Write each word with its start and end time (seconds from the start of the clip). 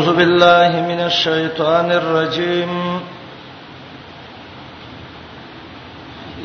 أعوذ 0.00 0.16
بالله 0.16 0.80
من 0.88 1.00
الشيطان 1.04 1.92
الرجيم 1.92 3.00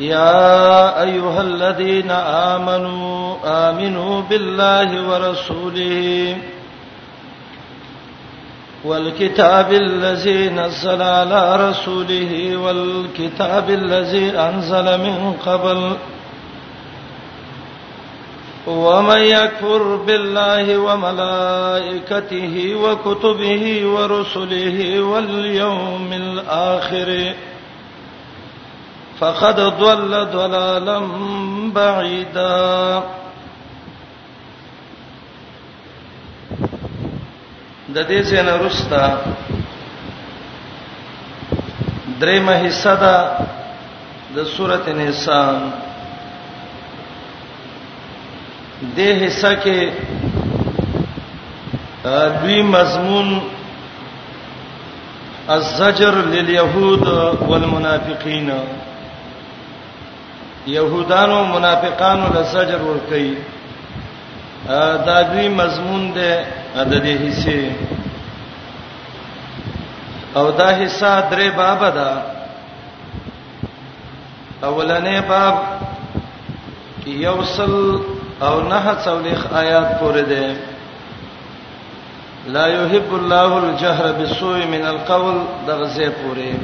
يا 0.00 1.02
أيها 1.02 1.40
الذين 1.42 2.10
آمنوا 2.52 3.36
آمنوا 3.68 4.20
بالله 4.22 4.88
ورسوله 5.08 6.36
والكتاب 8.84 9.72
الذي 9.72 10.48
نزل 10.48 11.02
على 11.02 11.70
رسوله 11.70 12.56
والكتاب 12.56 13.70
الذي 13.70 14.30
أنزل 14.38 15.00
من 15.00 15.32
قبل 15.46 15.96
ومن 18.66 19.18
يكفر 19.18 19.96
بالله 19.96 20.78
وملائكته 20.78 22.74
وكتبه 22.74 23.86
ورسله 23.86 25.00
واليوم 25.00 26.12
الاخر 26.12 27.34
فقد 29.18 29.60
ضل 29.60 30.26
ضلالا 30.32 30.98
بعيدا 31.74 33.02
د 37.96 38.06
دې 38.08 38.20
څنګه 38.30 38.54
رستا 38.66 39.04
درېمه 42.20 42.54
حصہ 42.66 42.94
ده 43.02 43.16
د 44.36 44.44
سورته 44.52 44.92
نساء 44.92 45.85
دې 48.80 49.14
حصہ 49.26 49.52
کې 49.64 49.90
دوی 52.40 52.62
مضمون 52.62 53.40
الزجر 55.50 56.14
لليهود 56.14 57.06
والمنافقين 57.50 58.52
يهودانو 60.66 61.44
منافقانو 61.44 62.26
لزجر 62.34 62.80
ور 62.82 62.98
کوي 63.08 63.34
دا 65.06 65.20
دوی 65.32 65.48
مضمون 65.48 66.12
ده 66.14 66.44
د 66.90 67.02
دې 67.04 67.28
حصے 67.28 67.68
او 70.36 70.50
دا 70.50 70.68
حصہ 70.82 71.22
درې 71.30 71.48
باب 71.56 71.94
ده 71.94 72.22
اولنې 74.62 75.20
باب 75.28 75.58
یوصل 77.06 77.98
او 78.42 78.54
نه 78.60 78.94
څولېخ 79.04 79.46
آیات 79.52 80.00
پورې 80.00 80.20
ده 80.20 80.56
لا 82.54 82.66
يحب 82.68 83.14
الله 83.18 83.58
الجهر 83.58 84.12
بالسوء 84.12 84.66
من 84.72 84.86
القول 84.86 85.34
دغزه 85.66 86.10
پورې 86.10 86.54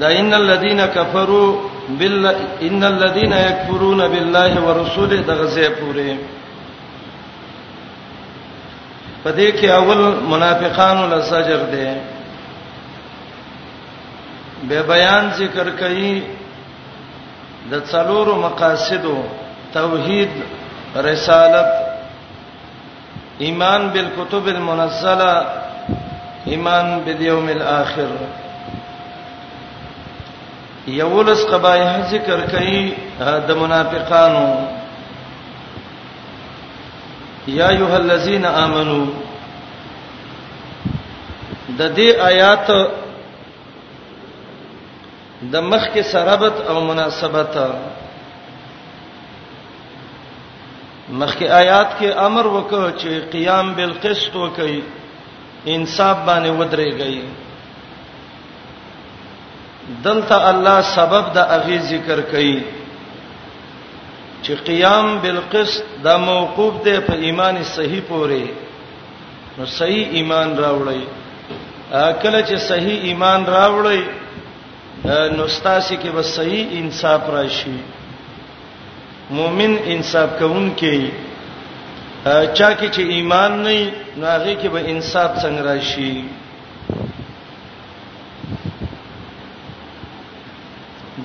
دا 0.00 0.08
ان 0.18 0.34
الذين 0.34 0.86
كفروا 0.86 1.56
بال 1.88 2.26
ان 2.68 2.84
الذين 2.84 3.32
يكفرون 3.32 4.08
بالله 4.08 4.62
ورسوله 4.66 5.16
دغزه 5.16 5.68
پورې 5.68 6.16
پدې 9.24 9.48
کې 9.58 9.70
اول 9.70 9.98
منافقان 10.30 11.10
لسجر 11.10 11.60
دي 11.72 11.88
به 14.68 14.82
بیان 14.82 15.30
ذکر 15.38 15.70
کړي 15.82 16.22
د 17.70 17.82
څلورو 17.90 18.34
مقاصدو 18.42 19.16
توحید 19.74 20.28
رسالت 21.06 21.66
ایمان 23.38 23.82
بالکتب 23.92 24.46
المنزله 24.56 25.34
ایمان 26.52 27.00
بالیوم 27.04 27.48
الاخر 27.54 28.10
یولس 30.98 31.42
قبایح 31.52 31.90
ذکر 32.10 32.38
کړي 32.52 32.80
د 33.46 33.48
منافقانو 33.62 34.48
یا 37.58 37.68
ایه 37.68 37.92
الذین 37.96 38.44
آمنو 38.46 39.02
د 41.78 41.80
دې 41.96 42.08
آیات 42.30 42.68
د 45.54 45.56
مخ 45.70 45.82
کې 45.92 46.02
سرابت 46.12 46.56
او 46.68 46.76
مناسبت 46.80 47.52
مخکې 51.14 51.46
آیات 51.60 51.88
کې 51.98 52.08
امر 52.26 52.44
وکړ 52.54 52.84
چې 53.00 53.10
قیام 53.32 53.66
بالقسط 53.76 54.32
وکړي 54.42 54.80
انصاف 55.74 56.16
باندې 56.26 56.50
ودرېږي 56.60 57.20
دلته 60.04 60.36
الله 60.50 60.78
سبب 60.96 61.24
د 61.34 61.38
اغي 61.56 61.78
ذکر 61.90 62.18
کړي 62.32 62.56
چې 64.44 64.52
قیام 64.66 65.06
بالقسط 65.22 65.84
دا 66.04 66.16
موقوف 66.18 66.74
دی 66.84 66.98
په 67.06 67.14
ایمان 67.28 67.56
صحیح 67.74 68.00
پورې 68.08 68.44
نو 69.58 69.66
صحیح 69.78 70.04
ایمان 70.18 70.48
راوړی 70.58 71.00
کله 72.22 72.40
چې 72.48 72.56
صحیح 72.68 72.96
ایمان 73.10 73.40
راوړی 73.54 74.02
نو 75.36 75.46
ستاسو 75.56 75.94
کې 76.02 76.10
به 76.14 76.22
صحیح 76.22 76.64
انصاف 76.80 77.22
راشي 77.30 77.76
مؤمن 79.30 79.76
انصاف 79.84 80.38
کوونکی 80.38 81.10
چا 82.54 82.68
کې 82.74 82.88
چې 82.90 83.02
ایمان 83.16 83.62
نه 83.62 83.74
نو 84.22 84.26
هغه 84.26 84.54
کې 84.54 84.68
به 84.68 84.80
انصاف 84.92 85.30
څنګه 85.42 85.62
راشي 85.64 86.24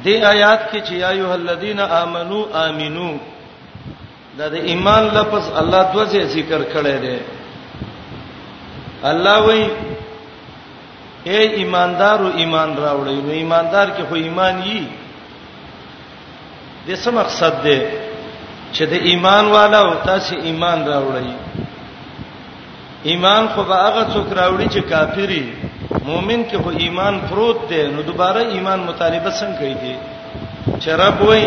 دې 0.04 0.16
آیات 0.34 0.62
کې 0.72 0.80
چې 0.88 0.94
ایه 1.12 1.30
الذین 1.34 1.80
آمنو 1.98 2.44
آمینو 2.64 3.12
دا 4.38 4.48
د 4.54 4.70
ایمان 4.74 5.04
لفظ 5.18 5.46
الله 5.62 5.84
د 5.92 5.96
وځي 6.00 6.22
ذکر 6.36 6.62
کړی 6.74 6.98
دی 7.04 7.18
الله 9.04 9.38
وایي 9.50 9.66
اے 11.30 11.40
ایماندارو 11.62 12.28
ایمان 12.42 12.70
راوړی 12.78 13.18
نو 13.26 13.32
ایماندار 13.42 13.88
کې 13.90 14.04
خو 14.10 14.16
ایمان 14.26 14.62
یی 14.66 14.84
د 16.88 16.90
څه 17.02 17.10
مقصد 17.20 17.54
دی 17.66 17.80
چې 18.76 18.84
د 18.92 18.94
ایمان 19.10 19.46
والا 19.56 19.80
او 19.88 19.94
تاسو 20.10 20.34
ایمان 20.48 20.78
راوړی 20.92 21.32
ایمان 23.10 23.44
خو 23.54 23.62
به 23.70 23.76
هغه 23.86 24.04
څوک 24.14 24.28
راوړي 24.40 24.68
چې 24.74 24.82
کافری 24.94 25.44
مؤمن 26.10 26.42
کې 26.50 26.58
خو 26.64 26.70
ایمان 26.84 27.14
پروت 27.30 27.60
دی 27.70 27.84
نو 27.94 28.00
دوباره 28.10 28.40
ایمان 28.56 28.80
مطالبه 28.90 29.30
څنګه 29.40 29.56
کوي 29.60 29.96
چې 30.82 30.90
رب 31.04 31.18
وای 31.28 31.46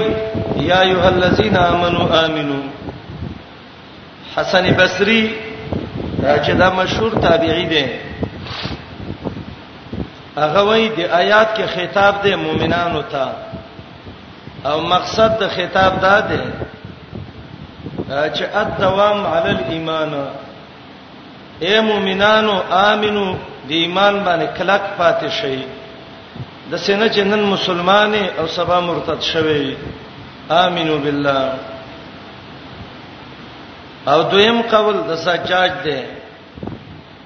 یا 0.70 0.80
ایه 0.90 1.04
الذین 1.14 1.54
آمنو 1.70 2.02
آمنو 2.24 2.58
حسن 4.36 4.64
بصری 4.78 5.22
چې 6.22 6.50
دا 6.62 6.68
مشهور 6.80 7.12
تابعی 7.26 7.66
دی 7.74 7.84
هغه 10.36 10.60
وای 10.62 10.88
د 10.88 11.00
آیات 11.00 11.58
کې 11.58 11.62
خطاب 11.74 12.14
دی 12.24 12.32
مؤمنانو 12.44 13.02
ته 13.16 13.26
او 14.70 14.80
مقصد 14.80 15.30
د 15.40 15.48
خطاب 15.56 15.92
دا 16.02 16.16
دی 16.30 16.40
چې 18.36 18.44
الدوام 18.62 19.18
علی 19.34 19.50
الایمان 19.64 20.12
اے 21.64 21.74
مومنانو 21.88 22.54
امنو 22.90 23.26
د 23.68 23.70
ایمان 23.82 24.14
باندې 24.24 24.46
کلک 24.58 24.82
پاتې 24.98 25.28
شئ 25.28 25.58
د 26.70 26.76
سینه 26.86 27.06
چې 27.14 27.18
نن 27.32 27.42
مسلمانې 27.56 28.24
او 28.38 28.46
سبا 28.56 28.80
مرتد 28.88 29.22
شوي 29.32 29.76
امنو 30.64 30.98
بالله 31.04 31.46
او 34.10 34.18
دویم 34.32 34.60
قول 34.74 34.96
د 35.08 35.16
سجاج 35.26 35.70
دی 35.84 36.02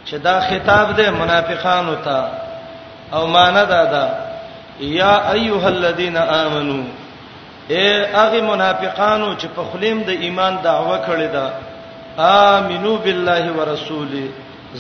چې 0.07 0.15
دا 0.23 0.37
خطاب 0.51 0.97
دی 0.99 1.11
منافقانو 1.23 1.95
ته 1.95 2.29
او 3.13 3.27
مان 3.27 3.55
دادا 3.73 4.07
یا 4.81 5.15
ایها 5.33 5.67
الذین 5.69 6.17
آمنو 6.43 6.83
اے 7.77 7.87
هغه 8.13 8.41
منافقانو 8.53 9.29
چې 9.41 9.47
په 9.57 9.63
خلیم 9.71 9.99
د 10.05 10.11
ایمان 10.27 10.53
دعوه 10.67 10.97
کړې 11.09 11.29
ده 11.37 11.47
امنو 12.53 12.93
بالله 13.07 13.45
ورسوله 13.59 14.25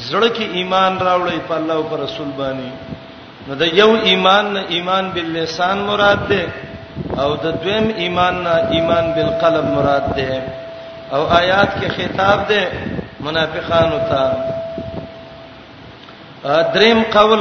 زړه 0.09 0.31
کې 0.37 0.47
ایمان 0.59 0.93
راوړی 1.09 1.39
په 1.49 1.55
الله 1.57 1.75
او 1.79 1.83
پر 1.91 1.99
رسول 2.07 2.31
باندې 2.41 2.69
نو 3.49 3.53
د 3.65 3.67
یو 3.81 3.91
ایمان 4.11 4.45
نه 4.55 4.63
ایمان 4.77 5.05
باللسان 5.19 5.77
مراد 5.91 6.21
ده 6.33 6.45
او 7.25 7.31
د 7.45 7.47
دویم 7.65 7.87
ایمان 8.07 8.35
نه 8.49 8.55
ایمان 8.79 9.05
بالقلب 9.19 9.65
مراد 9.77 10.07
ده 10.17 10.31
او 11.15 11.23
آیات 11.43 11.71
کې 11.81 11.87
خطاب 11.99 12.39
ده 12.49 12.63
منافقانو 13.31 13.99
ته 14.11 14.23
دریم 16.75 16.99
قول 17.15 17.41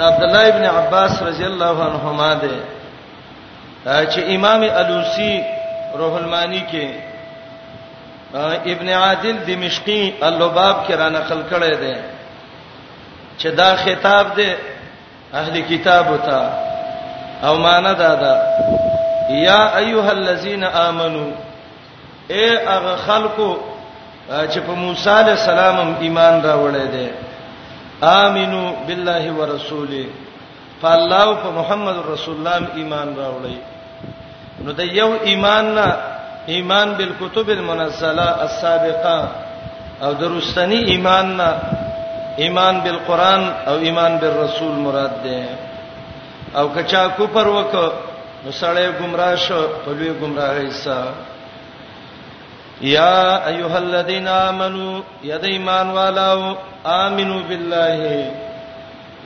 عبد 0.00 0.22
الله 0.22 0.44
ابن 0.54 0.64
عباس 0.78 1.12
رضی 1.32 1.44
الله 1.52 1.76
عنهما 1.90 2.30
ده 2.46 2.50
چې 3.86 4.20
امام 4.34 4.62
الوسی 4.62 5.34
روح 5.98 6.14
المانی 6.16 6.62
کې 6.72 6.88
ابن 8.70 8.88
عادل 8.88 9.36
دمشقي 9.46 10.12
اللباب 10.22 10.76
کې 10.88 10.92
را 11.00 11.08
نقل 11.08 11.42
کړی 11.50 11.74
دی 11.80 11.94
چې 13.38 13.46
دا 13.56 13.74
خطاب 13.84 14.34
دی 14.36 14.54
اهل 15.34 15.60
کتاب 15.68 16.10
وتا 16.12 16.42
او 17.42 17.54
معنا 17.58 17.92
دا 17.92 18.14
دا 18.14 18.34
یا 19.30 19.62
ایها 19.76 20.10
الذین 20.10 20.64
آمنو 20.64 21.28
اے 22.30 22.48
هغه 22.68 22.96
خلکو 23.06 23.56
چې 24.28 24.58
په 24.66 24.72
موسی 24.82 25.10
علی 25.10 25.30
السلام 25.30 25.76
هم 25.76 25.94
ایمان 26.00 26.40
راوړی 26.42 26.90
دی 26.94 27.08
آمینو 28.02 28.72
بالله 28.88 29.32
ورسوله 29.32 30.04
فالله 30.82 31.34
په 31.34 31.50
محمد 31.60 31.96
رسول 32.12 32.34
الله 32.36 32.68
ایمان 32.74 33.16
راوړی 33.22 33.74
نو 34.66 34.72
د 34.80 34.82
یو 35.00 35.10
ایمان 35.30 35.64
نه 35.76 35.86
ایمان 36.54 36.88
بالکتب 36.98 37.46
المنزله 37.58 38.28
السابقه 38.46 39.18
او 40.04 40.10
دروستنی 40.22 40.80
ایمان 40.92 41.26
نه 41.38 41.50
ایمان 42.44 42.74
بالقران 42.84 43.42
او 43.68 43.74
ایمان 43.86 44.12
بالرسول 44.22 44.74
مراد 44.86 45.14
ده 45.24 45.38
او 46.58 46.64
کچا 46.74 47.02
کو 47.16 47.24
پر 47.38 47.46
وک 47.56 47.74
نو 48.44 48.48
سړی 48.60 48.86
گمراه 49.00 49.34
شو 49.46 49.60
په 49.84 49.90
لوی 49.98 50.12
گمراهی 50.22 50.70
سره 50.84 51.12
یا 52.94 53.14
ایها 53.50 53.78
الذین 53.86 54.28
آمنو 54.46 54.88
یا 55.30 55.36
د 55.42 55.44
ایمان 55.56 55.86
والو 55.98 56.38
آمنو 57.04 57.38
بالله 57.48 57.98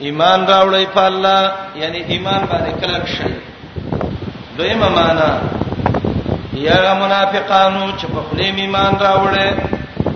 ایمان 0.05 0.39
راوړی 0.51 0.85
په 0.97 1.03
الله 1.11 1.41
یعنی 1.83 1.99
ایمان 2.15 2.41
باندې 2.51 2.71
کلک 2.81 3.03
شئ 3.15 3.31
دویمه 4.57 4.89
معنا 4.89 5.29
یا 6.53 6.93
منافقانو 7.01 7.85
چې 7.99 8.05
په 8.13 8.19
خپل 8.27 8.39
ایمان 8.41 8.93
راوړې 8.99 9.47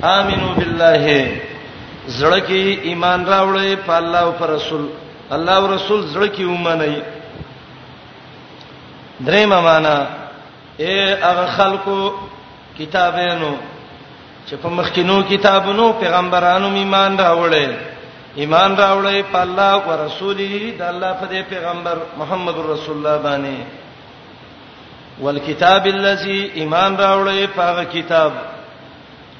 امنو 0.03 0.49
بالله 0.57 1.31
زړه 2.07 2.39
کې 2.47 2.61
ایمان 2.91 3.25
راوړې 3.25 3.75
په 3.87 3.93
الله 3.99 4.19
او 4.19 4.31
پر 4.39 4.49
رسول 4.55 4.81
الله 5.37 5.53
او 5.59 5.67
رسول 5.73 6.01
زړه 6.15 6.27
کې 6.35 6.43
ومني 6.45 6.97
درېمه 9.27 9.59
معنا 9.67 9.97
اے 10.83 10.97
هغه 11.23 11.45
خلکو 11.57 11.97
کتابونو 12.77 13.53
چې 14.47 14.55
په 14.63 14.69
مخکینو 14.79 15.17
کتابونو 15.31 15.85
پیغمبرانو 16.03 16.69
ایمان 16.81 17.17
راوړې 17.17 17.67
ایمان 18.41 18.77
راوړې 18.83 19.31
په 19.31 19.39
الله 19.45 19.69
او 19.73 19.97
رسول 20.05 20.35
دی 20.37 20.71
د 20.79 20.83
الله 20.91 21.13
په 21.21 21.43
پیغمبر 21.55 21.97
محمد 22.19 22.55
رسول 22.73 22.95
الله 22.97 23.17
باندې 23.29 23.57
والکتاب 25.21 25.85
الذی 25.87 26.39
ایمان 26.59 26.97
راوړې 26.97 27.47
په 27.55 27.83
کتاب 27.93 28.31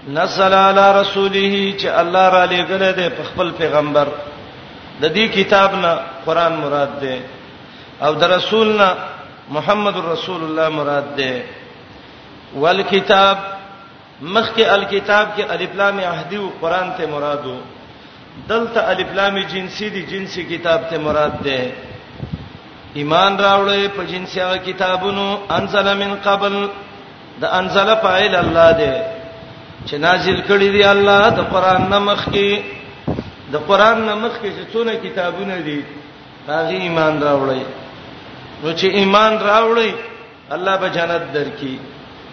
نزل 0.08 0.54
علی 0.54 0.88
رسوله 1.02 1.74
چې 1.80 1.88
الله 2.02 2.30
را 2.36 2.46
لېګل 2.46 2.94
دی 3.00 3.08
په 3.18 3.24
خپل 3.30 3.52
پیغمبر 3.58 4.08
د 5.02 5.06
دې 5.16 5.26
کتاب 5.38 5.72
نه 5.84 5.94
قران 6.26 6.54
مراد 6.62 6.92
ده 7.02 7.16
او 8.06 8.14
د 8.14 8.24
رسول 8.36 8.68
نه 8.82 8.90
محمد 9.58 9.96
رسول 10.14 10.42
الله 10.48 10.70
مراد 10.78 11.10
ده 11.18 11.44
والکتاب 12.62 13.38
مخک 14.22 14.58
الکتاب 14.78 15.28
کې 15.38 15.44
الف 15.54 15.76
لام 15.76 16.00
عهدی 16.00 16.36
او 16.38 16.50
قران 16.62 16.88
ته 16.98 17.06
مرادو 17.16 17.58
دلته 18.48 18.82
الف 18.92 19.10
لام 19.18 19.36
جنسی 19.54 19.90
دي 19.90 20.02
جنسی 20.14 20.42
کتاب 20.44 20.82
ته 20.90 20.98
مراد 20.98 21.36
ده 21.44 21.60
ایمان 23.00 23.32
راوړې 23.46 23.84
په 23.96 24.02
جنسیا 24.10 24.52
کتابونو 24.66 25.24
انزل 25.58 25.88
من 26.02 26.12
قبل 26.28 26.54
د 27.42 27.44
انزل 27.60 27.90
فاعل 28.04 28.36
الله 28.44 28.68
دی 28.82 28.94
چې 29.88 29.96
نازل 30.08 30.38
کړی 30.50 30.70
دی 30.76 30.84
الله 30.94 31.30
د 31.40 31.42
قران 31.54 31.82
نمخ 31.96 32.22
کې 32.34 32.52
د 33.56 33.68
قران 33.70 33.98
نمخ 34.10 34.34
کې 34.42 34.52
چې 34.56 34.64
څونه 34.72 34.94
کتابونه 35.06 35.58
دي 35.68 35.80
هغه 36.48 36.74
ایمان 36.86 37.16
راوړې 37.28 37.64
نو 38.64 38.70
چې 38.80 38.88
ایمان 39.00 39.34
راوړې 39.50 39.92
الله 40.58 40.76
به 40.84 40.90
جنت 41.00 41.24
درکې 41.34 41.74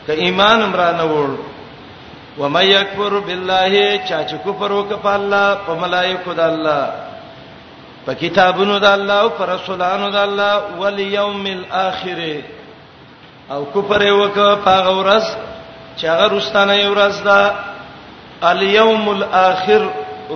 ک 0.07 0.27
ایمان 0.27 0.63
امران 0.69 0.99
وړ 1.01 1.31
و 2.41 2.49
مې 2.55 2.65
یکفر 2.75 3.21
بالله 3.27 3.75
چا 4.09 4.19
چې 4.29 4.37
کفر 4.47 4.71
وکړ 4.79 4.97
په 5.07 5.15
الله 5.19 5.49
په 5.67 5.75
ملائکه 5.85 6.35
د 6.35 6.41
الله 6.51 6.85
په 8.07 8.13
کتابونو 8.21 8.79
د 8.79 8.85
الله 8.97 9.15
او 9.25 9.29
پر 9.39 9.49
رسولانو 9.57 10.07
د 10.11 10.17
الله 10.27 10.55
ول 10.81 10.99
یوم 11.19 11.45
الاخر 11.59 12.21
او 13.55 13.61
کفر 13.75 14.03
وکه 14.21 14.49
پاغه 14.67 14.93
ورځ 15.01 15.27
چې 15.99 16.05
هغه 16.13 16.27
رستانه 16.37 16.75
یو 16.85 16.91
ورځ 16.95 17.17
ده 17.29 17.39
الیوم 18.53 19.05
الاخر 19.17 19.83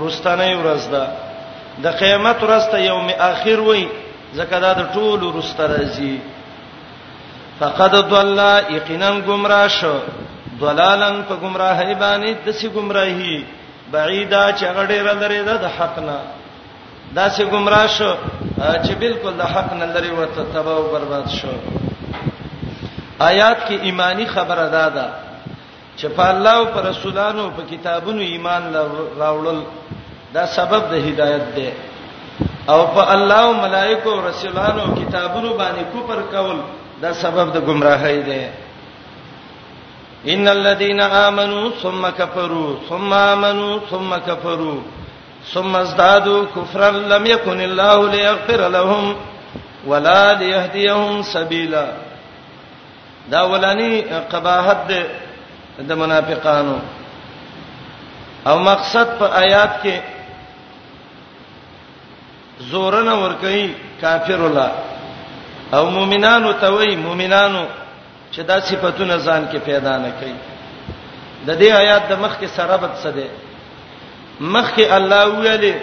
رستانه 0.07 0.45
یو 0.53 0.59
ورځ 0.63 0.83
ده 0.95 1.05
د 1.83 1.87
قیامت 2.01 2.39
ورځ 2.47 2.65
ته 2.71 2.79
یوم 2.91 3.09
اخر 3.31 3.59
وای 3.61 3.83
زکه 4.39 4.59
دا 4.65 4.71
د 4.73 4.83
ټولو 4.95 5.27
رسته 5.39 5.65
راځي 5.75 6.15
فقد 7.61 7.93
ضل 8.13 8.39
یقینا 8.77 9.11
گمراه 9.29 9.69
شو 9.69 9.97
ضلالن 10.61 11.17
په 11.29 11.35
گمراهی 11.45 11.95
باندې 12.03 12.31
د 12.45 12.51
سی 12.59 12.69
گمراهی 12.69 13.45
بعیدا 13.93 14.53
چغړې 14.53 14.99
را 15.07 15.15
لري 15.23 15.43
ده 15.45 15.55
د 15.63 15.67
حقنا 15.79 16.19
دا 17.15 17.29
سه 17.29 17.45
گمراه 17.45 17.87
شو 17.87 18.15
چې 18.59 18.93
بالکل 18.99 19.33
د 19.39 19.43
حق 19.43 19.73
نه 19.81 19.87
لري 19.95 20.11
وته 20.11 20.43
تباہ 20.55 20.77
او 20.77 20.87
برباد 20.93 21.27
شو 21.29 21.49
آیات 23.21 23.59
کې 23.69 23.75
ایمانی 23.83 24.27
خبره 24.27 24.67
ده 24.75 24.89
دا 24.97 25.07
چې 25.99 26.07
په 26.17 26.25
الله 26.31 26.51
او 26.59 26.65
پر 26.75 26.83
رسولانو 26.91 27.51
په 27.57 27.63
کتابونو 27.71 28.21
ایمان 28.23 28.63
راوړل 29.19 29.61
دا 30.35 30.47
سبب 30.47 30.83
د 30.93 30.95
هدایت 31.07 31.55
دی 31.55 31.71
او 32.69 32.87
په 32.95 33.03
الله 33.15 33.41
او 33.47 33.53
ملائکه 33.55 34.07
او 34.09 34.27
رسولانو 34.29 34.95
کتابونو 35.01 35.57
باندې 35.59 35.83
کوپر 35.93 36.23
کول 36.33 36.57
دا 37.03 37.13
سبب 37.15 37.53
د 37.55 37.59
گمراهۍ 37.69 38.19
دی 38.29 38.45
ان 40.33 40.49
الذين 40.49 41.01
امنوا 41.01 41.71
ثم 41.83 42.09
كفروا 42.11 42.75
ثم 42.89 43.13
امنوا 43.13 43.79
ثم 43.91 44.17
كفروا 44.17 44.79
ثم 45.53 45.77
ازدادوا 45.77 46.47
كفرا 46.57 46.91
لم 46.91 47.27
يكن 47.27 47.61
الله 47.61 48.09
ليغفر 48.11 48.69
لهم 48.69 49.17
ولا 49.87 50.35
ليهديهم 50.35 51.23
سبيلا 51.23 51.89
دا 53.31 53.43
ولانی 53.49 54.01
قباحت 54.33 54.77
د 55.79 55.91
منافقانو 56.03 56.79
او 58.51 58.57
مقصد 58.59 59.09
په 59.19 59.25
آیات 59.45 59.73
کې 59.83 59.97
زورن 62.71 63.09
ور 63.09 63.33
کوي 63.43 63.71
کافر 64.01 64.41
الله 64.47 64.71
او 65.75 65.91
مؤمنانو 65.91 66.53
ته 66.53 66.69
وای 66.71 66.97
مؤمنانو 66.97 67.67
چې 68.33 68.41
دا 68.41 68.61
صفاتونه 68.61 69.17
ځان 69.19 69.43
کې 69.53 69.59
پیدا 69.59 69.99
نه 69.99 70.13
کړي 70.21 70.35
د 71.47 71.51
دې 71.61 71.71
آیات 71.77 72.09
د 72.09 72.13
مخ 72.19 72.37
کې 72.41 72.47
سرابت 72.47 72.91
څه 73.03 73.09
ده 73.11 73.27
مخکې 74.41 74.83
الله 74.93 75.25
ویلې 75.31 75.75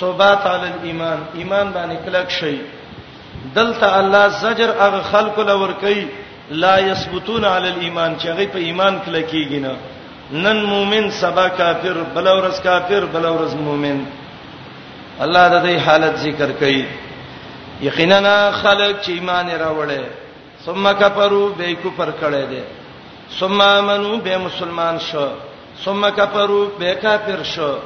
صبات 0.00 0.38
علی 0.46 0.68
الايمان 0.80 1.18
ایمان 1.34 1.68
باندې 1.72 1.96
کلک 2.10 2.30
شي 2.30 2.56
دلته 3.54 3.98
الله 3.98 4.28
زجر 4.28 4.70
هغه 4.80 5.02
خلق 5.02 5.38
لور 5.38 5.72
کوي 5.80 6.06
لا 6.50 6.78
یثبتون 6.78 7.44
علی 7.44 7.68
الايمان 7.68 8.16
چې 8.18 8.26
هغه 8.26 8.46
په 8.52 8.58
ایمان 8.58 9.00
کلکیږي 9.06 9.60
نه 9.64 9.74
نن 10.32 10.62
مؤمن 10.64 11.10
سبا 11.10 11.48
کافر 11.48 11.96
بلورز 12.14 12.60
کافر 12.60 13.04
بلورز 13.12 13.54
مؤمن 13.54 14.04
الله 15.20 15.48
د 15.48 15.62
دې 15.64 15.82
حالت 15.86 16.16
ذکر 16.16 16.50
کوي 16.58 16.84
یقینا 17.82 18.50
خلق 18.50 18.96
چې 19.02 19.08
ایمان 19.10 19.48
راوړل 19.50 20.02
ثم 20.64 20.92
کفروا 20.92 21.48
به 21.58 21.74
کفر 21.84 22.08
کړي 22.22 22.50
دي 22.50 22.62
ثم 23.40 23.60
امنوا 23.60 24.16
به 24.16 24.38
مسلمان 24.38 24.98
شو 25.10 25.28
ثم 25.84 26.10
کفروا 26.10 26.66
به 26.78 26.94
کافر 27.02 27.42
شو 27.42 27.76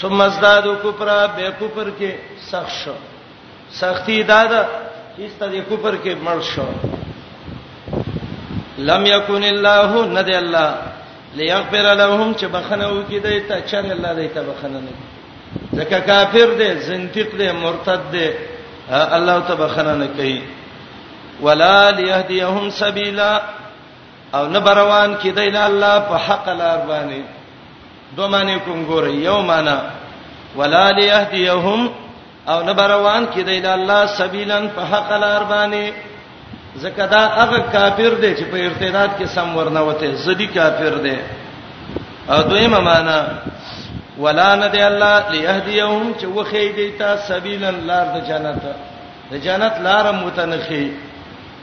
ثم 0.00 0.20
ازدادوا 0.28 0.74
کفرا 0.84 1.18
به 1.36 1.44
کفر 1.60 1.88
کې 1.98 2.10
سخت 2.50 2.72
شو 2.84 2.94
سختی 3.80 4.18
دادا 4.32 4.60
ایسته 5.18 5.46
د 5.52 5.64
کفر 5.70 5.94
کې 6.04 6.14
مړ 6.26 6.38
شو 6.52 6.66
لم 8.88 9.02
یکن 9.06 9.44
الله 9.54 9.92
ند 10.16 10.30
الله 10.34 10.68
ليغفر 11.36 11.84
لهم 12.02 12.34
چې 12.34 12.44
بخنه 12.46 12.86
وکي 12.88 13.18
دی 13.20 13.40
ته 13.40 13.60
چې 13.68 13.74
الله 13.76 14.14
دی 14.14 14.28
ته 14.28 14.42
بخنه 14.42 14.78
نه 14.86 14.92
ځکه 15.80 16.00
کافر 16.06 16.54
دی 16.58 16.72
زنديق 16.80 17.36
دی 17.38 17.52
مرتد 17.52 18.10
دی 18.12 18.30
الله 18.92 19.40
ته 19.48 19.54
بخنه 19.54 19.94
نه 19.94 20.06
کوي 20.06 20.40
ولا 21.42 21.90
ليهديهم 21.90 22.70
سبيلا 22.70 23.42
او 24.34 24.46
نه 24.46 24.58
بروان 24.60 25.14
کیدای 25.14 25.50
له 25.50 25.64
الله 25.64 25.98
په 25.98 26.16
حق 26.16 26.48
لار 26.48 26.78
باندې 26.88 27.20
دوه 28.16 28.26
معنی 28.28 28.56
کوم 28.64 28.86
ګورې 28.88 29.12
یو 29.26 29.42
معنی 29.42 29.78
ولا 30.56 30.90
ليهديهم 30.92 31.90
او 32.48 32.62
نه 32.62 32.72
بروان 32.72 33.26
کیدای 33.26 33.60
له 33.60 33.72
الله 33.74 34.06
سبیلن 34.06 34.68
په 34.76 34.82
حق 34.84 35.10
لار 35.12 35.40
باندې 35.50 35.92
زکه 36.76 37.06
دا 37.06 37.20
هغه 37.28 37.58
کافر 37.72 38.14
دی 38.22 38.34
چې 38.36 38.42
په 38.52 38.56
ارتداد 38.56 39.10
کې 39.18 39.24
سم 39.24 39.56
ورنوته 39.56 40.14
زدي 40.14 40.46
کافر 40.46 40.94
دی 41.04 41.16
او 42.30 42.42
دویمه 42.42 42.80
معنی 42.80 43.18
ولا 44.18 44.54
ند 44.56 44.76
الله 44.76 45.30
ليهديهم 45.30 46.14
چې 46.20 46.24
وخی 46.24 46.72
دی 46.72 46.88
تا 46.98 47.16
سبیلن 47.16 47.86
لار 47.86 48.06
د 48.06 48.26
جنت 48.28 48.62
د 49.30 49.34
جنت 49.44 49.74
لار 49.84 50.12
متنخي 50.12 50.92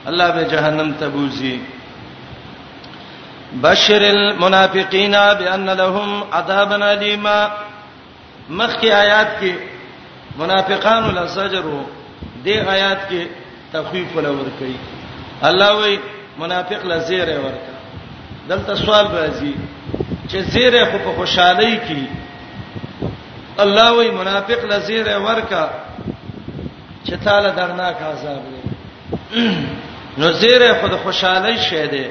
الله 0.08 0.30
به 0.32 0.44
جهنم 0.44 0.94
تبوزي 0.94 1.60
بشر 3.64 4.02
المنافقین 4.04 5.12
بان 5.12 5.70
لهم 5.70 6.24
عذاب 6.34 6.72
الیما 6.74 7.48
مخکی 8.50 8.92
آیات 8.92 9.28
کې 9.42 9.46
منافقان 10.38 11.10
لسجرو 11.16 11.82
دې 12.46 12.50
آیات 12.50 13.10
کې 13.10 13.28
تخفیف 13.74 14.16
ولور 14.18 14.46
کوي 14.60 14.76
الله 15.50 15.72
وی 15.80 15.98
منافق 16.40 16.86
لزیره 16.94 17.36
ورکا 17.40 17.68
دلته 18.54 18.76
سوال 18.76 19.08
راځي 19.08 19.54
چې 20.32 20.36
زیره 20.56 20.86
خو 20.92 20.98
په 21.10 21.16
خوشحالي 21.18 21.74
کې 21.78 22.10
الله 23.68 23.92
وی 23.98 24.10
منافق 24.22 24.66
لزیره 24.74 25.20
ورکا 25.28 25.68
چې 27.04 27.14
تعالی 27.26 27.52
درناک 27.58 27.98
عذاب 28.02 28.42
دی 28.56 29.38
نو 30.22 30.32
زیره 30.42 30.74
خو 30.82 30.88
د 30.88 30.96
خوشحالي 31.04 31.58
شه 31.70 31.86
دی 31.92 32.06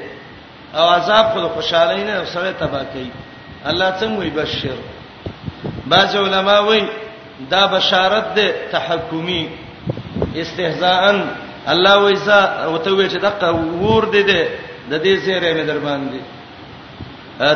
او 0.77 0.83
عذاب 0.95 1.25
خو 1.33 1.39
خوشالۍ 1.61 1.99
نه 2.07 2.23
سره 2.33 2.51
تبا 2.61 2.83
کوي 2.93 3.09
الله 3.69 3.91
څنګه 3.99 4.19
وي 4.19 4.29
بشیر 4.29 4.77
بعض 5.87 6.15
علما 6.15 6.59
وایي 6.59 6.87
دا 7.51 7.61
بشارت 7.73 8.25
ده 8.35 8.45
تحکمی 8.71 9.41
استهزاء 10.35 11.03
الله 11.73 11.95
وایزا 11.99 12.67
وته 12.73 12.91
وی 12.91 13.09
چې 13.09 13.17
دغه 13.17 13.49
ور 13.81 14.05
دي 14.05 14.23
ده 14.23 14.47
د 14.91 15.03
دې 15.03 15.17
زیره 15.25 15.53
مې 15.53 15.65
در 15.67 15.79
باندې 15.85 16.19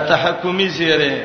تحکمی 0.10 0.68
زیره 0.70 1.24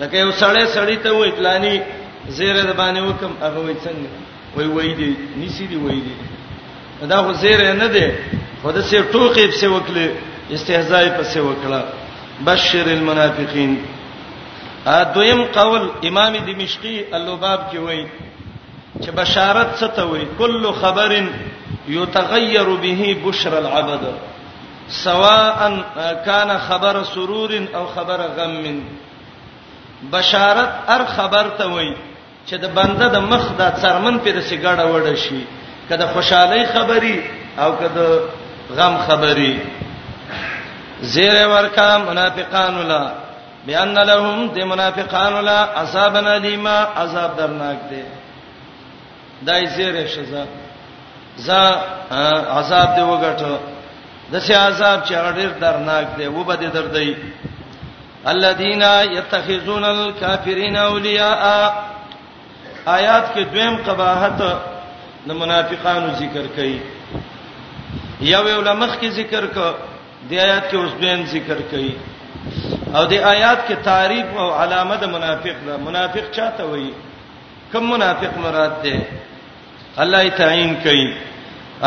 لکه 0.00 0.16
یو 0.16 0.30
سړی 0.32 0.66
سړی 0.76 0.96
ته 1.02 1.12
وای 1.12 1.30
پلاني 1.30 1.80
زیره 2.28 2.62
د 2.62 2.76
باندې 2.76 2.98
وکم 3.00 3.32
هغه 3.42 3.58
وای 3.60 3.74
څنګه 3.74 4.56
وای 4.56 4.66
وای 4.66 4.94
دي 4.94 5.14
نسی 5.36 5.66
دي 5.66 5.76
وای 5.76 6.00
دي 6.00 6.14
دا 7.08 7.22
خو 7.22 7.32
زیره 7.32 7.72
نه 7.72 7.86
ده 7.88 8.14
خو 8.62 8.72
د 8.72 8.80
سیر 8.82 9.02
ټوقې 9.12 9.50
په 9.50 9.58
څیر 9.60 9.68
وکړي 9.68 10.08
استهزاء 10.52 11.04
پسې 11.22 11.38
وکړه 11.38 11.82
بشیر 12.44 12.86
المنافقین 12.92 13.74
ا 14.92 15.02
دویم 15.14 15.42
قول 15.52 15.82
امام 16.08 16.34
دمشقی 16.46 16.96
اللباب 17.18 17.60
کې 17.72 17.76
وایي 17.78 18.06
چې 19.02 19.10
بشارت 19.20 19.74
څه 19.76 19.88
ته 19.96 20.02
وایي 20.04 20.26
کل 20.38 20.72
خبر 20.80 21.12
یتغیر 21.96 22.64
به 22.82 23.14
بشر 23.24 23.54
العبد 23.56 24.04
سواء 24.96 25.68
کان 26.24 26.50
خبر 26.68 27.00
سرور 27.12 27.52
او 27.74 27.84
خبر 27.94 28.20
غم 28.36 28.80
بشارت 30.12 30.70
هر 30.90 31.04
خبر 31.16 31.48
ته 31.58 31.66
وایي 31.70 31.94
چې 32.46 32.54
د 32.66 32.74
بنده 32.80 33.08
د 33.14 33.24
مخ 33.32 33.46
د 33.58 33.72
څرمن 33.82 34.18
په 34.18 34.30
دسي 34.38 34.60
ګاډه 34.62 34.86
وړه 34.92 35.16
شي 35.24 35.40
کله 35.88 36.06
خوشحالي 36.14 36.64
خبري 36.74 37.16
او 37.58 37.72
کله 37.72 38.20
غم 38.76 38.98
خبري 39.06 39.54
زیر 41.14 41.36
ورکا 41.52 41.88
منافقان 42.08 42.74
ولا 42.80 43.02
بیان 43.66 43.98
لهم 44.10 44.36
د 44.56 44.58
منافقان 44.72 45.32
ولا 45.32 45.58
عذاب 45.82 46.14
الیما 46.16 46.76
عذاب 47.02 47.30
درناک 47.38 47.78
دی 47.90 48.02
دای 49.46 49.62
زیر 49.76 49.96
شزا 50.14 50.44
ز 51.46 51.48
عذاب 52.58 52.88
دی 52.96 53.02
وګټو 53.10 53.52
دسه 54.32 54.54
عذاب 54.68 54.98
چې 55.06 55.14
ډیر 55.38 55.50
درناک 55.62 56.06
دی 56.18 56.26
و 56.26 56.44
به 56.44 56.54
دې 56.56 56.64
در 56.76 56.86
دی 56.96 57.16
الذين 58.26 58.82
يتخذون 59.16 59.84
الكافرين 59.84 60.76
اولياء 60.76 61.72
آیات 62.86 63.26
کې 63.34 63.38
دویم 63.52 63.76
قباحت 63.76 64.38
د 65.28 65.30
منافقانو 65.32 66.08
ذکر 66.18 66.46
کړي 66.56 66.76
یو 68.20 68.48
یو 68.48 68.60
لمخ 68.60 68.98
کې 69.00 69.06
ذکر 69.10 69.46
کړي 69.54 69.93
د 70.30 70.32
آیات 70.44 70.68
کې 70.70 70.76
اوس 70.76 70.92
بیان 71.00 71.20
ذکر 71.34 71.58
کړي 71.70 71.92
او 72.96 73.02
د 73.12 73.14
آیات 73.34 73.60
کې 73.68 73.76
تعریف 73.90 74.28
او 74.42 74.48
علامه 74.62 74.96
د 75.02 75.04
منافق 75.16 75.56
ده 75.66 75.74
منافق 75.88 76.24
چاته 76.36 76.64
وایي 76.70 76.92
کوم 77.72 77.84
منافق 77.94 78.32
مراد 78.44 78.74
ده 78.84 78.96
الله 80.02 80.20
یې 80.28 80.32
تعین 80.42 80.72
کړي 80.84 81.16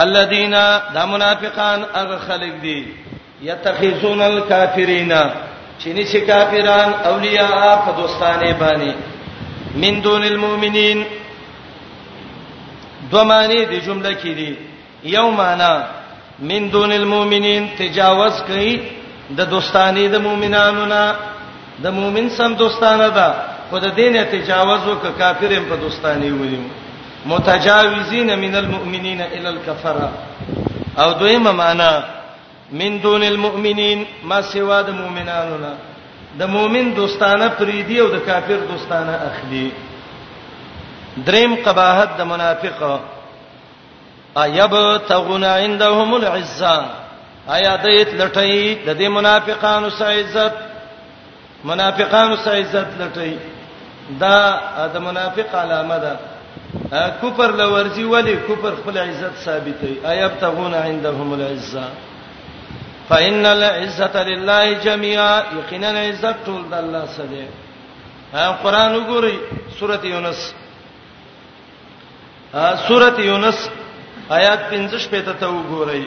الذين 0.06 0.52
دا 0.96 1.04
منافقان 1.14 1.80
هغه 1.98 2.18
خلک 2.28 2.54
دي 2.66 2.80
یتخذون 3.50 4.22
الکافرین 4.22 5.14
چینه 5.80 6.04
چې 6.06 6.18
کافران 6.32 6.90
اولیاء 7.12 7.76
په 7.86 7.92
دوستانه 8.02 8.54
باندې 8.64 8.94
من 9.84 10.02
دون 10.04 10.24
المؤمنین 10.34 11.06
دومانی 13.12 13.62
دی 13.70 13.80
جمله 13.88 14.14
کې 14.14 14.28
دي 14.40 14.58
یومانا 15.18 15.74
من 16.40 16.68
دون 16.72 16.92
المؤمنین 16.92 17.66
تجاوز 17.80 18.38
کوي 18.48 18.78
د 19.38 19.42
دوستانی 19.52 20.08
د 20.10 20.16
مؤمنانو 20.26 20.86
نه 20.86 21.16
د 21.86 21.94
مؤمن 21.94 22.30
سم 22.36 22.54
دوستانه 22.60 23.08
ده 23.10 23.28
خو 23.70 23.80
د 23.86 23.96
دین 23.96 24.14
تجاوز 24.34 24.82
وک 24.88 25.08
کافر 25.18 25.52
هم 25.58 25.64
په 25.72 25.76
دوستانی 25.82 26.30
ویل 26.32 26.62
متجاوزین 27.32 28.30
من 28.40 28.56
المؤمنین 28.62 29.22
الى 29.22 29.50
الكفره 29.50 30.10
او 31.04 31.12
دویمه 31.24 31.52
معنا 31.52 31.92
من 32.72 33.02
دون 33.02 33.24
المؤمنین 33.24 34.06
ما 34.24 34.42
سوا 34.54 34.82
د 34.82 34.90
مؤمنانو 35.02 35.58
نه 35.66 35.74
د 36.40 36.44
مؤمن 36.56 36.94
دوستانه 37.02 37.48
پریدي 37.60 38.00
او 38.00 38.08
د 38.16 38.26
کافر 38.32 38.60
دوستانه 38.72 39.16
اخلي 39.28 39.68
دریم 41.30 41.56
قباحت 41.68 42.10
د 42.18 42.22
منافقو 42.32 42.96
ایب 44.44 44.74
تغون 45.08 45.44
عندهم 45.44 46.14
العزه 46.14 46.80
آیا 47.56 47.76
دیت 47.86 48.10
لټی 48.22 48.76
د 48.88 48.98
دې 49.00 49.08
منافقانو 49.18 49.90
سره 49.98 50.12
عزت 50.22 50.54
منافقانو 51.70 52.36
سره 52.44 52.56
عزت 52.62 52.88
لټی 53.02 53.32
دا 54.22 54.38
د 54.94 54.98
منافق 55.08 55.56
علامه 55.62 55.98
ده 56.04 56.12
کفر 57.22 57.50
لورځي 57.60 58.06
ولی 58.14 58.36
کفر 58.48 58.76
خپل 58.82 58.98
عزت 58.98 59.34
ثابتې 59.46 60.06
ایب 60.12 60.32
تغون 60.42 60.74
عندهم 60.74 61.34
العزه 61.34 61.90
فإن 63.10 63.46
العزة 63.46 64.24
لله 64.24 64.74
جميعا 64.74 65.42
یقینا 65.60 65.88
عزت 65.90 66.36
ټول 66.46 66.62
د 66.72 66.74
الله 66.74 67.04
سره 67.18 67.48
ده 68.34 68.50
قرآن 68.52 68.92
وګورئ 68.98 69.36
سورته 69.80 70.08
یونس 70.08 70.54
سورته 72.88 73.22
یونس 73.26 73.70
آیات 74.36 74.60
15 74.72 75.08
پته 75.12 75.34
ته 75.40 75.48
وګورئ 75.48 76.04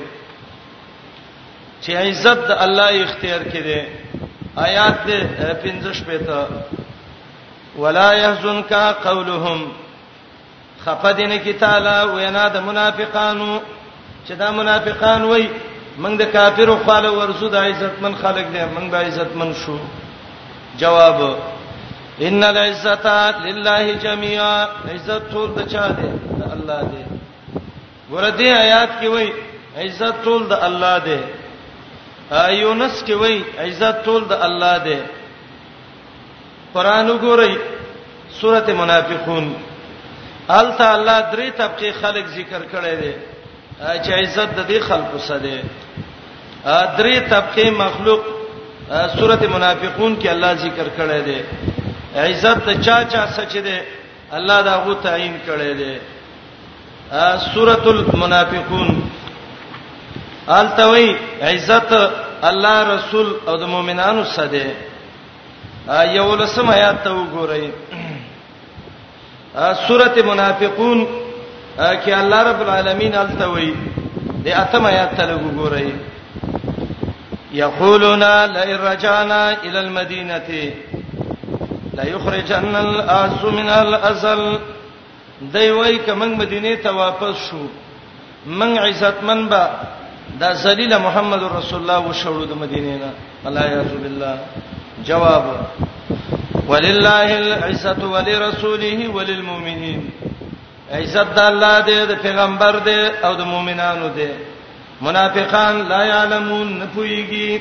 چې 1.83 1.91
عزت 1.97 2.39
د 2.49 2.51
الله 2.65 2.93
اختیار 3.05 3.43
کړي 3.53 3.79
آیات 4.67 5.03
15 5.65 6.03
پته 6.09 6.41
ولا 7.83 8.09
يحزنك 8.15 8.73
قولهم 9.05 9.61
خفدن 10.85 11.33
کی 11.45 11.53
تعالی 11.63 11.97
وینا 12.17 12.49
د 12.49 12.57
منافقانو 12.67 13.61
چې 14.27 14.33
دا 14.41 14.51
منافقان 14.51 15.23
وای 15.25 15.49
موږ 15.99 16.17
د 16.23 16.33
کافرو 16.33 16.77
خاله 16.87 17.11
ورزو 17.13 17.49
د 17.49 17.57
عزتمن 17.57 18.15
خلق 18.23 18.47
دي 18.55 18.61
موږ 18.77 18.91
به 18.91 18.97
عزتمن 19.07 19.53
شو 19.65 19.79
جواب 20.79 21.21
ان 22.29 22.45
العزت 22.45 23.07
لله 23.47 23.93
جميعا 23.95 24.57
عزت 24.95 25.23
ټول 25.33 25.49
د 25.57 25.61
چا 25.73 25.89
ده 25.89 26.09
د 26.41 26.43
الله 26.53 26.81
ده 26.91 27.10
ورته 28.13 28.47
آیات 28.65 28.91
کې 29.01 29.09
وای 29.15 29.29
عزت 29.85 30.15
ټول 30.25 30.43
د 30.53 30.65
الله 30.69 30.97
دی 31.07 31.19
یونس 32.61 32.97
کې 33.07 33.15
وای 33.23 33.37
عزت 33.67 33.97
ټول 34.07 34.23
د 34.33 34.45
الله 34.47 34.75
دی 34.87 34.99
قران 36.75 37.07
وګورئ 37.11 37.53
سورته 38.41 38.73
منافقون 38.83 39.47
ال 40.61 40.71
تعالی 40.83 41.17
درې 41.33 41.49
طبقه 41.61 41.89
خلق 42.03 42.27
ذکر 42.39 42.63
کړي 42.73 42.95
دي 43.03 43.13
چې 44.03 44.11
عزت 44.23 44.51
د 44.59 44.69
دې 44.71 44.81
خلقو 44.89 45.19
سره 45.19 45.39
دي 45.39 45.61
درې 46.99 47.17
طبقه 47.33 47.71
مخلوق 47.85 48.23
سورته 49.19 49.47
منافقون 49.57 50.13
کې 50.21 50.29
الله 50.35 50.53
ذکر 50.67 50.87
کړي 50.99 51.21
دي 51.29 51.41
عزت 52.29 52.69
چا 52.87 53.03
چا 53.13 53.23
سچ 53.37 53.53
دي 53.67 53.79
الله 54.39 54.63
دا 54.69 54.75
غو 54.87 54.95
تعین 55.05 55.35
کړي 55.47 55.73
دي 55.81 55.95
سورۃ 57.13 57.87
المنافقون 57.87 59.11
التوي 60.49 61.17
عزت 61.43 61.93
الله 62.51 62.77
رسول 62.95 63.27
او 63.49 63.57
د 63.57 63.63
مؤمنانو 63.75 64.25
سده 64.37 64.67
یو 66.17 66.29
سم 66.57 66.69
آیات 66.79 66.99
ته 67.05 67.11
وګورئ 67.19 67.65
سورۃ 69.89 70.15
المنافقون 70.25 70.99
کی 72.05 72.13
الله 72.21 72.41
رب 72.51 72.61
العالمین 72.67 73.15
التوی 73.25 73.71
د 74.45 74.49
اتم 74.63 74.87
آیات 74.87 75.13
ته 75.17 75.37
وګورئ 75.45 75.89
یقولون 77.53 78.23
لئن 78.55 78.77
رجعنا 78.91 79.43
الى 79.67 79.79
المدینه 79.81 80.51
لا 81.97 82.05
يخرجن 82.15 82.75
الأعز 82.77 83.43
من 83.59 83.69
الأزل 83.69 84.59
دی 85.41 85.71
وای 85.71 85.99
کمن 86.07 86.33
مدینه 86.37 86.77
ته 86.77 86.91
واپس 86.91 87.37
شو 87.51 87.61
من 88.47 88.79
عزتمن 88.79 89.47
با 89.49 89.63
دا 90.41 90.53
ذلیل 90.65 90.93
محمد 91.03 91.43
رسول 91.57 91.79
الله 91.83 91.99
وشړو 92.11 92.45
د 92.51 92.55
مدینې 92.63 92.95
نه 93.03 93.11
الله 93.47 93.65
یعذ 93.73 93.93
بالله 94.03 94.35
جواب 95.05 95.45
ولله 96.71 97.29
العزت 97.43 98.01
ولرسوله 98.15 99.09
وللمؤمنین 99.17 100.01
عزت 100.93 101.35
د 101.37 101.39
الله 101.41 101.81
دې 101.81 102.09
د 102.13 102.21
پیغمبر 102.23 102.75
دې 102.87 103.25
او 103.25 103.35
د 103.35 103.43
مؤمنانو 103.55 104.09
دې 104.21 104.31
منافقان 105.09 105.83
لا 105.89 106.05
يعلمون 106.13 106.79
نپويږي 106.83 107.61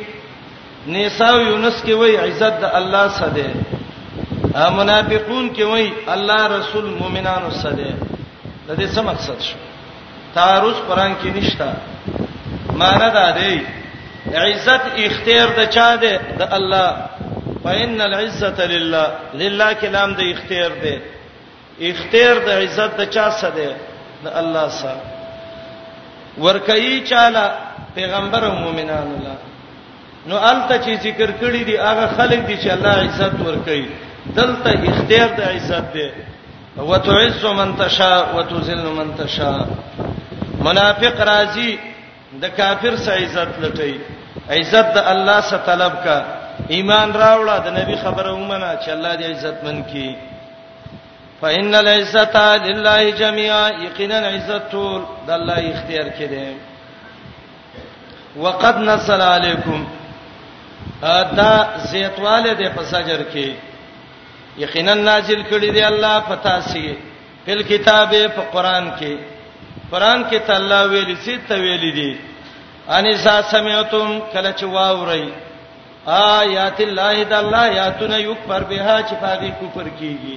نساء 0.88 1.36
یونس 1.42 1.78
کې 1.86 1.92
وای 1.92 2.16
عزت 2.18 2.54
د 2.62 2.66
الله 2.82 3.08
سره 3.20 3.32
دې 3.40 3.79
منافقون 4.56 5.50
کې 5.56 5.64
وای 5.64 5.92
الله 6.16 6.48
رسول 6.48 6.86
مؤمنانو 7.00 7.52
سره 7.62 7.94
د 8.68 8.72
دې 8.78 8.88
څه 8.96 9.02
مقصد 9.10 9.42
شو 9.48 9.58
تعارض 10.34 10.76
قران 10.88 11.16
کې 11.16 11.28
نشتا 11.36 11.74
معنی 12.82 13.10
دا 13.14 13.30
دی 13.40 13.56
عزت 14.40 14.84
اختیار 15.06 15.48
د 15.58 15.70
چا 15.76 15.90
دی 16.02 16.14
د 16.40 16.54
الله 16.58 16.96
فإن 17.64 18.02
العزة 18.02 18.66
لله 18.74 19.06
لله 19.42 19.74
کلام 19.86 20.14
د 20.20 20.22
اختیار 20.34 20.72
دی 20.84 20.96
اختیار 21.92 22.38
د 22.48 22.50
عزت 22.64 22.98
د 23.00 23.10
چا 23.16 23.30
سره 23.42 23.56
دی 23.56 23.70
د 24.26 24.28
الله 24.42 24.68
سره 24.70 25.02
ورکې 26.42 27.08
چاله 27.10 27.46
پیغمبر 27.96 28.44
او 28.50 28.54
مؤمنان 28.66 29.08
الله 29.16 29.38
نو 30.28 30.36
البته 30.36 30.78
چې 30.78 31.04
ذکر 31.08 31.32
کړی 31.42 31.64
دی 31.70 31.76
هغه 31.78 32.08
خلک 32.18 32.40
دي 32.40 32.58
چې 32.58 32.70
الله 32.72 32.98
عزت 33.10 33.34
ورکړي 33.48 34.09
دلته 34.38 34.70
اختیار 34.90 35.30
د 35.38 35.40
عزت 35.56 35.86
دی 35.94 36.08
وتعز 36.92 37.44
من 37.60 37.70
تشاء 37.82 38.26
وتذل 38.36 38.86
من 39.00 39.08
تشاء 39.20 39.64
منافق 40.68 41.16
راضی 41.32 41.72
د 42.42 42.44
کافر 42.60 42.94
سره 43.06 43.18
عزت 43.26 43.50
لټی 43.64 43.94
عزت 44.60 44.88
د 44.96 44.98
الله 45.14 45.38
سره 45.52 45.62
طلب 45.70 45.94
کا 46.06 46.18
ایمان 46.76 47.10
راوړه 47.24 47.58
د 47.68 47.70
نبی 47.78 47.96
خبره 48.04 48.30
ومنه 48.34 48.72
چې 48.82 48.90
الله 48.96 49.14
دې 49.22 49.26
عزت 49.36 49.58
من 49.68 49.78
کی 49.94 50.08
فإن 51.42 51.72
العزت 51.76 52.36
لله 52.68 53.04
جميعا 53.20 53.66
یقینا 53.88 54.18
عزت 54.36 54.64
ټول 54.72 55.00
د 55.28 55.30
الله 55.38 55.58
اختیار 55.74 56.08
کې 56.20 56.26
دی 56.36 56.48
وقد 58.46 58.76
نصر 58.90 59.20
علیکم 59.30 59.80
ادا 61.14 61.54
زیتواله 61.92 62.54
د 62.62 62.64
پساجر 62.76 63.22
کې 63.34 63.48
یقینا 64.58 64.94
نازل 64.94 65.42
کړی 65.50 65.70
دی 65.76 65.82
الله 65.90 66.16
پتا 66.30 66.56
سي 66.72 66.82
په 67.46 67.64
کتابه 67.72 68.22
په 68.38 68.42
قران 68.54 68.88
کې 69.00 69.16
قران 69.92 70.24
کې 70.32 70.40
تعالی 70.48 70.82
ویلي 70.94 71.16
سي 71.26 71.38
ته 71.48 71.56
ویلي 71.66 71.92
دي 72.00 72.12
ان 72.98 73.06
سا 73.24 73.40
سمعتم 73.52 74.20
کله 74.34 74.52
چې 74.52 74.66
واوري 74.74 75.32
آیات 76.42 76.82
الله 76.82 77.24
د 77.24 77.34
الله 77.40 77.64
آیاتونه 77.72 78.18
یو 78.18 78.34
پر 78.48 78.64
بها 78.70 78.98
چې 79.04 79.16
پاږي 79.24 79.52
کو 79.60 79.66
پر 79.76 79.88
کیږي 80.00 80.36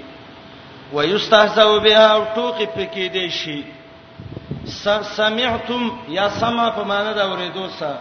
ويستهزئ 0.92 1.80
بها 1.84 2.06
او 2.16 2.24
ټوکی 2.36 2.66
پکې 2.66 3.12
دی 3.12 3.28
شي 3.30 3.62
سمعتم 5.16 5.88
یا 6.08 6.28
سما 6.40 6.70
په 6.76 6.82
معنی 6.90 7.14
د 7.14 7.18
اوریدو 7.20 7.66
سره 7.78 7.98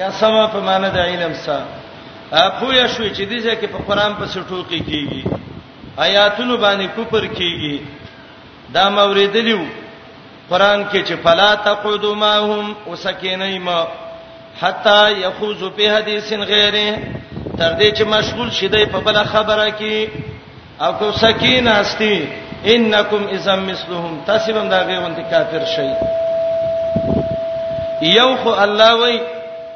یا 0.00 0.10
سما 0.20 0.46
په 0.54 0.60
معنی 0.68 0.88
د 0.94 0.98
علم 1.10 1.34
سره 1.44 1.83
پویا 2.60 2.86
شو 2.94 3.04
چې 3.16 3.22
دې 3.30 3.38
ځکه 3.46 3.66
په 3.74 3.78
قران 3.88 4.12
په 4.18 4.26
سټوکی 4.32 4.80
کیږي 4.88 5.22
آیاتونو 6.06 6.56
باندې 6.56 6.86
کوپر 6.96 7.24
کیږي 7.26 7.76
دا 8.74 8.88
موریدلیو 8.96 9.62
قران 10.48 10.80
کې 10.90 11.00
چې 11.08 11.14
فلا 11.24 11.54
تقعدوا 11.66 12.14
معهم 12.14 12.74
وسکینایما 12.90 13.80
حتا 14.60 15.00
یخوز 15.24 15.62
په 15.76 15.96
حدیث 15.96 16.32
غیره 16.32 16.88
تر 17.58 17.72
دې 17.78 17.90
چې 17.96 18.02
مشغول 18.16 18.50
شیدای 18.50 18.86
په 18.94 18.98
بل 19.06 19.22
خبره 19.24 19.68
کې 19.78 20.08
او 20.84 20.92
کو 20.98 21.10
سکینه 21.12 21.70
استی 21.80 22.16
انکم 22.72 23.26
اذا 23.36 23.54
مثلهم 23.56 24.20
تاسبم 24.26 24.68
دا 24.68 24.80
غوونت 24.88 25.18
کافر 25.30 25.64
شي 25.76 25.90
یو 28.16 28.36
خو 28.42 28.48
الله 28.66 28.92
وای 29.00 29.20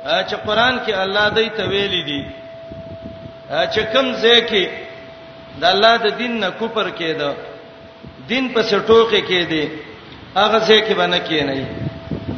چې 0.05 0.35
قران 0.47 0.81
کې 0.87 0.93
الله 1.05 1.29
دای 1.37 1.49
ته 1.57 1.65
ویل 1.73 1.97
دي 2.11 2.21
چې 3.49 3.81
کوم 3.93 4.07
ځای 4.23 4.41
کې 4.51 4.65
د 5.61 5.63
الله 5.73 5.95
د 6.05 6.07
دین 6.21 6.33
نه 6.43 6.49
کوپر 6.61 6.89
کېده 6.99 7.31
دین 8.31 8.45
په 8.55 8.61
سټوخه 8.71 9.21
کېده 9.31 9.63
هغه 10.41 10.59
ځای 10.69 10.81
کې 10.87 10.95
باندې 11.01 11.21
کې 11.29 11.41
نه 11.49 11.55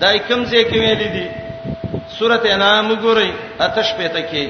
دای 0.02 0.16
کوم 0.28 0.40
ځای 0.50 0.64
کې 0.70 0.78
ویل 0.82 1.02
دي 1.16 1.26
سورته 2.16 2.46
انعام 2.54 2.88
ګورئ 3.04 3.30
آتش 3.66 3.88
پته 3.98 4.22
کې 4.30 4.44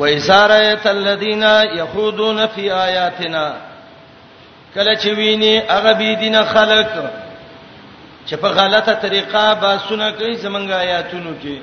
وَإِسَارَيَتَ 0.00 0.84
الَّذِينَ 0.96 1.44
يَخُوضُونَ 1.80 2.46
فِي 2.54 2.64
آيَاتِنَا 2.86 3.44
کله 4.74 4.94
چې 5.02 5.08
ویني 5.18 5.54
هغه 5.74 5.92
بي 5.98 6.10
دین 6.22 6.36
خلق 6.54 6.90
چې 8.26 8.34
په 8.42 8.48
غلطه 8.58 8.94
طریقه 8.94 9.44
با 9.62 9.70
سونه 9.88 10.10
کوي 10.12 10.34
زمونږ 10.36 10.68
آیاتونو 10.70 11.32
کې 11.42 11.56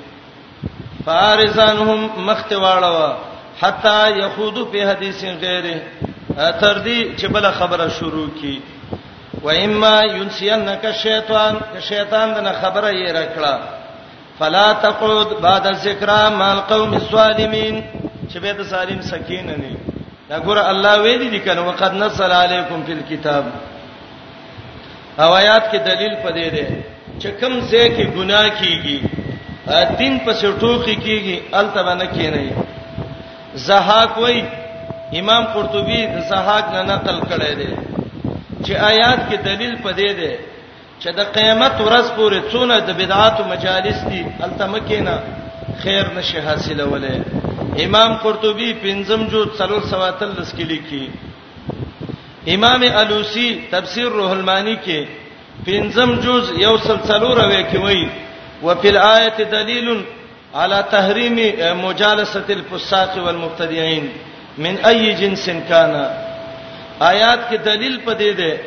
فارسانهم 1.08 2.00
مختواړه 2.30 3.08
حتا 3.62 4.00
يخودو 4.22 4.63
په 4.72 4.80
حدیث 4.91 5.20
غیره 5.24 5.78
تر 6.62 6.84
دې 6.84 7.00
چې 7.20 7.28
بل 7.36 7.46
خبره 7.60 7.88
شروع 8.00 8.26
کی 8.41 8.56
و 9.46 9.50
اما 9.52 9.96
ينسينك 10.15 10.91
شیطان 11.04 11.56
که 11.74 11.80
شیطان 11.89 12.34
دنه 12.38 12.52
خبره 12.63 12.89
یې 12.91 13.12
راکړه 13.12 13.54
فلا 14.39 14.65
تقعد 14.86 15.36
بعد 15.46 15.67
الذکر 15.74 16.12
مع 16.41 16.50
القوم 16.56 16.93
الظالمين 16.98 17.78
چې 18.30 18.38
به 18.48 18.54
د 18.58 18.63
سالم 18.72 19.00
سکینه 19.12 19.56
نه 19.58 19.78
دا 20.30 20.39
ګوره 20.39 20.65
الله 20.74 20.98
ویلي 21.06 21.30
دي 21.38 21.39
کنه 21.46 21.62
وقد 21.70 21.93
نزل 22.02 22.32
علیکم 22.39 22.84
فی 22.89 22.93
الكتاب 22.93 23.43
او 25.22 25.30
آیات 25.38 25.72
کې 25.72 25.76
دلیل 25.88 26.15
پدې 26.24 26.54
ده 26.56 26.67
چې 27.20 27.28
کوم 27.39 27.58
ځای 27.70 27.89
کې 27.98 28.15
ګناه 28.15 28.50
کیږي 28.60 29.27
دین 29.99 30.17
په 30.25 30.32
سټوخي 30.41 30.95
کیږي 31.06 31.36
التبنه 31.60 32.06
کی 32.15 32.27
نه 32.34 32.43
زهاق 33.67 34.12
وای 34.23 34.38
امام 35.19 35.43
قرطبي 35.56 36.01
د 36.15 36.17
زهاق 36.32 36.65
نه 36.75 36.82
نقل 36.91 37.17
کړی 37.32 37.53
دی 37.60 37.71
چې 38.65 38.73
آیات 38.91 39.19
کې 39.30 39.38
دلیل 39.49 39.73
پدې 39.86 40.12
دی 40.19 40.32
چې 41.01 41.10
د 41.17 41.19
قیامت 41.38 41.75
ورځ 41.88 42.08
پورې 42.17 42.39
څونه 42.51 42.75
د 42.80 42.89
بدعات 42.99 43.36
او 43.39 43.45
مجالس 43.53 43.97
دي 44.12 44.21
التمکه 44.47 44.99
نه 45.08 45.15
خیر 45.84 46.03
نشي 46.17 46.39
حاصله 46.47 46.84
ولې 46.91 47.15
امام 47.86 48.12
قرطبي 48.23 48.69
پنځم 48.86 49.19
جو 49.34 49.41
333 49.58 50.53
کې 50.58 50.63
لیکي 50.71 51.12
امام 52.56 52.82
الوسی 52.99 53.49
تفسیر 53.71 54.08
روح 54.17 54.32
المانی 54.36 54.75
کې 54.86 55.08
پنځم 55.67 56.10
جز 56.25 56.43
یو 56.65 56.73
سلسله 56.77 57.36
راوي 57.36 57.63
کې 57.63 57.75
وایي 57.84 58.08
وفي 58.63 58.89
الايه 58.89 59.43
دليل 59.43 60.04
على 60.56 60.86
تحريم 60.91 61.36
مجالسه 61.86 62.46
الفساق 62.50 63.17
والمبتدعين 63.26 64.10
من 64.58 64.78
اي 64.86 65.13
جنس 65.13 65.50
كان 65.70 66.10
آیات 67.02 67.39
کې 67.50 67.56
دلیل 67.65 67.98
پدې 68.06 68.38
ده 68.39 68.58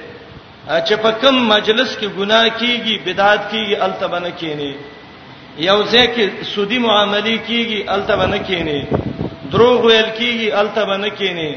چې 0.87 0.94
په 1.05 1.11
کوم 1.22 1.48
مجلس 1.48 1.94
کې 1.98 2.09
ګناه 2.18 2.48
کیږي 2.48 2.98
بدعت 3.07 3.40
کیږي 3.53 3.83
التبنه 3.87 4.31
کینی 4.42 4.74
یو 5.59 5.85
ځکه 5.85 6.44
سودی 6.55 6.79
معاملې 6.83 7.38
کیږي 7.48 7.88
التبنه 7.94 8.38
کینی 8.50 8.85
دروغ 9.55 9.81
ویل 9.87 10.07
کیږي 10.18 10.53
التبنه 10.61 11.09
کینی 11.09 11.57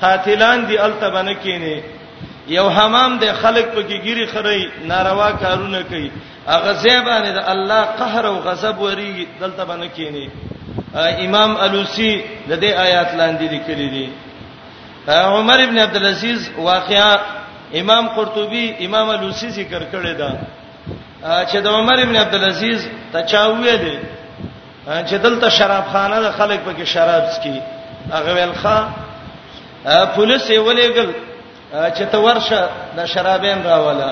قاتلان 0.00 0.64
دي 0.70 0.78
التبنه 0.86 1.32
کینی 1.42 1.76
یو 2.56 2.68
حمام 2.78 3.18
د 3.18 3.32
خلک 3.42 3.66
په 3.74 3.82
کې 3.82 4.00
ګيري 4.04 4.26
خړی 4.34 4.86
ناروا 4.92 5.30
کارونه 5.42 5.82
کوي 5.90 6.10
هغه 6.52 6.72
زیبانه 6.84 7.30
د 7.36 7.38
الله 7.52 7.82
قهر 8.00 8.24
او 8.26 8.36
غضب 8.46 8.80
وری 8.82 9.26
دلته 9.40 9.64
باندې 9.68 9.88
کینی 9.96 10.26
امام 11.26 11.52
الوسی 11.64 12.12
د 12.48 12.52
دې 12.62 12.70
آیات 12.86 13.10
لاندې 13.18 13.46
لیکلي 13.54 13.88
دي 13.94 14.08
عمر 15.08 15.58
ابن 15.60 15.78
عبد 15.78 15.96
العزيز 15.96 16.50
واقعا 16.58 17.18
امام 17.80 18.08
قرطبي 18.08 18.66
امام 18.86 19.08
الوسی 19.10 19.48
ذکر 19.50 19.82
کړی 19.92 20.14
دا 20.20 20.30
چې 21.50 21.56
د 21.56 21.66
عمر 21.68 21.98
ابن 22.02 22.16
عبد 22.16 22.34
العزيز 22.34 22.88
تچاوې 23.12 23.74
دي 23.84 23.98
چې 24.88 25.14
دلته 25.24 25.48
شراب 25.48 25.84
خانه 25.92 26.20
د 26.20 26.30
خلک 26.38 26.60
پکې 26.66 26.84
شراب 26.84 27.24
سکي 27.36 27.60
هغه 28.12 28.32
ولخه 28.34 28.78
پولیس 30.16 30.48
یې 30.50 30.58
ولېګل 30.58 31.08
چې 31.96 32.02
ته 32.12 32.18
ورشه 32.18 32.68
د 32.96 33.06
شرابین 33.06 33.62
راواله 33.64 34.10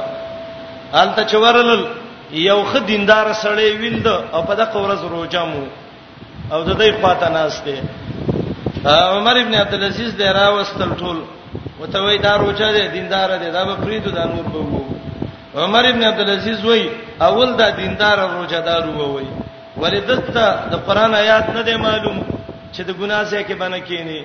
آلته 0.95 1.25
چورلل 1.25 1.85
یو 2.33 2.61
خ 2.71 2.73
دیندار 2.87 3.27
سړی 3.45 3.71
ویند 3.83 4.07
او 4.35 4.41
په 4.49 4.55
دغه 4.61 4.79
ورځ 4.83 5.01
روزه 5.13 5.45
مو 5.53 5.65
او 6.53 6.61
د 6.69 6.71
دې 6.81 6.91
پاته 7.03 7.29
ناشته 7.37 7.75
عمر 9.15 9.37
ابن 9.43 9.55
عبد 9.63 9.75
العزيز 9.75 10.11
دی 10.19 10.25
راوستل 10.39 10.93
ټول 11.01 11.17
وته 11.81 11.99
وای 12.03 12.19
دا 12.19 12.33
روزه 12.45 12.69
دی 12.77 12.85
دیندار 12.97 13.29
دی 13.43 13.51
دا 13.57 13.63
به 13.69 13.75
فریدو 13.85 14.11
د 14.17 14.21
نور 14.33 14.45
به 14.53 14.59
وو 14.59 14.81
عمر 15.65 15.85
ابن 15.93 16.03
عبد 16.11 16.21
العزيز 16.25 16.65
وای 16.65 16.85
اول 17.29 17.51
دا 17.61 17.69
دیندار 17.83 18.19
روزه 18.37 18.61
دار 18.69 18.85
وای 18.97 19.25
ولیدته 19.81 20.45
د 20.73 20.75
قران 20.87 21.15
آیات 21.23 21.47
نه 21.57 21.63
دی 21.69 21.77
معلوم 21.87 22.19
چې 22.75 22.81
د 22.89 22.91
ګناه 23.01 23.23
څخه 23.31 23.43
کې 23.49 23.55
باندې 23.61 23.81
کینی 23.89 24.21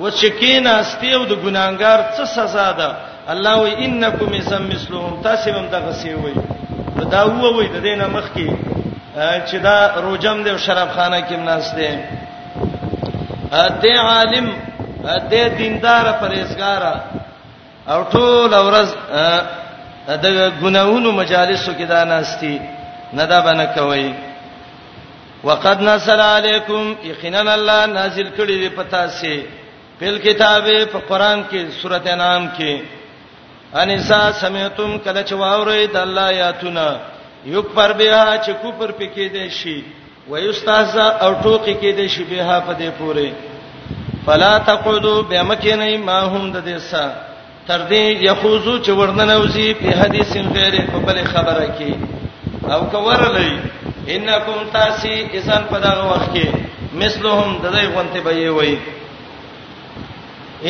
و 0.00 0.10
چې 0.18 0.28
کینا 0.40 0.70
استیو 0.78 1.22
د 1.26 1.32
ګناګار 1.44 1.98
څه 2.16 2.24
سزا 2.36 2.72
ده 2.78 2.88
الله 3.32 3.56
و 3.62 3.64
انکم 3.84 4.26
مسم 4.36 4.62
مثلهم 4.72 5.22
تاسو 5.22 5.50
هم 5.58 5.66
دغه 5.74 5.92
سی 6.02 6.12
وای 6.14 6.36
دا 7.10 7.22
هو 7.22 7.56
وای 7.56 7.68
د 7.74 7.76
دینه 7.86 8.06
مخ 8.16 8.26
کې 8.34 8.48
چې 9.48 9.56
دا 9.66 9.76
روجم 10.06 10.36
دی 10.44 10.50
او 10.50 10.58
شراب 10.66 10.90
خانه 10.96 11.20
کې 11.26 11.32
مناس 11.42 11.66
دی 11.76 11.90
دې 13.82 13.94
عالم 14.08 14.46
دې 15.06 15.42
دیندار 15.58 16.04
پرېزګار 16.22 16.82
او 17.92 18.04
ټول 18.12 18.52
ورځ 18.68 18.88
د 20.22 20.52
ګناونو 20.62 21.10
مجالسو 21.20 21.72
کې 21.72 21.84
دا 21.88 22.04
ناشتي 22.04 22.60
نه 23.12 23.24
دا 23.26 23.38
باندې 23.46 23.66
کوي 23.76 24.14
وقد 25.44 25.82
نزل 25.82 26.20
علیکم 26.20 26.94
یقینا 27.04 27.40
الله 27.52 27.86
نازل 27.86 28.28
کړی 28.38 28.54
دی 28.62 28.68
پتا 28.68 29.08
سي 29.08 29.44
په 30.00 30.18
کتابه 30.18 30.84
په 30.92 30.98
قران 31.08 31.44
کې 31.50 31.70
سورته 31.82 32.14
نام 32.16 32.48
کې 32.58 33.01
ان 33.80 33.90
انسان 33.90 34.32
سمعتم 34.40 34.90
کله 35.04 35.22
چې 35.22 35.32
واوري 35.42 35.86
د 35.92 35.96
الله 36.00 36.26
آیاتونه 36.32 36.84
یو 37.52 37.62
پر 37.76 37.92
بها 38.00 38.34
چې 38.44 38.52
کو 38.62 38.72
پر 38.80 38.90
پکې 38.98 39.32
دي 39.36 39.46
شي 39.58 39.76
ويستهزا 40.30 41.06
او 41.24 41.30
ټوکی 41.42 41.74
کې 41.74 41.96
دي 42.00 42.06
شي 42.16 42.24
بها 42.32 42.58
په 42.68 42.72
دې 42.78 42.90
پوره 42.98 43.32
فلا 44.28 44.52
تقعدوا 44.68 45.16
بمکنه 45.32 45.88
ما 46.08 46.20
هم 46.20 46.52
د 46.52 46.64
دې 46.64 46.80
سا 46.90 47.04
تر 47.66 47.88
دې 47.88 48.02
یخوزو 48.28 48.78
چې 48.84 48.88
ورننوزی 49.00 49.68
په 49.82 49.90
حدیث 50.00 50.36
غیر 50.56 50.80
په 50.94 50.98
بل 51.08 51.24
خبره 51.34 51.68
کې 51.78 51.94
او 52.72 52.80
کورلې 52.92 53.50
انکم 54.14 54.64
تاسی 54.72 55.18
اذن 55.34 55.64
په 55.74 55.78
دغه 55.84 56.08
وخت 56.10 56.34
کې 56.34 56.46
مثلهم 56.94 57.58
د 57.62 57.74
دې 57.74 57.84
غونته 57.94 58.20
به 58.20 58.50
وي 58.58 58.74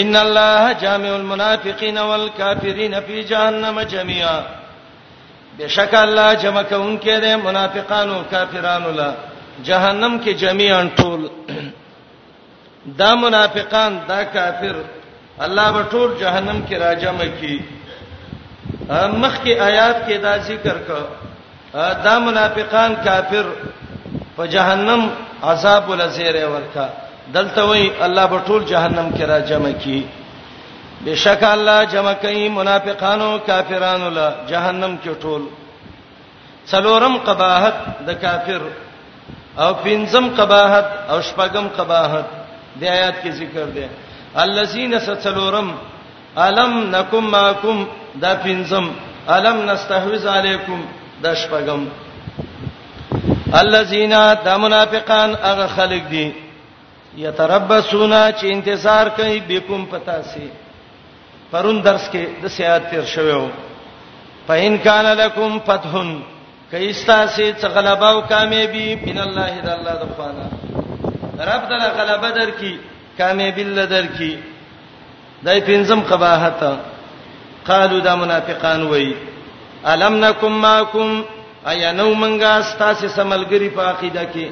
ان 0.00 0.16
الله 0.16 0.72
جامع 0.72 1.12
المنافقین 1.16 1.98
والکافرین 1.98 2.94
فی 3.06 3.22
جهنم 3.24 3.80
جميعا 3.82 4.40
بشک 5.58 5.88
الله 5.94 6.34
جمع 6.36 6.62
کوونکې 6.62 7.20
ده 7.24 7.36
منافقانو 7.36 8.22
کافرانو 8.30 8.90
لا 9.00 9.10
جهنم 9.64 10.18
کې 10.24 10.28
جميعا 10.28 10.90
ټول 10.96 11.20
دا 13.02 13.14
منافقان 13.24 13.98
دا 14.08 14.22
کافر 14.38 14.76
الله 15.40 15.72
به 15.76 15.82
ټول 15.90 16.16
جهنم 16.22 16.64
کې 16.70 16.72
راجم 16.84 17.18
کی 17.40 17.58
مخ 18.90 19.44
کې 19.44 19.60
آیات 19.68 20.02
کې 20.08 20.12
دا 20.22 20.36
ذکر 20.38 20.76
کا 20.88 20.98
دا 22.08 22.18
منافقان 22.30 22.96
کافر 23.04 23.44
په 24.36 24.46
جهنم 24.46 25.08
عذاب 25.52 25.88
ولزیر 25.90 26.44
ورکا 26.56 26.88
دلته 27.36 27.62
وای 27.68 27.90
الله 28.04 28.26
په 28.26 28.38
ټول 28.46 28.62
جهنم 28.72 29.08
کې 29.14 29.22
را 29.30 29.38
جمع 29.50 29.72
کی 29.82 30.00
بشک 31.06 31.42
الله 31.44 31.78
جمع 31.92 32.12
کوي 32.22 32.48
منافقانو 32.48 33.28
کافرانو 33.46 34.08
له 34.18 34.26
جهنم 34.48 34.98
کې 35.04 35.10
ټول 35.22 35.42
څلورم 36.70 37.16
قباحت 37.26 37.74
د 38.08 38.20
کافر 38.24 38.60
او 39.62 39.70
پنځم 39.74 40.28
قباحت 40.38 40.86
او 41.10 41.18
شپږم 41.28 41.66
قباحت 41.76 42.24
د 42.80 42.82
آیات 42.96 43.14
کې 43.24 43.30
ذکر 43.40 43.64
دی 43.74 43.86
الذين 44.44 44.98
ستلورم 45.06 45.72
الم 46.44 46.72
نکم 46.96 47.24
ماکم 47.32 47.84
دا 48.20 48.34
پنځم 48.44 48.86
الم 49.34 49.58
نستحوذ 49.70 50.26
علیکم 50.36 50.80
دا 51.24 51.34
شپږم 51.34 51.86
الذين 53.62 54.10
دا 54.44 54.56
منافقان 54.66 55.34
هغه 55.42 55.66
خلق 55.76 56.08
دي 56.14 56.30
یتربصون 57.16 58.12
چې 58.32 58.44
انتظار 58.52 59.06
کوي 59.16 59.40
بكم 59.48 59.84
پتا 59.90 60.20
سي 60.32 60.46
پرون 61.50 61.82
درس 61.84 62.08
کې 62.12 62.24
د 62.42 62.46
سیات 62.56 62.90
تیر 62.90 63.04
شوو 63.14 63.48
فین 64.46 64.76
کان 64.86 65.04
لکم 65.18 65.58
فتحن 65.66 66.14
کایستا 66.70 67.24
سي 67.34 67.50
غلبا 67.74 68.08
او 68.10 68.20
کامیابی 68.32 68.86
من 69.06 69.18
الله 69.18 69.60
د 69.64 69.68
الله 69.68 69.92
د 69.92 70.04
خوانا 70.16 70.46
رب 71.54 71.68
دل 71.68 71.82
غلبا 71.98 72.30
در 72.38 72.50
کی 72.60 72.76
کامیابی 73.18 73.62
لدر 73.64 74.06
کی 74.16 74.34
دای 75.44 75.60
پنځم 75.60 76.00
قباحت 76.10 76.64
قالو 77.66 78.00
دا 78.00 78.14
منافقان 78.16 78.82
وای 78.86 79.12
الم 79.92 80.24
نکم 80.24 80.52
ماکم 80.66 81.22
ایا 81.70 81.92
نو 81.92 82.14
منګه 82.14 82.58
استاسه 82.58 83.08
سملګری 83.08 83.68
په 83.76 83.82
عقیده 83.88 84.24
کې 84.34 84.48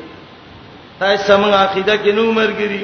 دا 1.00 1.08
سمون 1.28 1.52
عقیده 1.64 1.94
کې 2.02 2.10
نو 2.18 2.24
مرګري 2.40 2.82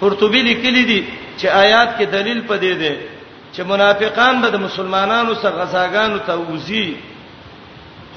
قرطبي 0.00 0.40
لیکلي 0.48 0.84
دي 0.90 1.00
چې 1.38 1.46
آیات 1.64 1.90
کې 1.98 2.04
دلیل 2.16 2.40
پدې 2.50 2.74
ده 2.82 2.92
چې 3.54 3.60
منافقان 3.72 4.34
به 4.42 4.48
د 4.50 4.56
مسلمانانو 4.66 5.32
سره 5.42 5.52
غزاګانو 5.60 6.18
ته 6.26 6.34
وځي 6.38 6.86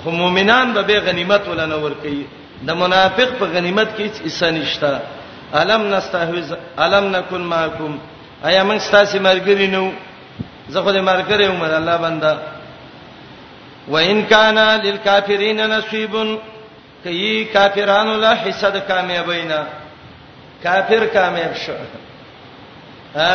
خو 0.02 0.10
مؤمنان 0.22 0.68
به 0.74 1.00
غنیمت 1.08 1.44
ولنه 1.48 1.76
ور 1.84 1.94
کوي 2.04 2.24
د 2.68 2.70
منافق 2.82 3.30
په 3.40 3.46
غنیمت 3.56 3.90
کې 3.98 4.02
هیڅ 4.08 4.16
حصہ 4.28 4.46
نشته 4.56 4.90
الم 5.62 5.82
نستحوذ 5.94 6.50
الم 6.84 7.06
نکن 7.16 7.42
معکم 7.54 7.94
ایا 8.48 8.62
موږ 8.70 8.78
ستاسو 8.88 9.18
مرګري 9.28 9.68
نو 9.76 9.84
زه 10.74 10.80
خو 10.84 10.90
دې 10.96 11.02
مرګري 11.12 11.46
عمر 11.54 11.72
الله 11.80 11.98
بندا 12.06 12.34
وان 13.94 14.18
کان 14.34 14.58
للکافرین 14.86 15.58
نصیبن 15.76 16.30
کوي 17.04 17.34
کافرانو 17.54 18.14
له 18.24 18.34
حصہ 18.46 18.68
د 18.76 18.88
کامیابینا 18.88 19.60
کافر 20.64 21.06
کامیاب 21.14 21.56
شو 21.66 21.74
ا 21.82 23.28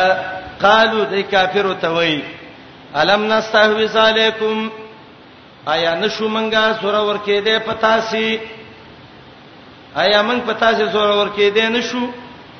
قالو 0.63 1.03
د 1.13 1.15
کافر 1.31 1.71
ته 1.85 1.89
وای 1.95 2.19
الم 3.01 3.23
نستحوذ 3.33 3.95
علیکم 4.07 4.67
آیا 5.73 5.95
نشو 6.03 6.27
منګه 6.27 6.79
سور 6.81 6.93
ور 7.07 7.17
کې 7.25 7.39
دې 7.41 7.59
پتا 7.71 7.93
سي 8.09 8.37
آیا 10.03 10.21
موږ 10.29 10.39
پتا 10.51 10.71
سي 10.77 10.83
سور 10.91 11.09
ور 11.17 11.27
کې 11.37 11.51
دې 11.55 11.61
نشو 11.77 12.05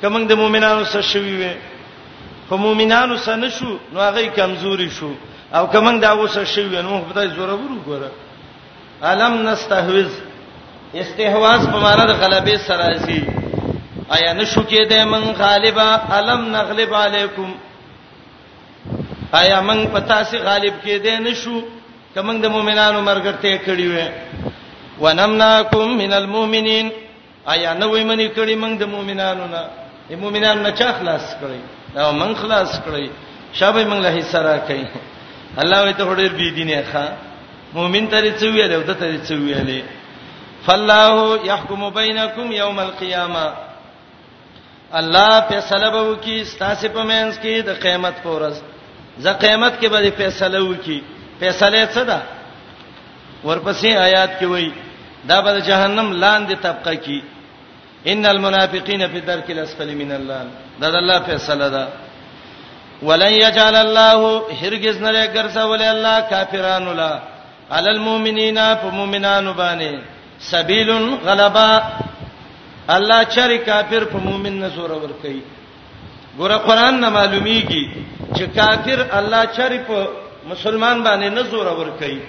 کمن 0.02 0.28
د 0.32 0.42
مؤمنانو 0.42 0.84
سره 0.94 1.02
شوي 1.14 1.36
وي 1.42 1.54
په 2.50 2.56
مؤمنانو 2.68 3.18
سره 3.26 3.36
نشو 3.46 3.72
نو 3.94 4.00
هغه 4.08 4.28
کمزوري 4.42 4.90
شو 5.00 5.12
او 5.58 5.68
کمن 5.74 6.00
دا 6.02 6.12
وسه 6.20 6.44
شوي 6.58 6.82
نو 6.90 7.02
په 7.10 7.14
تاسو 7.18 7.36
زوره 7.42 7.54
ورو 7.58 7.78
ګوره 7.88 8.12
الم 9.12 9.44
نستحوذ 9.50 10.24
استهواز 11.04 11.62
په 11.72 11.78
معنا 11.86 12.06
د 12.12 12.14
غلبې 12.24 12.58
سره 12.68 12.88
شي 13.06 13.20
آیا 14.16 14.30
نشو 14.40 14.62
کېده 14.72 15.00
من 15.14 15.24
غالبا 15.44 15.90
الم 16.18 16.42
نغلب 16.56 16.92
علیکم 17.04 17.50
آیا 19.42 19.58
من 19.68 19.80
پتا 19.96 20.20
سي 20.30 20.38
غالب 20.48 20.74
کېده 20.86 21.14
نشو 21.28 21.56
کمن 22.16 22.36
د 22.44 22.46
مؤمنانو 22.56 23.00
مرګرته 23.10 23.50
کړی 23.68 23.88
وې 23.94 24.08
ونمناکم 25.04 25.86
من 26.02 26.14
المؤمنین 26.22 26.88
آیا 27.54 27.70
نو 27.80 27.88
وې 27.92 28.04
منی 28.12 28.28
کړی 28.38 28.56
من 28.64 28.78
د 28.82 28.84
مؤمنانو 28.94 29.46
نه 29.54 29.64
د 30.14 30.24
مؤمنانو 30.24 30.62
نه 30.68 30.72
چا 30.84 30.90
خلاص 31.02 31.28
کړی 31.42 31.60
دا 31.96 32.12
من 32.22 32.34
خلاص 32.42 32.72
کړی 32.86 33.06
شابه 33.60 33.84
من 33.92 34.02
له 34.08 34.22
سره 34.32 34.56
کوي 34.72 34.88
الله 35.58 35.92
وې 35.92 35.98
ته 35.98 36.16
ډېر 36.16 36.32
بی 36.40 36.50
دینه 36.58 36.82
ښا 36.94 37.06
مؤمن 37.74 38.10
ترې 38.12 38.32
څو 38.40 38.46
ویلې 38.56 38.76
او 38.80 38.84
ته 38.90 38.94
ترې 38.94 39.30
څو 39.30 39.36
ویلې 39.44 40.02
فالله 40.66 41.46
يحكم 41.52 41.82
بينكم 42.00 42.46
يوم 42.64 42.78
القيامه 42.88 43.46
الله 45.00 45.32
فیصله 45.50 45.90
به 45.96 46.02
وکي 46.10 46.38
ستاسو 46.54 46.88
په 46.96 47.02
منځ 47.10 47.32
کې 47.44 47.54
د 47.68 47.70
قیامت 47.84 48.16
پر 48.24 48.30
ورځ 48.36 48.56
ځکه 49.26 49.34
قیامت 49.44 49.74
کې 49.82 49.88
به 49.94 50.10
فیصله 50.20 50.60
وکي 50.72 51.00
فیصله 51.40 51.86
څه 51.96 52.02
ده 52.10 52.20
ورپسې 53.48 53.86
آیات 54.08 54.32
کې 54.40 54.46
وایي 54.52 54.72
دا 55.30 55.42
به 55.42 55.60
جهنم 55.62 56.08
لاندې 56.24 56.54
طبقه 56.66 56.94
کې 57.06 57.20
ان 58.12 58.24
المنافقین 58.26 59.08
فی 59.12 59.18
الدرک 59.18 59.50
الاسفل 59.52 59.96
من 60.02 60.12
النار 60.18 60.46
دا 60.82 60.90
د 60.92 60.96
الله 60.96 61.20
فیصله 61.30 61.70
ده 61.70 61.88
ولن 63.08 63.34
یجعل 63.44 63.76
الله 63.76 64.44
هرگز 64.62 64.98
نه 65.02 65.26
ګرځول 65.34 65.82
الله 65.94 66.20
کافرانو 66.20 66.94
لا 66.94 67.14
علی 67.78 67.90
المؤمنین 67.90 68.60
فمؤمنان 68.82 69.46
باندې 69.54 70.15
سبیل 70.54 70.90
غلبا 71.28 71.70
الله 72.96 73.20
چر 73.36 73.52
کافر 73.68 74.04
په 74.14 74.18
مؤمن 74.28 74.60
نه 74.60 74.70
زور 74.76 74.90
ور 74.92 75.12
کوي 75.22 75.42
ګوره 76.38 76.58
قران 76.68 77.00
نه 77.02 77.10
معلومیږي 77.10 77.84
چې 78.36 78.44
کافر 78.56 79.00
الله 79.18 79.46
چر 79.56 79.78
په 79.88 79.98
مسلمان 80.50 81.04
باندې 81.04 81.30
نه 81.36 81.44
زور 81.44 81.68
ور 81.78 81.90
کوي 82.00 82.20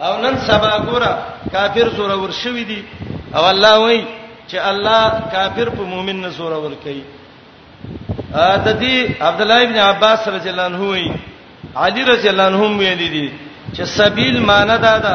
او 0.00 0.12
نن 0.22 0.34
سبا 0.46 0.78
ګوره 0.88 1.12
کافر 1.52 1.86
زور 1.96 2.10
ور 2.10 2.30
شوی 2.30 2.64
دی 2.64 2.82
او 3.34 3.44
الله 3.52 3.78
وایي 3.78 4.06
چې 4.48 4.56
الله 4.56 5.02
کافر 5.32 5.68
په 5.70 5.82
مؤمن 5.82 6.16
نه 6.20 6.28
زور 6.28 6.52
ور 6.52 6.74
کوي 6.84 7.02
ا 8.34 8.56
د 8.66 8.68
دې 8.80 9.22
عبد 9.22 9.40
الله 9.40 9.60
ابن 9.66 9.76
عباس 9.90 10.28
رضی 10.28 10.48
الله 10.50 10.64
عنه 10.70 10.82
وایي 10.88 11.10
علي 11.76 12.02
رضی 12.04 12.28
الله 12.30 12.46
عنهم 12.50 12.78
ویلي 12.78 13.08
دي 13.08 13.28
چې 13.76 13.82
سبیل 13.82 14.38
معنی 14.40 14.76
دا 14.84 14.98
ده 14.98 15.14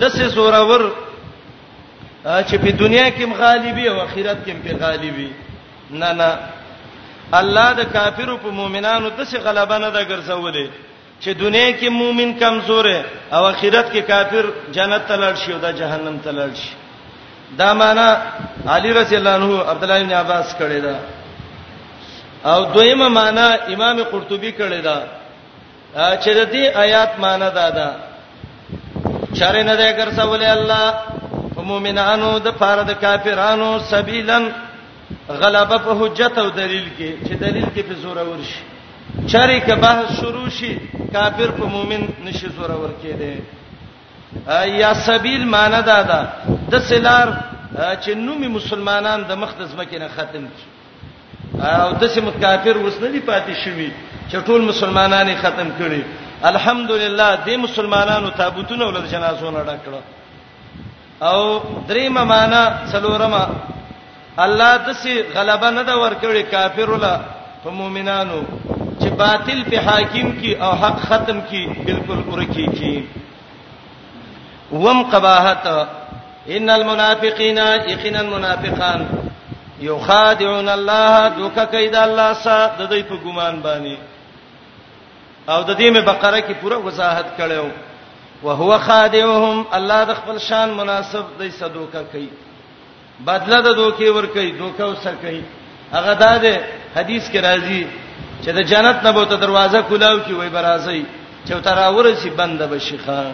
دسه 0.00 0.28
زورور 0.28 0.82
چې 2.48 2.56
په 2.62 2.70
دنیا 2.78 3.06
کې 3.10 3.24
مخالبي 3.26 3.88
او 3.88 4.00
آخرت 4.00 4.38
کې 4.46 4.52
په 4.64 4.72
غالبي 4.80 5.32
نه 5.90 6.12
نه 6.12 6.30
الله 7.40 7.72
د 7.72 7.80
کافرو 7.92 8.36
په 8.38 8.50
مؤمنانو 8.50 9.08
دسه 9.18 9.38
غلبه 9.38 9.78
نه 9.78 9.88
ده 9.90 10.02
ګرځولې 10.10 10.66
چې 11.22 11.28
دنیا 11.38 11.70
کې 11.78 11.88
مؤمن 11.90 12.38
کمزور 12.38 12.86
او 13.32 13.46
آخرت 13.46 13.86
کې 13.92 13.98
کافر 14.00 14.44
جنت 14.72 15.02
ته 15.08 15.16
لړ 15.16 15.34
شي 15.44 15.52
او 15.52 15.58
دا 15.58 15.70
جهنم 15.72 16.18
ته 16.24 16.30
لړ 16.32 16.50
شي 16.56 16.74
دا 17.58 17.72
معنا 17.74 18.08
علي 18.66 18.92
رضی 18.92 19.16
الله 19.16 19.32
عنه 19.34 19.62
عبد 19.70 19.82
الله 19.84 20.02
بن 20.02 20.12
عباس 20.12 20.56
کړی 20.60 20.80
دا 20.86 20.96
او 22.54 22.64
دویمه 22.64 23.08
معنا 23.08 23.46
امام 23.74 24.02
قرطبي 24.02 24.52
کړی 24.52 24.80
دا 24.84 25.02
چې 26.22 26.28
د 26.38 26.40
دې 26.52 26.76
آیات 26.84 27.18
معنا 27.18 27.48
دا 27.48 27.70
ده 27.70 28.07
شر 29.38 29.56
نه 29.68 29.74
ده 29.80 29.88
ګرځولې 29.98 30.50
الله 30.56 30.84
په 31.54 31.60
مؤمنانو 31.70 32.28
د 32.46 32.48
پاره 32.60 32.82
د 32.90 32.92
کافرانو 33.04 33.68
سبیلن 33.92 34.42
غلبه 35.40 35.76
په 35.84 35.90
حجت 36.00 36.34
او 36.42 36.48
دلیل 36.60 36.88
کې 36.98 37.10
چې 37.26 37.32
دلیل 37.44 37.66
کې 37.74 37.82
په 37.88 37.94
زور 38.02 38.18
ورشي 38.30 38.60
چاري 39.32 39.58
کې 39.66 39.74
بحث 39.84 40.06
شروع 40.20 40.48
شي 40.58 40.70
کافر 41.16 41.48
په 41.58 41.64
مؤمن 41.74 42.02
نشي 42.26 42.48
زور 42.56 42.70
ور 42.82 42.92
کېده 43.02 43.32
یا 44.82 44.90
سبیل 45.06 45.42
معنی 45.54 45.80
دا 45.90 45.98
ده 46.10 46.20
د 46.72 46.74
سلار 46.90 47.28
چې 48.02 48.10
نومي 48.26 48.48
مسلمانان 48.58 49.18
د 49.30 49.32
مختزمه 49.42 49.84
کې 49.90 49.98
نه 50.02 50.08
ختم 50.16 50.44
شي 50.58 50.64
او 51.84 51.90
د 52.00 52.04
سیمه 52.14 52.32
کافر 52.44 52.74
وسنه 52.86 53.08
دي 53.14 53.20
پاتې 53.30 53.54
شوی 53.64 53.90
چې 54.30 54.36
ټول 54.48 54.60
مسلمانان 54.72 55.28
ختم 55.42 55.68
کړي 55.80 56.02
الحمدلله 56.42 57.28
د 57.46 57.48
مسلمانانو 57.64 58.28
تابوتونه 58.38 58.86
ولر 58.86 59.06
جنازونه 59.06 59.58
ډکړه 59.66 60.00
او 61.22 61.60
دریم 61.88 62.12
معنا 62.14 62.62
څلورما 62.92 63.46
الله 64.38 64.76
دسي 64.76 65.22
غلبه 65.34 65.70
نه 65.70 65.82
دا 65.82 65.96
ورکړي 65.98 66.42
کافر 66.42 66.90
ولا 66.90 67.20
په 67.64 67.70
مؤمنانو 67.70 68.42
چې 69.00 69.08
باطل 69.10 69.62
په 69.70 69.76
حاکم 69.80 70.32
کی 70.40 70.54
او 70.54 70.72
حق 70.72 71.00
ختم 71.08 71.40
کی 71.40 71.66
بالکل 71.86 72.18
ورکی 72.30 72.66
کی 72.78 73.06
وم 74.72 75.02
قباحت 75.10 75.66
ان 76.56 76.70
المنافقین 76.70 77.58
یقینا 77.88 78.22
منافقان 78.22 79.00
یخادعون 79.80 80.68
الله 80.68 81.28
دوک 81.38 81.58
کید 81.70 81.94
الله 81.94 82.32
سا 82.32 82.66
د 82.78 82.80
دې 82.90 83.02
په 83.02 83.16
ګمان 83.24 83.62
باندې 83.62 83.96
او 85.52 85.60
د 85.68 85.70
دې 85.78 85.88
مې 85.94 86.02
بقره 86.10 86.40
کې 86.46 86.54
پوره 86.60 86.78
وضاحت 86.86 87.28
کړو 87.38 87.66
وهو 88.46 88.72
خادعهم 88.88 89.56
الله 89.78 90.00
د 90.10 90.12
خپل 90.18 90.36
شان 90.48 90.68
مناسب 90.80 91.24
دې 91.40 91.48
صدوکا 91.60 92.02
کوي 92.12 92.28
بدله 93.28 93.58
د 93.66 93.76
دوکي 93.80 94.08
ور 94.16 94.26
کوي 94.34 94.50
دوکا 94.60 94.84
وسر 94.92 95.14
کوي 95.24 95.42
هغه 95.94 96.12
دا 96.24 96.32
دې 96.44 96.54
حدیث 96.96 97.24
کې 97.32 97.38
راځي 97.48 97.82
چې 98.42 98.50
د 98.58 98.60
جنت 98.70 98.96
نه 99.06 99.10
به 99.16 99.24
ته 99.30 99.36
دروازه 99.44 99.82
کولاو 99.88 100.18
کی 100.26 100.32
وای 100.34 100.48
برازي 100.56 101.02
چې 101.46 101.52
تر 101.68 101.78
اورسي 101.86 102.30
بنده 102.30 102.66
بشيخه 102.66 103.24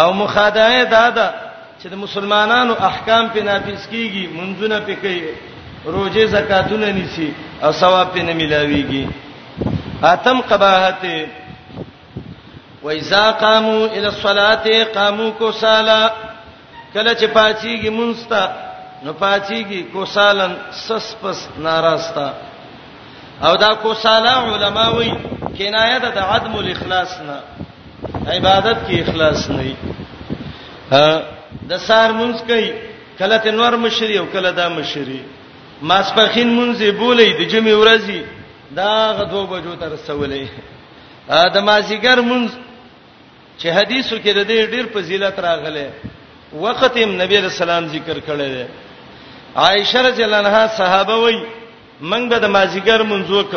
او 0.00 0.08
مخادعه 0.22 0.82
دا 0.96 1.06
ده 1.16 1.28
چې 1.82 1.86
د 1.92 1.94
مسلمانانو 2.04 2.74
احکام 2.90 3.24
په 3.34 3.40
نافذ 3.48 3.82
کیږي 3.92 4.24
منځونه 4.38 4.76
پکې 4.88 5.20
روزه 5.94 6.26
زکاتونه 6.34 6.86
نیسی 6.98 7.32
او 7.64 7.70
ثواب 7.72 8.08
په 8.14 8.20
نه 8.28 8.32
ملاويږي 8.38 9.04
اتم 10.02 10.40
قباحت 10.40 11.06
وإذا 12.82 13.30
قاموا 13.30 13.86
إلى 13.86 14.08
الصلاة 14.08 14.84
قاموا 14.94 15.30
كسالى 15.40 16.10
کله 16.94 17.14
چې 17.14 17.24
پاتېږي 17.34 17.88
مونستا 17.88 18.46
نو 19.04 19.12
پاتېږي 19.12 19.82
کوسالن 19.92 20.54
سس 20.72 21.14
پس 21.22 21.48
ناراستا 21.58 22.32
او 23.42 23.56
دا 23.56 23.72
کوسالا 23.82 24.32
علما 24.38 24.88
وایي 24.88 25.12
کنایه 25.58 25.98
ده 25.98 26.08
د 26.10 26.18
عدم 26.18 26.56
الاخلاص 26.56 27.20
نه 27.20 27.40
عبادت 28.32 28.78
کې 28.88 29.08
اخلاص 29.08 29.48
نه 29.50 29.62
وي 29.62 29.74
د 31.68 31.76
سار 31.86 32.12
مونږ 32.12 32.42
کوي 32.48 32.72
کله 33.18 33.36
تنور 33.36 33.72
مشری 33.76 34.18
او 34.18 34.26
کله 34.32 34.50
دا 34.50 34.68
مشری 34.68 35.22
ماسپخین 35.82 36.48
مونږه 36.56 36.96
بولې 36.98 37.30
د 37.40 37.50
جمعې 37.50 37.84
ورځې 37.84 38.20
دا 38.70 39.12
غدو 39.18 39.46
بجو 39.46 39.74
تر 39.82 39.92
سولې 40.06 40.44
د 41.54 41.56
مازیګر 41.68 42.18
مونږ 42.30 42.46
چې 43.60 43.66
حدیثو 43.76 44.16
کې 44.24 44.30
د 44.34 44.40
دې 44.50 44.58
ډېر 44.72 44.84
فضیلت 44.94 45.36
راغله 45.46 45.86
وخت 46.64 46.94
هم 47.02 47.10
نبی 47.22 47.38
رسول 47.46 47.70
الله 47.70 47.88
ذکر 47.96 48.16
کړی 48.28 48.48
دی 48.54 48.64
عائشه 49.62 49.98
رضی 50.08 50.22
الله 50.24 50.40
عنها 50.42 50.66
صحابه 50.80 51.16
وای 51.22 51.36
موږ 52.10 52.22
به 52.30 52.38
د 52.38 52.46
مازیګر 52.56 53.00
مونږ 53.10 53.26
وک 53.40 53.54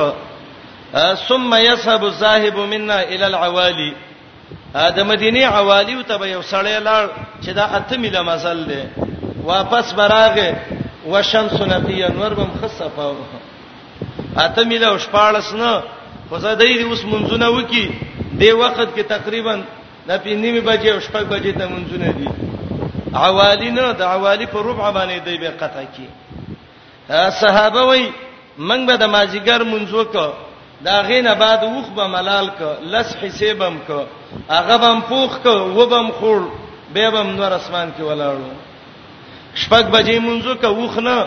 ثم 1.28 1.50
يذهب 1.70 2.02
الذاهب 2.06 2.56
منا 2.74 2.98
الى 3.14 3.26
العوالي 3.26 3.94
د 4.98 5.00
مدینه 5.12 5.46
عوالی 5.46 6.04
ته 6.08 6.18
به 6.18 6.28
یو 6.28 6.42
سړی 6.52 6.76
لاړ 6.88 7.06
چې 7.44 7.50
دا 7.60 7.66
اته 7.78 7.98
میله 7.98 8.22
مزل 8.32 8.60
دی 8.72 8.84
واپس 9.44 9.94
براغه 9.94 10.50
وشمس 11.12 11.62
نقیا 11.62 12.08
نور 12.08 12.32
بم 12.34 12.50
خصفه 12.62 13.12
اته 14.38 14.64
مله 14.66 14.88
او 14.88 14.98
شپاړس 15.06 15.54
نه 15.62 15.72
خو 16.30 16.36
زه 16.44 16.54
دای 16.62 16.84
اوس 16.84 17.02
منځونه 17.14 17.48
وکي 17.58 17.86
دی 18.40 18.52
وخت 18.62 18.90
کې 18.96 19.02
تقریبا 19.16 19.56
د 20.08 20.12
پینځمه 20.24 20.62
بجې 20.68 20.90
او 20.94 21.00
شپږ 21.08 21.24
بجې 21.34 21.54
ته 21.60 21.66
منځونه 21.74 22.08
دي 22.18 22.28
حوالی 23.24 23.72
نه 23.78 23.86
د 24.00 24.02
حوالی 24.14 24.46
په 24.54 24.60
ربع 24.68 24.90
باندې 24.98 25.20
دی 25.26 25.38
به 25.44 25.50
قطع 25.62 25.84
کی 25.96 26.08
صحابه 27.42 27.82
وای 27.86 28.06
منګ 28.58 28.82
به 28.88 28.96
د 28.98 29.04
مازیګر 29.14 29.62
منځو 29.74 30.02
کو 30.14 30.28
دا 30.86 30.96
غینه 31.08 31.34
بعد 31.36 31.60
وخ 31.64 31.88
به 31.98 32.04
ملال 32.08 32.48
ک 32.58 32.62
لس 32.94 33.10
حسابم 33.22 33.76
ک 33.88 33.90
هغه 34.56 34.76
بم 34.84 35.00
پوخ 35.10 35.32
ک 35.44 35.46
وبم 35.78 36.10
خور 36.18 36.42
به 36.94 37.10
بم 37.14 37.28
نور 37.38 37.52
اسمان 37.54 37.88
کې 37.96 38.02
ولاړو 38.02 38.50
شپږ 39.64 39.84
بجې 39.94 40.18
منځو 40.28 40.54
ک 40.62 40.64
وخ 40.80 40.98
نه 41.08 41.18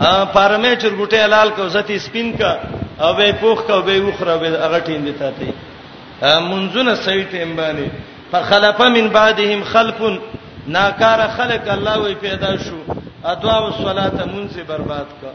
پارمې 0.00 0.76
چرګټه 0.82 1.26
لال 1.26 1.50
کو 1.56 1.68
زتی 1.68 1.98
سپین 1.98 2.32
کا 2.38 2.56
او 2.98 3.12
به 3.14 3.32
پوخ 3.40 3.66
کا 3.66 3.80
به 3.80 4.00
وخره 4.00 4.36
به 4.38 4.48
هغه 4.48 4.78
ټین 4.80 5.04
دي 5.04 5.12
تاته 5.12 5.52
منځونه 6.48 6.94
صحیح 6.94 7.24
ټیم 7.30 7.56
باندې 7.56 7.90
فخلف 8.32 8.80
من 8.80 9.08
بعدهم 9.08 9.64
خلف 9.64 9.94
ناکار 10.76 11.20
خلق 11.36 11.68
الله 11.76 11.98
وی 11.98 12.14
پیدا 12.20 12.54
شو 12.64 12.76
ادوا 13.24 13.56
او 13.58 13.70
صلات 13.72 14.12
منځ 14.14 14.58
برباد 14.68 15.06
کا 15.20 15.30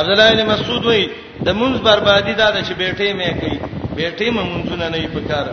عبد 0.00 0.08
الله 0.10 0.32
بن 0.32 0.46
مسعود 0.52 0.86
وی 0.86 1.06
د 1.44 1.48
منځ 1.52 1.80
بربادي 1.80 2.34
دا 2.34 2.50
چې 2.62 2.72
بیٹه 2.76 3.12
مې 3.18 3.40
کوي 3.40 3.60
بیٹه 3.96 4.24
مې 4.30 4.36
منځونه 4.52 4.88
نه 4.88 5.08
پکار 5.08 5.50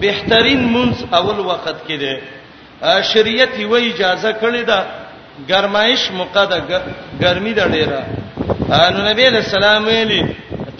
بهترین 0.00 0.68
منځ 0.74 1.14
اول 1.20 1.38
وخت 1.40 1.74
کې 1.88 1.92
ده 2.04 2.20
شریعت 3.14 3.58
وی 3.58 3.88
اجازه 3.92 4.32
کړی 4.32 4.64
ده 4.66 4.86
ګرمایش 5.50 6.02
مقده 6.18 6.58
ګرمي 7.22 7.52
د 7.60 7.62
ډیره 7.74 8.00
ان 8.78 8.94
نبی 9.08 9.26
له 9.34 9.40
سلام 9.56 9.84
علی 10.02 10.20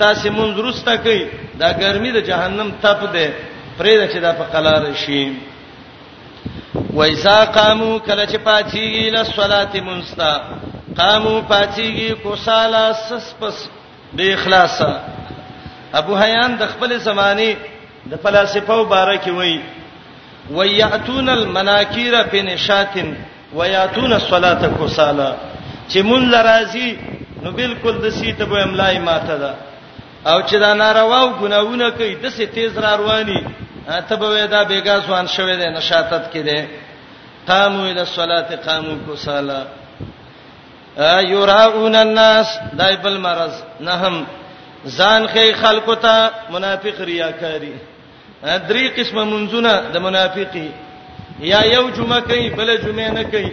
تاسو 0.00 0.24
مونږ 0.38 0.52
روسته 0.64 0.92
کوي 1.04 1.22
دا 1.60 1.68
ګرمي 1.82 2.10
د 2.14 2.18
جهنم 2.28 2.68
تپ 2.82 3.00
ده 3.14 3.26
پرې 3.78 3.94
چې 4.12 4.18
دا 4.26 4.32
په 4.40 4.44
قلار 4.54 4.82
شي 5.02 5.22
وایسا 6.98 7.38
قامو 7.56 7.92
کله 8.06 8.24
چې 8.32 8.38
پاتېږي 8.48 9.06
له 9.16 9.22
صلات 9.38 9.72
منستا 9.88 10.32
قامو 11.00 11.36
پاتېږي 11.52 12.10
کوسالا 12.24 12.86
سس 13.06 13.26
پس 13.40 13.56
د 14.18 14.20
اخلاص 14.34 14.78
ابو 16.00 16.12
حیان 16.22 16.50
د 16.56 16.62
خپل 16.72 16.90
زمانه 17.06 17.48
د 18.10 18.12
فلسفه 18.22 18.74
مبارک 18.82 19.24
وای 19.38 19.54
ویاتون 20.56 21.28
المناکیر 21.38 22.14
فی 22.30 22.38
نشاتن 22.42 23.08
وياتون 23.54 24.12
الصلاه 24.12 24.68
کسالا 24.80 25.30
چې 25.90 25.96
مون 25.98 26.30
لرازي 26.30 26.96
نو 27.42 27.50
بالکل 27.52 27.98
د 28.02 28.08
سیته 28.18 28.44
به 28.44 28.62
املای 28.62 28.98
ماته 28.98 29.36
ده 29.42 29.54
او 30.30 30.40
چې 30.42 30.54
دا 30.64 30.74
ناروا 30.74 31.20
او 31.20 31.30
ګناونه 31.40 31.90
کوي 31.90 32.14
د 32.14 32.28
سې 32.28 32.44
تیز 32.54 32.78
را 32.78 32.96
رواني 32.96 33.40
ته 34.08 34.16
به 34.16 34.46
دا 34.46 34.64
بیګا 34.64 35.00
سوان 35.06 35.26
شوي 35.26 35.56
ده 35.56 35.68
نشاتت 35.70 36.30
کړي 36.32 36.60
قاموا 37.48 37.86
الى 37.90 38.00
الصلاه 38.00 38.56
قاموا 38.66 38.94
کسالا 39.10 39.62
یراؤن 41.32 41.94
الناس 41.96 42.58
دایبل 42.78 43.18
مرض 43.18 43.54
نهم 43.80 44.24
ځان 44.86 45.26
خې 45.34 45.54
خلکو 45.64 45.94
ته 45.94 46.30
منافق 46.50 47.00
ریاکاری 47.00 47.74
درې 48.44 49.00
قسمه 49.00 49.24
منځونه 49.24 49.72
د 49.92 49.96
منافقي 50.06 50.68
یا 51.40 51.60
یو 51.72 51.90
جمعه 51.90 52.20
کوي 52.20 52.48
بل 52.50 52.76
جمعه 52.78 53.10
نه 53.16 53.22
کوي 53.24 53.52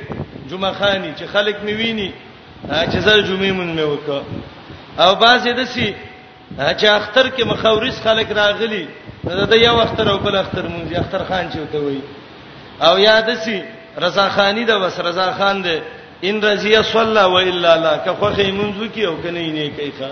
جمعه 0.50 0.72
خاني 0.74 1.14
چې 1.20 1.24
خلک 1.34 1.56
مې 1.66 1.70
ویني 1.72 2.12
چې 2.68 2.98
زره 2.98 3.22
جمعه 3.22 3.52
مونږ 3.60 3.72
مې 3.78 3.86
وکړه 3.94 4.24
او 5.00 5.16
بعضې 5.16 5.50
دسي 5.60 5.96
چې 6.60 6.86
اختر 6.86 7.30
کې 7.30 7.44
مخاورس 7.44 8.02
خلک 8.06 8.32
راغلي 8.32 8.88
دا 9.24 9.56
یو 9.56 9.80
اختر 9.80 10.10
او 10.12 10.18
بل 10.18 10.36
اختر 10.36 10.64
مونږ 10.70 10.96
اختر 11.00 11.24
خان 11.30 11.50
چې 11.52 11.58
وته 11.58 11.78
وي 11.80 12.00
او 12.82 12.98
یا 13.00 13.20
دسي 13.22 13.62
رضا 14.04 14.30
خانی 14.30 14.64
دا 14.66 14.76
وس 14.80 15.00
رضا 15.00 15.32
خان 15.38 15.64
دې 15.64 15.80
ان 16.24 16.42
رضی 16.44 16.76
صلی 16.84 17.20
و 17.24 17.36
الا 17.38 17.76
لا 17.78 17.98
که 17.98 18.12
خوخه 18.12 18.52
مونږ 18.52 18.92
کی 18.94 19.06
او 19.06 19.16
کنه 19.24 19.52
نه 19.54 19.70
کوي 19.78 19.92
ښا 20.00 20.12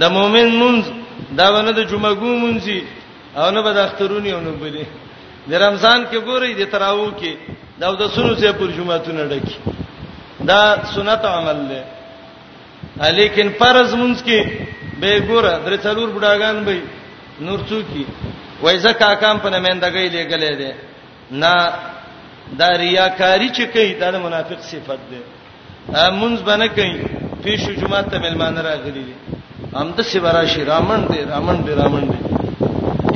د 0.00 0.04
مؤمن 0.04 0.48
مونږ 0.60 0.84
دا 1.36 1.50
ونه 1.54 1.70
د 1.72 1.80
جمعه 1.86 2.14
ګو 2.14 2.36
مونږ 2.44 2.82
او 3.38 3.50
نه 3.50 3.62
به 3.62 3.72
د 3.72 3.76
اخترونی 3.78 4.32
او 4.32 4.40
نه 4.40 4.50
بلی 4.50 4.84
د 5.50 5.52
رمضان 5.64 6.00
کې 6.10 6.18
ګوري 6.28 6.52
د 6.60 6.62
تراو 6.72 7.06
کې 7.20 7.32
دا 7.80 7.86
د 8.02 8.06
سونو 8.14 8.34
سه 8.40 8.52
پر 8.58 8.68
جمعهتونه 8.76 9.22
ډکی 9.30 9.56
دا 10.48 10.60
سنت 10.94 11.22
عمل 11.36 11.58
دی 11.70 11.80
لیکن 13.18 13.46
فرض 13.58 13.94
مونږ 14.00 14.16
کې 14.26 14.40
به 15.00 15.10
ګوره 15.28 15.54
درې 15.64 15.78
څلور 15.86 16.08
بډاګان 16.16 16.56
به 16.64 16.74
نور 17.46 17.58
څوکي 17.68 18.04
وایزه 18.62 18.92
کاکام 19.02 19.36
په 19.44 19.48
نمندګۍ 19.54 20.06
لګلې 20.16 20.52
ده 20.60 20.72
نه 21.42 21.54
دا 22.60 22.68
ریاکاری 22.82 23.48
چې 23.56 23.64
کوي 23.74 23.94
دا 24.00 24.10
منافق 24.26 24.60
صفت 24.70 25.00
ده 25.10 25.18
مونږ 26.20 26.34
باندې 26.46 26.68
کوي 26.76 27.00
پیشو 27.44 27.70
جمعه 27.80 28.02
ته 28.10 28.18
ملمان 28.24 28.54
راغلي 28.68 29.02
دي 29.08 29.14
هم 29.76 29.88
د 29.96 30.00
سیورا 30.12 30.44
شي 30.54 30.64
رامن 30.72 31.00
دي 31.10 31.18
رامن 31.32 31.56
دي 31.66 31.72
رامن 31.80 32.04
دي 32.10 32.16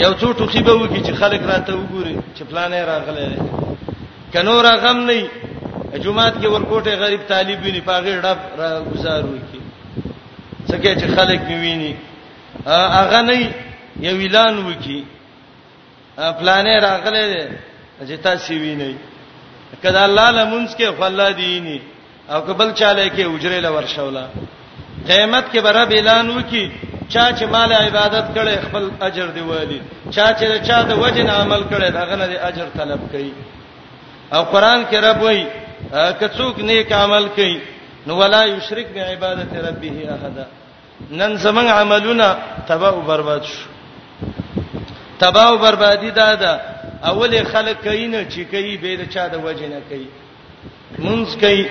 یو 0.05 0.13
څو 0.21 0.29
ټوخي 0.39 0.61
به 0.67 0.73
وږي 0.81 1.01
چې 1.07 1.13
خلک 1.21 1.43
راته 1.53 1.73
وګوري 1.77 2.15
چې 2.37 2.43
پلان 2.51 2.73
یې 2.73 2.85
راغله 2.91 3.27
کنو 4.33 4.55
را 4.67 4.75
غم 4.83 4.99
نه 5.09 5.19
جمعات 6.05 6.35
کې 6.41 6.49
ورکوټه 6.55 6.93
غریب 7.03 7.23
طالب 7.29 7.59
ویني 7.65 7.81
پاغه 7.89 8.13
ډب 8.25 8.41
را 8.61 8.69
گزارو 8.93 9.33
کی 9.53 9.61
څنګه 10.69 10.91
چې 11.01 11.07
خلک 11.17 11.41
ویني 11.63 11.93
اغه 13.03 13.21
نه 13.29 13.37
یو 14.07 14.15
اعلان 14.25 14.55
وکي 14.69 14.99
پلان 16.41 16.65
یې 16.73 16.81
راغله 16.89 17.23
چې 18.09 18.17
تاسو 18.29 18.51
ویني 18.65 18.93
کله 19.83 20.03
الله 20.09 20.29
لمونځ 20.39 20.69
کې 20.77 20.87
خلا 20.99 21.31
دیني 21.41 21.79
او 22.33 22.39
قبل 22.49 22.69
چاله 22.81 23.09
کې 23.09 23.25
اجره 23.35 23.59
لور 23.65 23.87
شولا 23.95 24.25
قیامت 25.09 25.45
کې 25.53 25.59
برابر 25.69 25.95
اعلان 25.97 26.27
وکي 26.39 26.67
چا 27.09 27.25
چې 27.39 27.45
مال 27.55 27.73
عبادت 27.73 28.35
کړي 28.35 28.57
خپل 28.65 28.89
اجر 29.09 29.27
دی 29.37 29.41
وادي 29.49 29.79
چا 30.11 30.27
چې 30.35 30.69
چا 30.69 30.81
د 30.91 30.99
وجن 31.03 31.31
عمل 31.31 31.63
کړي 31.73 31.91
داغه 31.99 32.17
نه 32.23 32.27
دی 32.33 32.37
اجر 32.49 32.67
طلب 32.79 33.01
کړي 33.13 33.31
او 34.35 34.43
قران 34.53 34.85
کې 34.91 34.95
رب 35.07 35.23
وایي 35.23 35.45
کڅوک 36.21 36.59
نیک 36.71 36.93
عمل 37.01 37.29
کړي 37.37 37.59
نو 38.07 38.17
ولا 38.23 38.43
یشرک 38.45 38.87
بعبادت 38.95 39.55
ربه 39.69 40.09
احد 40.17 40.39
نن 41.11 41.39
زمنګ 41.39 41.71
عملونه 41.79 42.29
تباہ 42.73 42.93
او 42.99 43.01
برباد 43.01 43.43
شو 43.43 43.69
تباہ 45.25 45.47
او 45.51 45.59
بربادي 45.65 46.11
دا 46.21 46.29
ده 46.35 46.61
اول 47.11 47.35
خلک 47.53 47.83
کین 47.89 48.15
چې 48.31 48.51
کوي 48.51 48.77
به 48.83 49.03
د 49.05 49.09
چا 49.17 49.27
د 49.35 49.45
وجنه 49.49 49.81
کوي 49.89 50.09
مونږ 50.99 51.41
کوي 51.41 51.67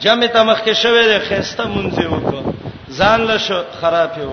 جمع 0.00 0.26
تمخ 0.34 0.62
کې 0.64 0.72
شوه 0.72 1.06
د 1.06 1.18
خسته 1.30 1.64
مونږ 1.64 1.94
یې 1.94 2.06
وکړو 2.12 2.65
ځان 3.00 3.20
له 3.30 3.36
خراب 3.80 4.10
یو 4.22 4.32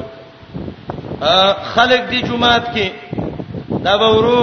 خلک 1.73 2.01
دی 2.11 2.19
جمعات 2.29 2.63
کې 2.75 2.87
دا 3.85 3.93
ورو 4.01 4.41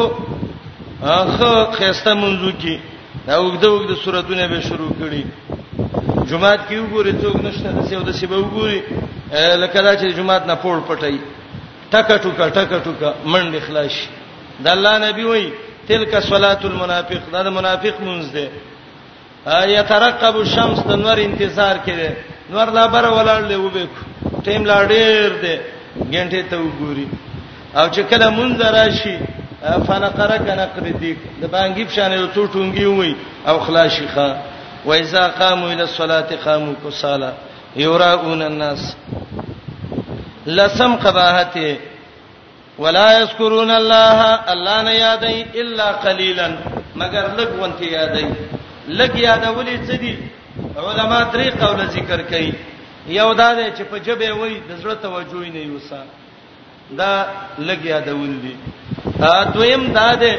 اخ 1.20 1.38
خيسته 1.78 2.12
منځو 2.22 2.50
کې 2.62 2.74
دا 3.26 3.34
وګد 3.42 3.64
وګد 3.64 3.90
سوراتونه 4.04 4.46
به 4.52 4.60
شروع 4.68 4.92
کړي 5.00 5.22
جمعات 6.30 6.60
کې 6.68 6.76
وګوري 6.82 7.12
څوک 7.22 7.36
نشته 7.46 7.68
د 7.76 7.80
سیو 7.88 8.00
د 8.08 8.10
سی 8.18 8.26
به 8.30 8.36
وګوري 8.40 8.80
لکه 9.62 9.78
دا 9.86 9.92
چې 10.00 10.16
جمعات 10.18 10.42
نه 10.50 10.54
پور 10.62 10.76
پټي 10.88 11.16
ټکا 11.92 12.16
ټوکا 12.22 12.46
ټکا 12.56 12.78
ټوکا 12.84 13.08
منډ 13.32 13.52
خلاص 13.66 13.96
د 14.64 14.66
الله 14.74 14.92
نبی 15.06 15.24
وای 15.28 15.46
تلک 15.88 16.14
صلات 16.32 16.64
المنافق 16.64 17.22
دا 17.32 17.40
د 17.42 17.48
منافق 17.58 17.94
منځ 18.06 18.24
ده 18.34 18.48
یا 19.74 19.82
ترقب 19.92 20.34
الشمس 20.40 20.78
د 20.88 20.90
نور 21.04 21.18
انتظار 21.22 21.76
کړي 21.86 22.10
نور 22.50 22.68
لا 22.76 22.86
بر 22.92 23.04
ولاړ 23.16 23.40
له 23.50 23.56
وبې 23.66 23.84
ټیم 24.46 24.62
لا 24.70 24.78
ډېر 24.92 25.30
دی 25.42 25.54
غنټه 26.14 26.42
ته 26.50 26.56
وګوري 26.66 27.06
او 27.78 27.84
چې 27.94 28.02
کله 28.10 28.26
مونږ 28.30 28.54
راشي 28.78 29.16
فنقره 29.86 30.36
کنقر 30.46 30.84
دیک 31.00 31.18
د 31.40 31.44
بانګیب 31.52 31.88
شانې 31.96 32.34
تو 32.34 32.40
ټونګي 32.52 32.86
وي 32.98 33.12
او 33.48 33.58
خلاصي 33.66 34.06
ښا 34.14 34.28
و 34.86 34.92
اذا 34.94 35.22
قاموا 35.40 35.68
الى 35.72 35.82
الصلاه 35.82 36.28
قاموا 36.44 36.74
كسالى 36.84 37.32
يراؤون 37.76 38.42
الناس 38.42 38.82
لسم 40.46 40.94
قباحته 41.04 41.76
ولا 42.78 43.08
يذكرون 43.18 43.70
الله 43.70 44.20
الله 44.54 44.82
نه 44.82 44.92
یادای 44.98 45.44
الا 45.64 45.88
قليلا 46.06 46.48
مگر 47.02 47.24
لګ 47.38 47.50
ونته 47.62 47.84
یادای 47.96 48.26
لګ 48.88 49.12
یادولې 49.28 49.76
څه 49.88 49.96
دي 50.04 50.14
علما 50.76 51.22
درې 51.32 51.50
قول 51.64 51.86
ذکر 51.86 52.20
کړي 52.30 52.50
یو 53.18 53.32
دا 53.34 53.52
دی 53.54 53.66
چې 53.76 53.82
په 53.90 53.98
جبه 53.98 54.30
وای 54.38 54.54
د 54.68 54.82
زړه 54.82 54.94
توجه 55.02 55.48
نه 55.54 55.60
یوسا 55.66 56.02
دا 56.90 57.26
لګ 57.58 57.84
یادول 57.86 58.40
دي 58.42 58.54
دویم 59.54 59.92
دا 59.92 60.14
دی 60.20 60.32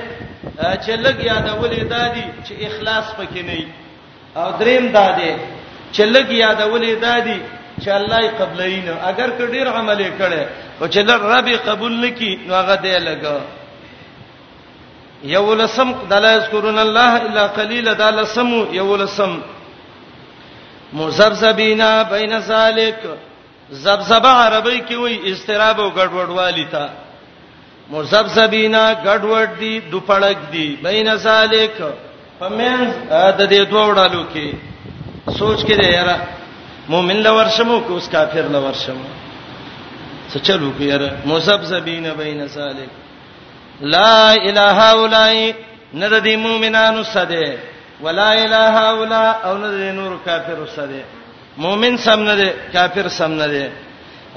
چې 0.86 0.92
لګ 1.06 1.20
یادول 1.26 1.74
دا 1.96 2.04
دی 2.16 2.24
چې 2.46 2.54
اخلاص 2.66 3.06
پکې 3.18 3.42
نه 3.42 3.66
او 4.36 4.52
دریم 4.60 4.92
دا 4.92 5.08
دی 5.18 5.34
چې 5.94 6.02
لګ 6.16 6.32
یادول 6.32 6.96
دا 7.02 7.20
دی 7.20 7.40
چې 7.84 7.88
الله 7.90 8.20
یې 8.22 8.32
قبلین 8.42 8.84
اگر 9.04 9.30
که 9.38 9.46
ډیر 9.48 9.68
عمل 9.70 10.04
کړي 10.20 10.48
او 10.82 10.88
چې 10.88 10.98
رب 10.98 11.48
قبول 11.70 12.02
نکي 12.06 12.36
نو 12.48 12.54
هغه 12.54 12.76
دی 12.76 13.00
لګا 13.00 13.38
یولسم 15.24 15.90
دلا 16.10 16.32
یذکرون 16.34 16.80
الله 16.80 17.12
الا 17.26 17.48
قلیل 17.48 17.94
دلسم 17.98 18.50
یولسم 18.74 19.42
مزبذبینا 20.94 21.92
بین 22.12 22.38
ذالک 22.48 22.98
زبزب 23.84 24.26
عربی 24.26 24.80
کې 24.90 24.96
وای 25.00 25.32
استراب 25.32 25.80
او 25.82 25.90
ګډوډ 25.90 26.30
والی 26.30 26.66
تا 26.72 26.88
مزبذبینا 27.92 28.84
ګډوډ 29.06 29.50
دی 29.60 29.80
دوپړک 29.92 30.38
دی 30.52 30.68
بین 30.84 31.16
ذالک 31.28 31.74
پمن 32.40 32.80
د 33.10 33.42
دې 33.50 33.62
دوه 33.72 33.86
وړالو 33.88 34.24
کې 34.34 34.48
سوچ 35.40 35.60
کې 35.68 35.76
دی 35.82 35.88
یاره 35.94 36.18
مؤمن 36.90 37.18
لورشمو 37.26 37.80
کو 37.88 37.96
اس 37.98 38.08
کافر 38.12 38.46
لورشمو 38.54 39.10
څه 40.32 40.40
چلو 40.44 40.72
کې 40.80 40.84
یاره 40.92 41.10
مزبذبینا 41.26 42.14
بین 42.14 42.48
ذالک 42.48 42.90
لا 43.96 44.34
اله 44.34 44.88
الا 44.88 44.92
الله 44.92 45.54
نه 45.94 46.10
د 46.10 46.24
دې 46.24 46.36
مؤمنانو 46.36 47.04
سده 47.04 47.46
ولا 48.04 48.30
اله 48.46 48.74
الا 49.04 49.24
او 49.50 49.54
نه 49.62 49.92
نور 50.00 50.14
کافر 50.26 50.60
سره 50.76 51.02
مؤمن 51.64 51.96
سم 52.06 52.20
نه 52.30 52.36
دی 52.42 52.50
کافر 52.76 53.08
سم 53.20 53.32
نه 53.42 53.48
دی 53.54 53.66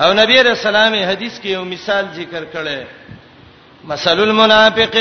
او 0.05 0.11
نبی 0.21 0.37
رسول 0.51 0.77
الله 0.77 1.07
حدیث 1.13 1.35
کې 1.43 1.47
یو 1.47 1.65
مثال 1.65 2.05
ذکر 2.19 2.43
کړي 2.55 2.79
مثل 3.93 4.19
المنافق 4.21 4.95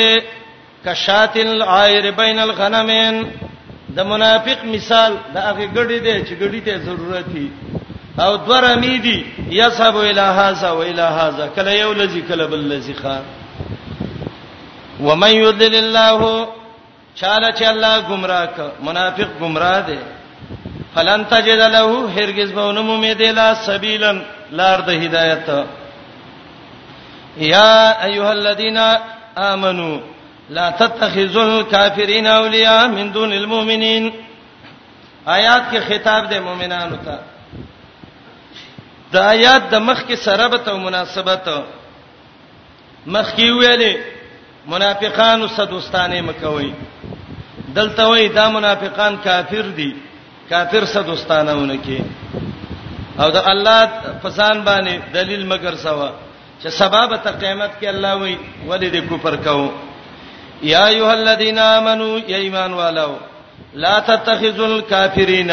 کشات 0.86 1.36
العائر 1.38 2.12
بین 2.12 2.40
الغنمین 2.40 3.16
د 3.96 4.00
منافق 4.12 4.60
مثال 4.76 5.12
د 5.34 5.38
هغه 5.48 5.66
ګړې 5.78 5.98
دی 6.08 6.16
چې 6.28 6.34
ګړې 6.42 6.60
ته 6.66 6.78
ضرورت 6.88 7.26
دی 7.36 7.52
او 8.20 8.36
دوره 8.38 8.76
می 8.76 8.98
دی 9.06 9.26
یصحب 9.52 9.96
الی 9.96 10.28
هاذا 10.40 10.72
و 10.72 10.80
الی 10.82 11.08
هاذا 11.18 11.48
کله 11.56 11.72
یو 11.80 11.94
لذی 11.94 12.22
کله 12.22 12.46
بل 12.48 12.62
لذی 12.72 12.94
خان 12.94 13.22
ومن 15.08 15.32
یذل 15.36 15.76
الله 15.76 16.20
چاله 17.16 17.52
چې 17.52 17.64
الله 17.64 18.02
گمراه 18.10 18.46
ک 18.46 18.60
منافق 18.84 19.28
گمراه 19.42 19.80
دي 19.82 19.98
فلن 20.96 21.26
تجد 21.26 21.62
له 21.62 22.10
هرگز 22.18 22.52
به 22.52 22.66
ونه 22.68 22.82
مومې 22.82 23.18
دی 23.18 23.32
لا 23.32 23.54
سبیلن 23.54 24.22
لار 24.52 24.80
د 24.82 24.90
هدایت 24.90 25.50
یا 27.38 28.04
ایها 28.06 28.32
الذین 28.32 28.78
آمنو 29.38 30.00
لا 30.50 30.70
تتخذوا 30.72 31.44
الكافرین 31.60 32.28
اولیاء 32.28 32.88
من 32.88 33.12
دون 33.14 33.34
المؤمنین 33.34 34.10
آیات 35.26 35.64
کې 35.72 35.78
خطاب 35.88 36.30
د 36.34 36.42
مؤمنانو 36.42 36.96
ته 37.06 37.20
د 39.12 39.16
آیات 39.18 39.70
د 39.72 39.76
مخ 39.76 40.02
کې 40.10 40.14
سرابت 40.24 40.68
او 40.68 40.78
مناسبت 40.78 41.50
مخ 43.08 43.34
کې 43.36 43.52
ویلې 43.52 43.94
منافقانو 44.68 45.48
صدوستانه 45.48 46.22
مکوئ 46.22 46.72
دلته 47.76 48.04
وای 48.10 48.28
دا 48.38 48.46
منافقان 48.56 49.14
کافر 49.28 49.66
دي 49.78 49.96
کافر 50.50 50.84
څه 50.86 51.02
دوستانهونه 51.04 51.76
کې 51.86 52.00
او 53.22 53.30
دا 53.30 53.42
الله 53.46 53.90
فسان 54.24 54.62
باندې 54.66 55.14
دلیل 55.14 55.46
مگر 55.48 55.76
سوا 55.76 56.12
چې 56.64 56.68
سبب 56.70 57.16
ته 57.24 57.32
قیامت 57.32 57.72
کې 57.82 57.88
الله 57.88 58.14
وای 58.22 58.36
ولید 58.68 58.96
کفر 59.10 59.36
کو 59.46 59.72
یا 60.64 60.86
ایه 60.88 61.08
الذین 61.12 61.60
آمنو 61.60 62.10
یا 62.28 62.38
ایمان 62.38 62.74
والو 62.74 63.12
لا 63.74 64.00
تتخذوا 64.00 64.66
الکافرین 64.68 65.52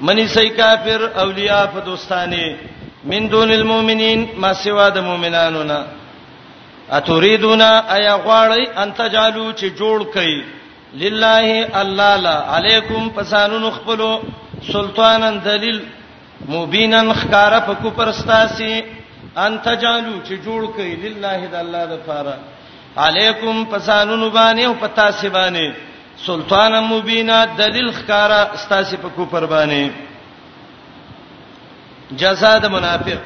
منی 0.00 0.26
سې 0.28 0.56
کافر 0.56 1.00
اولیاء 1.24 1.64
په 1.74 1.80
دوستانه 1.84 2.56
من 3.04 3.28
دون 3.30 3.50
المؤمنین 3.52 4.26
ما 4.36 4.52
سوا 4.52 4.88
د 4.88 4.98
مؤمنانو 4.98 5.62
نه 5.62 5.84
اتوریدونا 6.92 7.82
ایا 7.94 8.16
غواړی 8.24 8.78
ان 8.82 8.92
تجالو 8.94 9.52
چې 9.52 9.66
جوړ 9.78 9.98
کړي 10.14 10.57
لله 10.94 11.68
الله 11.82 12.16
لا 12.16 12.34
علیکم 12.56 13.08
پسانون 13.08 13.70
خپلو 13.70 14.20
سلطانن 14.72 15.38
دلیل 15.44 15.78
مبینن 16.48 17.12
خکار 17.12 17.52
په 17.66 17.74
کو 17.82 17.90
پرستاسي 17.90 18.82
ان 19.36 19.58
تجالو 19.62 20.12
چې 20.28 20.34
جوړ 20.44 20.66
کړي 20.76 20.94
لله 21.08 21.40
د 21.52 21.54
الله 21.54 21.84
د 21.92 21.96
فاره 22.06 22.36
علیکم 22.96 23.64
پسانون 23.64 24.28
باندې 24.32 24.62
او 24.64 24.74
پتا 24.80 25.10
سی 25.12 25.28
باندې 25.28 25.68
سلطان 26.26 26.72
مبینا 26.84 27.44
دلیل 27.58 27.92
خکار 27.92 28.30
استاسي 28.54 28.96
په 28.96 29.08
کو 29.16 29.24
پر 29.26 29.44
باندې 29.46 29.90
جزاء 32.12 32.58
د 32.58 32.66
منافق 32.68 33.18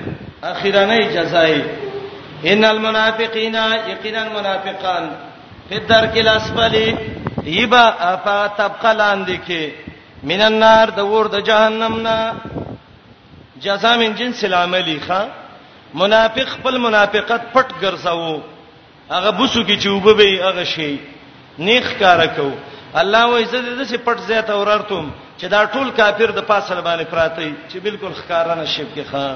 اخیرانه 0.53 1.01
جزای 1.15 1.63
ان 2.53 2.65
المنافقین 2.65 3.55
یقینا 3.93 4.23
منافقان 4.33 5.05
فی 5.69 5.75
الدرک 5.75 6.15
الاسفلی 6.19 6.87
یبا 7.51 7.83
افا 8.13 8.47
طبقه 8.57 8.93
لاندې 8.93 9.37
کې 9.47 9.71
من 10.23 10.41
النار 10.43 10.89
د 10.97 11.05
ور 11.13 11.27
د 11.29 11.41
جهنم 11.47 12.01
نه 12.01 12.33
جزاء 13.65 13.97
من 13.99 14.15
جنس 14.19 14.45
العملی 14.45 14.99
ښا 15.07 15.23
منافق 15.95 16.49
خپل 16.49 16.79
منافقت 16.79 17.43
پټ 17.53 17.69
ګرځاو 17.81 18.41
هغه 19.11 19.31
بوسو 19.31 19.63
کې 19.65 19.81
چې 19.83 19.87
وبوي 19.89 20.43
هغه 20.43 20.65
شی 20.65 20.97
نیخ 21.59 21.93
کار 21.99 22.27
کو 22.37 22.51
الله 23.01 23.27
و 23.27 23.37
عزت 23.37 23.67
دې 23.79 23.85
سي 23.85 23.97
پټ 23.99 24.19
زیات 24.27 24.51
اورارتم 24.51 25.11
چې 25.39 25.47
دا 25.49 25.65
ټول 25.67 25.91
کافر 25.97 26.31
د 26.31 26.47
پاسل 26.47 26.81
باندې 26.83 27.05
پراته 27.11 27.43
چې 27.69 27.79
بالکل 27.83 28.13
ښکارا 28.15 28.55
نشيب 28.55 28.87
کې 28.97 29.05
ښا 29.13 29.35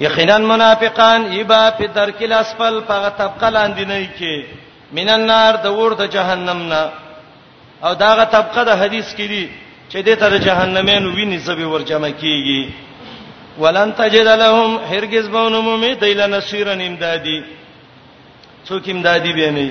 یقینا 0.00 0.38
منافقان 0.38 1.32
یبا 1.32 1.62
په 1.78 1.86
درک 1.94 2.22
الاسفل 2.22 2.80
په 2.86 3.08
طبقه 3.08 3.48
لاندې 3.50 3.80
نه 3.80 4.10
کې 4.18 4.63
من 4.92 5.08
النار 5.08 5.52
د 5.64 5.66
ورته 5.80 6.06
جهنم 6.14 6.60
نه 6.72 6.82
او 7.84 7.92
داغه 8.02 8.24
طبقه 8.24 8.62
د 8.68 8.70
حدیث 8.82 9.08
کې 9.16 9.26
دي 9.32 9.48
چې 9.90 9.98
د 10.06 10.08
تر 10.20 10.38
جهنمین 10.38 11.04
ویني 11.16 11.38
سبي 11.38 11.64
ورجمه 11.64 12.10
کیږي 12.20 12.62
ولن 13.58 13.92
تجد 13.92 14.26
لهم 14.42 14.70
هرگز 14.90 15.28
بون 15.28 15.54
مومي 15.66 15.94
دیل 16.00 16.20
نصيرن 16.30 16.80
امدادي 16.82 17.42
څوک 18.68 18.84
امدادي 18.90 19.32
به 19.32 19.50
نه 19.50 19.70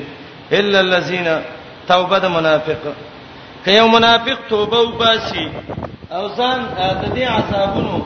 الا 0.59 0.79
الذين 0.87 1.27
توبه 1.87 2.17
د 2.19 2.25
منافق 2.27 2.81
کيو 3.65 3.87
منافق 3.87 4.37
توبه 4.49 4.79
وباسي 4.81 5.45
او 6.17 6.23
ځان 6.37 6.59
د 7.01 7.05
دې 7.15 7.23
عذابونو 7.37 7.97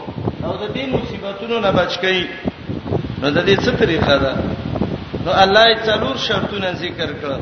او 0.47 0.51
د 0.61 0.65
دې 0.75 0.83
مصیبتونو 0.93 1.59
نه 1.59 1.71
بچ 1.71 1.91
کی 2.01 2.27
نو 3.21 3.29
د 3.29 3.39
دې 3.47 3.55
څه 3.63 3.71
طریقه 3.79 4.17
ده 4.23 4.31
نو 5.27 5.33
الله 5.43 5.63
یې 5.67 5.77
څلور 5.87 6.17
شرطونه 6.25 6.67
ذکر 6.81 7.09
کړل 7.21 7.41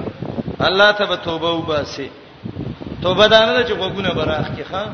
الله 0.68 0.88
ته 1.00 1.06
به 1.10 1.16
توبه 1.26 1.50
وباسي 1.58 2.06
توبه 3.02 3.28
دانه 3.28 3.64
چې 3.64 3.72
وګونه 3.72 4.14
براخ 4.20 4.48
کې 4.48 4.64
خان 4.72 4.94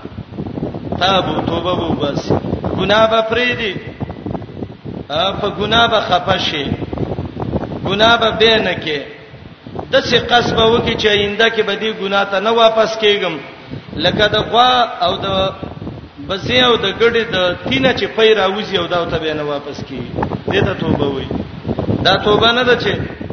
تابو 1.04 1.36
توبه 1.52 1.74
وباسي 1.78 2.38
ګناه 2.78 3.10
به 3.14 3.22
پریدي 3.32 3.72
په 5.42 5.50
ګناه 5.50 5.88
به 5.94 6.00
خپشي 6.10 6.66
ګناه 7.86 8.18
به 8.20 8.32
بینه 8.32 8.76
کې 8.86 9.00
د 9.92 9.96
څه 10.00 10.16
قصب 10.16 10.58
وکي 10.58 10.96
چې 10.98 11.08
آینده 11.08 11.50
کې 11.50 11.62
به 11.62 11.76
دې 11.80 12.02
ګناه 12.02 12.26
ته 12.32 12.40
نه 12.48 12.58
واپس 12.62 12.98
کیږم 12.98 13.36
لکه 14.06 14.28
د 14.34 14.50
غوا 14.50 14.72
او 15.06 15.14
د 15.18 15.54
بزې 16.28 16.60
او 16.64 16.76
د 16.76 16.86
ګډې 17.00 17.34
د 17.34 17.56
تینه 17.70 17.94
چې 18.00 18.06
پیرا 18.18 18.46
وځي 18.56 18.78
او 18.82 18.88
دا 18.96 19.06
ته 19.16 19.18
به 19.26 19.34
نه 19.42 19.46
واپس 19.52 19.80
کیږي 19.88 20.52
دې 20.54 20.60
ته 20.66 20.74
توبه 20.84 21.08
وایي 21.14 21.41
دا 22.06 22.14
توبه 22.26 22.48
نه 22.58 22.64
ده 22.64 22.76
چې 22.84 22.92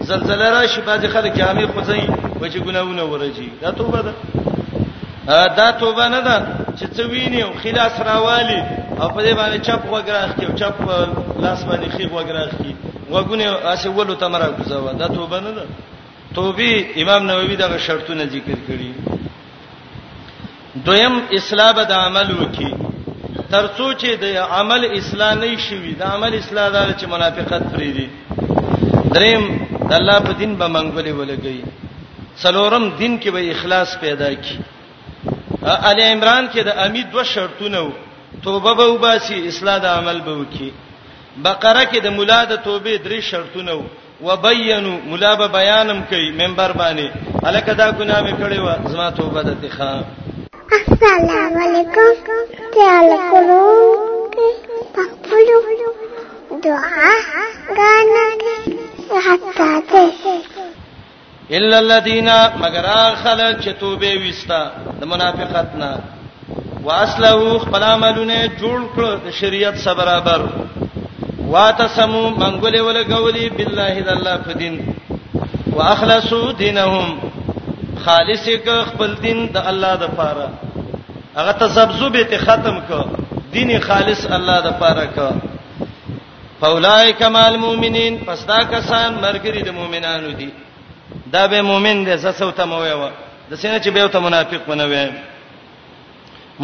زلزلہ 0.08 0.46
راشي 0.56 0.80
باز 0.86 1.02
خلک 1.12 1.38
هغه 1.48 1.64
خوځي 1.74 2.02
و 2.40 2.42
چې 2.52 2.58
ګناونه 2.66 3.04
ورجي 3.04 3.48
دا 3.62 3.70
توبه 3.70 4.00
ده 4.06 4.14
دا 5.58 5.66
توبه 5.80 6.08
نه 6.08 6.20
ده 6.26 6.36
چې 6.78 6.84
څه 6.96 7.02
ویني 7.12 7.40
او 7.42 7.50
خلاص 7.62 8.00
راوالي 8.08 8.60
او 9.00 9.08
په 9.14 9.20
دې 9.24 9.32
باندې 9.40 9.58
چپ 9.66 9.82
وګراخ 9.92 10.30
کې 10.38 10.44
او 10.48 10.52
چپ 10.60 10.76
لاس 11.44 11.60
باندې 11.68 11.88
خې 11.96 12.04
وګراخ 12.16 12.50
کې 12.60 12.72
وګونه 13.12 13.44
اسه 13.72 13.90
ولو 13.90 14.14
تمره 14.14 14.48
گزاوه 14.60 14.92
دا 14.92 15.08
توبه 15.16 15.38
نه 15.40 15.50
ده 15.56 15.64
توبه 16.34 16.70
امام 17.02 17.22
نووي 17.30 17.56
دغه 17.64 17.76
شرطونه 17.86 18.24
ذکر 18.34 18.54
کړی 18.68 18.90
دویم 20.86 21.12
اسلام 21.38 21.74
د 21.90 21.92
عملو 22.06 22.46
کې 22.56 22.68
ترڅو 23.50 23.86
چې 24.00 24.10
د 24.24 24.26
عمل 24.58 24.82
اسلامي 25.00 25.54
شوي 25.66 25.92
د 26.00 26.02
عمل 26.12 26.32
اسلام 26.38 26.72
دار 26.74 26.90
چې 27.00 27.06
منافقت 27.14 27.62
پرې 27.72 27.90
دي 27.96 28.06
دریم 29.16 29.44
د 29.90 29.92
الله 29.98 30.18
په 30.26 30.32
دین 30.40 30.52
به 30.60 30.66
منګولې 30.76 31.12
ولګي 31.20 31.60
څلورم 32.42 32.84
دین 33.00 33.18
کې 33.22 33.30
به 33.30 33.50
اخلاص 33.54 33.98
پیدا 34.04 34.30
کی 34.44 34.56
ال 35.66 36.00
عمران 36.00 36.48
کې 36.48 36.62
د 36.68 36.70
امید 36.86 37.10
دوه 37.14 37.22
شرطونه 37.34 37.78
وو 37.86 37.92
توبه 38.44 38.74
به 38.78 38.86
وباسي 38.90 39.38
اصلاح 39.50 39.78
د 39.84 39.86
عمل 39.96 40.20
به 40.26 40.34
وکي 40.40 40.70
بقره 41.46 41.82
کې 41.84 41.98
د 42.02 42.06
مولا 42.18 42.40
د 42.52 42.56
توبې 42.64 42.96
درې 43.06 43.20
شرطونه 43.30 43.72
وو 43.72 43.86
وبینوا 44.26 44.94
مولا 45.10 45.34
به 45.40 45.46
بیانم 45.58 46.00
کوي 46.10 46.30
منبر 46.40 46.72
باندې 46.80 47.10
الکه 47.48 47.72
دا 47.82 47.90
ګناه 47.98 48.22
مې 48.24 48.34
کړې 48.40 48.58
و 48.64 48.88
زما 48.92 49.10
توبه 49.20 49.42
د 49.42 49.48
اتخاب 49.54 50.04
السلام 50.76 51.54
علیکم 51.64 52.10
خیال 52.72 53.10
کوم 53.28 54.32
پخپلو 54.96 56.58
دعا 56.64 57.12
غانا 57.76 58.24
حتا 59.28 59.68
ته 59.92 60.34
الا 61.58 61.78
الذين 61.78 62.28
مگر 62.64 62.86
خلق 63.22 63.60
چې 63.62 63.70
توبه 63.80 64.10
وستا 64.26 64.62
د 65.00 65.04
منافقت 65.12 65.74
نه 65.84 65.90
واسلو 66.84 67.58
خپل 67.64 67.82
عملونه 67.82 68.36
جوړ 68.58 68.80
کړ 68.96 69.04
د 69.24 69.30
شریعت 69.40 69.76
سره 69.86 69.94
برابر 70.02 70.46
واتسمو 71.46 72.22
منګولې 72.30 72.80
ولګولې 72.88 73.44
بالله 73.58 74.00
د 74.00 74.08
الله 74.08 74.36
په 74.36 74.52
دین 74.52 74.94
واخلصو 75.80 76.42
دینهم 76.62 77.36
خالص 78.04 78.48
ک 78.64 78.68
خپل 78.90 79.12
دین 79.24 79.38
د 79.54 79.56
الله 79.70 79.92
د 79.96 80.04
پاره 80.18 80.46
هغه 81.38 81.52
تزبذب 81.62 82.18
ته 82.32 82.38
ختم 82.46 82.76
ک 82.88 82.90
دین 83.56 83.70
خالص 83.86 84.20
الله 84.36 84.58
د 84.66 84.78
پاره 84.82 85.06
ک 85.16 85.18
فاولای 86.60 87.12
کمال 87.18 87.56
مومنین 87.64 88.14
پس 88.26 88.40
دا 88.50 88.60
کسان 88.74 89.14
مرګری 89.24 89.62
د 89.68 89.70
مومنانو 89.80 90.30
دي 90.38 90.48
دا 91.34 91.46
به 91.50 91.62
مومن 91.70 92.04
دی 92.06 92.14
زسو 92.24 92.50
ته 92.60 92.64
مو 92.70 92.78
ویو 92.84 93.10
د 93.50 93.52
سینه 93.60 93.78
چې 93.78 93.88
به 93.96 94.08
ته 94.14 94.18
منافق 94.26 94.62
ونه 94.68 94.86
وې 94.86 95.10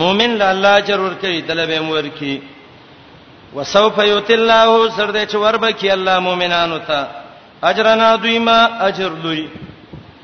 مومن 0.03 0.31
له 0.41 0.47
الله 0.53 0.75
ضرور 0.87 1.13
کوي 1.23 1.43
طلبې 1.43 1.79
مور 1.79 2.09
کی 2.19 2.43
وسوف 3.57 3.99
یوتی 3.99 4.35
الله 4.35 4.91
سر 4.97 5.11
دې 5.13 5.33
چې 5.33 5.35
وربکی 5.43 5.91
الله 5.91 6.19
مومنانو 6.29 6.79
ته 6.79 7.07
اجرنا 7.69 8.09
دویما 8.23 8.59
اجر 8.87 9.09
دوی 9.23 9.45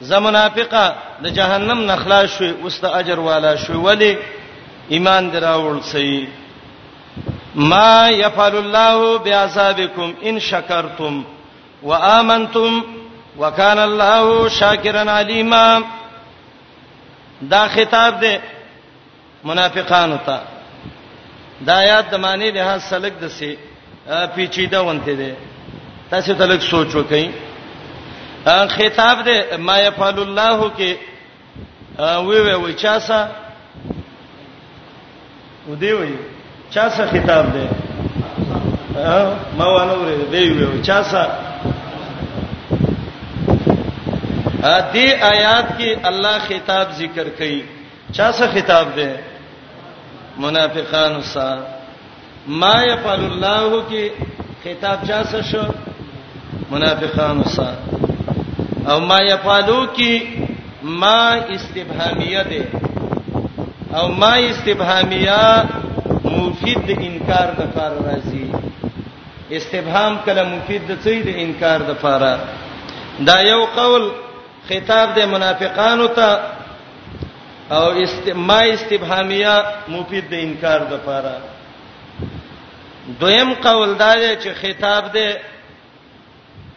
زمنافقه 0.01 0.95
د 1.23 1.27
جهنم 1.29 1.91
نخلا 1.93 2.27
شوي 2.27 2.51
اوست 2.63 2.85
اجر 2.85 3.19
والا 3.21 3.55
شوي 3.57 3.77
ولی 3.77 4.15
ایمان 4.89 5.31
دراول 5.33 5.83
سي 5.83 6.29
ما 7.57 8.09
يفعل 8.09 8.57
الله 8.57 9.17
بعذابكم 9.19 10.15
ان 10.25 10.39
شكرتم 10.41 11.25
وامنتم 11.83 12.83
وكان 13.39 13.79
الله 13.79 14.49
شاكرا 14.49 15.11
عليما 15.11 15.83
دا 17.43 17.69
خطاب 17.69 18.21
دی 18.21 18.41
منافقانو 19.45 20.17
ته 20.27 20.41
دا 21.67 21.83
یاد 21.83 22.11
د 22.11 22.15
معنی 22.15 22.51
له 22.51 22.79
سلک 22.79 23.13
دسي 23.23 23.57
پیچیده 24.37 24.77
ونته 24.81 25.15
دي 25.15 25.35
تاسو 26.11 26.35
ته 26.35 26.47
لږ 26.47 26.61
سوچ 26.63 26.95
وکئ 26.95 27.31
خطاب 28.47 29.25
دې 29.25 29.57
ما 29.59 29.79
يفعل 29.79 30.19
الله 30.25 30.71
کې 30.79 30.95
وی 32.25 32.41
وی 32.41 32.55
وی 32.65 32.73
چا 32.75 32.99
سا 33.01 33.21
و 35.71 35.77
دې 35.77 35.93
وی 35.93 36.15
چا 36.71 36.89
سا 36.91 37.07
خطاب 37.13 37.47
دې 37.47 37.69
ما 39.57 39.65
وانه 39.65 39.93
ورې 39.93 40.33
دې 40.33 40.43
وی 40.57 40.83
چا 40.83 41.03
سا 41.03 41.25
دې 44.93 45.07
آیات 45.23 45.79
کې 45.79 45.99
الله 46.09 46.39
خطاب 46.39 46.93
ذکر 46.97 47.29
کړي 47.39 47.63
چا 48.13 48.33
څه 48.33 48.59
خطاب 48.59 48.97
ده 48.97 49.19
منافقان 50.39 51.23
سره 51.23 51.63
ما 52.49 52.85
يفعل 52.85 53.21
الله 53.25 53.83
کې 53.91 54.11
خطاب 54.65 55.05
چا 55.09 55.25
څه 55.25 55.41
شو 55.51 55.63
منافقان 56.71 57.43
سره 57.45 58.10
او 58.89 59.01
ما 59.01 59.19
يفعلوا 59.19 59.87
کی 59.97 60.47
ما 60.83 61.35
استبهامیه 61.55 62.43
ده 62.43 62.69
او 63.99 64.09
ما 64.09 64.33
استبهامیه 64.33 65.69
مفید 66.25 66.91
انکار 66.99 67.51
د 67.59 67.63
فار 67.75 67.93
راځي 68.05 68.65
استبهام 69.57 70.17
کله 70.27 70.43
مفید 70.45 70.87
د 70.87 70.99
څه 71.03 71.25
د 71.25 71.29
انکار 71.43 71.81
د 71.81 71.95
فار 72.03 72.23
دا 73.27 73.41
یو 73.43 73.65
قول 73.67 74.11
خطاب 74.69 75.15
د 75.19 75.29
منافقانو 75.33 76.07
ته 76.17 76.31
او 77.71 77.91
استما 78.03 78.61
استبهامیه 78.61 79.65
مفید 79.89 80.29
د 80.31 80.35
انکار 80.35 80.81
د 80.85 80.97
فار 81.05 81.25
دویم 83.21 83.55
قول 83.55 83.95
دا 83.99 84.13
چې 84.43 84.49
خطاب 84.63 85.13
د 85.17 85.37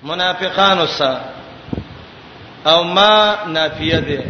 منافقانو 0.03 0.85
سره 0.87 1.42
او 2.71 2.83
ما 2.95 3.15
نافیه 3.57 3.99
ده 4.09 4.23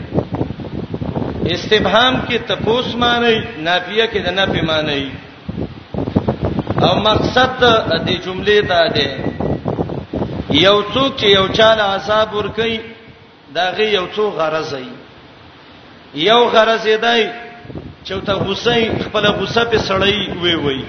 استبهام 1.53 2.13
کې 2.27 2.37
تپوس 2.49 2.87
معنی 3.01 3.33
نافیه 3.67 4.05
کې 4.11 4.19
د 4.25 4.29
نافی 4.39 4.61
معنی 4.71 5.11
او 6.85 6.93
مقصد 7.09 7.49
د 7.61 7.65
دې 8.05 8.15
جملې 8.25 8.59
دا 8.73 8.83
ده 8.97 9.05
یو 10.67 10.77
څوک 10.93 11.11
چې 11.19 11.25
یو 11.37 11.47
چاله 11.57 11.83
عذاب 11.93 12.29
ور 12.35 12.47
کوي 12.57 12.79
دا 13.55 13.65
غي 13.77 13.87
یو 13.97 14.05
څو 14.15 14.23
غرض 14.37 14.73
ای 14.73 14.87
یو 16.29 16.41
غرض 16.53 16.85
دی 17.05 17.23
چې 18.05 18.13
ته 18.27 18.33
غوسه 18.43 18.73
خپل 19.05 19.23
غوسه 19.37 19.63
په 19.71 19.77
سړی 19.89 20.13
وی 20.41 20.55
وی 20.63 20.81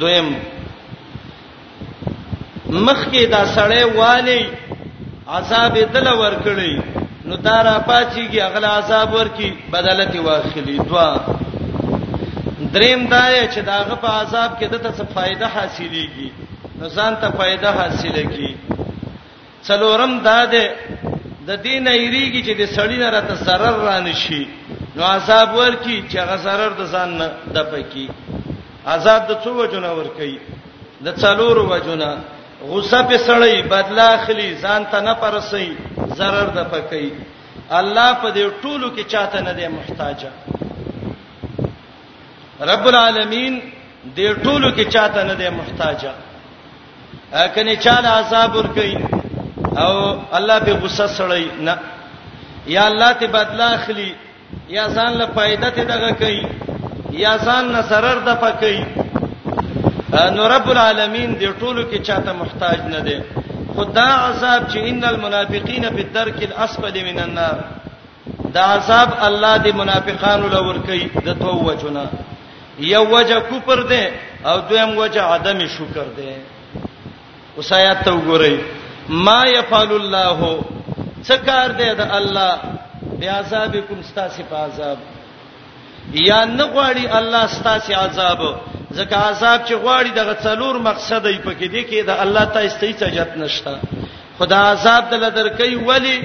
دویم 0.00 0.28
مخ 2.86 3.00
کې 3.12 3.22
دا 3.34 3.42
سړی 3.56 3.82
والی 3.98 4.40
عذاب 5.36 5.74
دل 5.94 6.08
ور 6.20 6.34
کړی 6.46 6.72
نو 7.28 7.34
دا 7.46 7.56
را 7.66 7.76
پاتېږي 7.90 8.38
اغلا 8.48 8.70
عذاب 8.78 9.10
ورکی 9.18 9.48
بدلته 9.74 10.18
واخلي 10.26 10.76
دوا 10.88 11.08
دریم 12.74 13.00
دا 13.12 13.22
چې 13.52 13.58
داغه 13.70 13.94
په 14.02 14.06
عذاب 14.20 14.50
کې 14.60 14.66
دته 14.74 14.90
څه 14.98 15.04
فائدہ 15.14 15.46
حاصلېږي 15.56 16.28
نو 16.78 16.84
ځان 16.96 17.12
ته 17.22 17.28
فائدہ 17.38 17.68
حاصله 17.78 18.22
کی 18.34 18.50
څلورم 19.68 20.12
دا 20.28 20.40
ده 20.54 20.64
د 21.48 21.50
دین 21.66 21.84
ایریږي 21.88 22.42
چې 22.46 22.52
د 22.60 22.62
سړی 22.76 22.98
نه 23.02 23.08
راته 23.14 23.34
zarar 23.46 23.76
را 23.88 23.96
نشي 24.08 24.44
نو 24.96 25.02
عذاب 25.14 25.48
ورکی 25.60 25.98
چې 26.10 26.16
هغه 26.22 26.36
zarar 26.46 26.70
د 26.80 26.82
ځان 26.92 27.10
نه 27.20 27.26
د 27.54 27.58
پکی 27.70 28.06
عذاب 28.94 29.22
د 29.30 29.32
څو 29.44 29.48
وجونه 29.60 29.90
ور 29.98 30.06
کوي 30.18 30.36
د 31.06 31.08
څلورو 31.22 31.62
وجونه 31.72 32.10
غصه 32.68 33.00
په 33.08 33.16
سړی 33.28 33.54
بدلا 33.72 34.08
خلی 34.24 34.48
ځان 34.62 34.82
ته 34.90 34.98
نه 35.00 35.14
پرسي 35.22 35.68
zarar 36.18 36.48
د 36.58 36.68
پکې 36.72 37.04
الله 37.78 38.10
په 38.22 38.28
دې 38.36 38.44
ټولو 38.62 38.88
کې 38.96 39.04
چاته 39.12 39.40
نه 39.46 39.52
دی 39.58 39.68
محتاجه 39.68 40.30
رب 42.70 42.84
العالمین 42.90 43.54
دې 44.16 44.28
ټولو 44.44 44.68
کې 44.76 44.84
چاته 44.94 45.22
نه 45.24 45.34
دی 45.34 45.48
محتاجه 45.60 46.12
کني 47.54 47.76
چاله 47.84 48.08
عذاب 48.22 48.54
ور 48.56 48.66
کوي 48.76 48.96
او 49.84 49.92
الله 50.38 50.58
په 50.58 50.72
غصه 50.82 51.06
سړی 51.18 51.44
نه 51.66 51.76
یا 52.66 52.86
الله 52.86 53.12
ته 53.12 53.26
بدلا 53.26 53.66
اخلي 53.74 54.12
یا 54.76 54.84
ځان 54.96 55.12
له 55.20 55.26
فائدې 55.34 55.70
ته 55.76 55.82
دغه 55.92 56.10
کوي 56.10 56.46
یا 57.24 57.32
ځان 57.46 57.72
نه 57.74 57.80
zarar 57.90 58.18
د 58.28 58.30
پکې 58.42 58.74
نو 60.10 60.42
رب 60.54 60.68
العالمین 60.70 61.34
دې 61.38 61.48
ټولو 61.60 61.82
کې 61.90 61.98
چاته 62.08 62.32
محتاج 62.42 62.78
نه 62.94 63.00
دی 63.00 63.20
خدا 63.76 64.06
عذاب 64.28 64.64
چې 64.70 64.78
ان 64.90 65.00
المنافقین 65.10 65.84
فی 65.96 66.02
الدرک 66.06 66.42
الاسفل 66.46 66.98
من 67.08 67.18
النار 67.26 67.58
دا 68.56 68.60
عذاب 68.76 69.10
الله 69.28 69.52
دې 69.58 69.74
منافقانو 69.82 70.48
لور 70.54 70.78
کوي 70.88 71.04
د 71.28 71.38
تو 71.42 71.52
وجنا 71.68 72.04
یو 72.88 73.04
وجه 73.12 73.38
کوپر 73.52 73.82
دی 73.94 74.02
او 74.50 74.56
دویم 74.72 74.96
وجه 74.98 75.22
عدم 75.36 75.64
شکر 75.76 76.06
دی 76.18 76.34
وسایات 77.58 78.04
ته 78.04 78.10
وګورئ 78.10 78.56
ما 79.28 79.38
يفعل 79.52 79.92
الله 80.00 80.50
څه 81.24 81.34
کار 81.50 81.72
دی 81.80 81.94
د 82.02 82.12
الله 82.20 82.76
بیا 83.22 83.32
عذابکم 83.44 84.02
ستا 84.10 84.28
صفه 84.36 84.56
عذاب 84.66 84.98
یا 86.14 86.44
نه 86.44 86.64
غواړي 86.64 87.06
الله 87.18 87.46
ستاسو 87.46 87.92
عذاب 87.94 88.40
ځکه 88.96 89.16
عذاب 89.30 89.58
چې 89.68 89.74
غواړي 89.74 90.10
دغه 90.14 90.34
څلور 90.44 90.74
مقصد 90.78 91.24
یې 91.26 91.38
پکې 91.44 91.66
دي 91.72 91.82
کې 91.84 92.02
دا 92.06 92.22
الله 92.22 92.44
ته 92.44 92.60
استېڅه 92.66 93.08
جت 93.14 93.36
نشته 93.36 93.78
خدا 94.38 94.60
عذاب 94.72 95.10
دل 95.10 95.30
درکې 95.30 95.74
ولی 95.88 96.16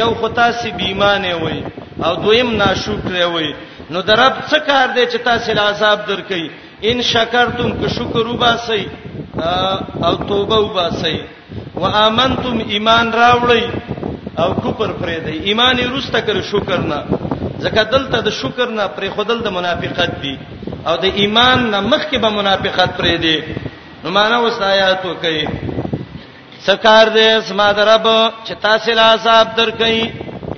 یو 0.00 0.14
خطا 0.20 0.52
سي 0.52 0.70
بیمانه 0.70 1.34
وي 1.36 1.62
او 2.04 2.14
دویم 2.14 2.54
ناشکر 2.56 3.26
وي 3.34 3.54
نو 3.90 4.00
درب 4.00 4.32
څه 4.50 4.58
کار 4.66 4.88
دی 4.94 5.06
چې 5.06 5.18
تاسو 5.24 5.52
له 5.52 5.62
عذاب 5.62 5.98
درکې 6.10 6.50
ان 6.84 7.02
شکرتم 7.02 7.70
که 7.80 7.88
شکر 7.88 8.26
وباسي 8.26 8.88
او 10.04 10.14
توبه 10.14 10.58
وباسي 10.60 11.20
وامنتم 11.74 12.58
ایمان 12.68 13.12
راوړی 13.12 13.62
او 14.40 14.54
کوپر 14.54 14.90
پرې 15.00 15.18
دی 15.24 15.36
ایمان 15.48 15.78
یې 15.78 15.86
روسته 15.90 16.18
کړ 16.26 16.36
شکر 16.52 16.78
نه 16.80 17.00
ځکه 17.64 17.80
دلته 17.94 18.18
د 18.26 18.28
شکر 18.40 18.68
نه 18.78 18.84
پرې 18.96 19.08
خودل 19.14 19.38
د 19.46 19.48
منافقت 19.58 20.10
دی 20.22 20.34
او 20.88 20.94
د 21.04 21.06
ایمان 21.20 21.58
نه 21.74 21.80
مخکې 21.92 22.16
به 22.24 22.30
منافقت 22.38 22.90
پرې 23.00 23.16
دی 23.24 23.36
نو 24.02 24.08
معنا 24.16 24.38
وسایاتو 24.46 25.10
کوي 25.22 25.44
سکار 26.66 27.06
دې 27.16 27.26
اسما 27.40 27.68
درب 27.80 28.04
چې 28.46 28.52
تاسو 28.66 28.92
لا 29.00 29.08
صاحب 29.24 29.48
درکې 29.58 29.92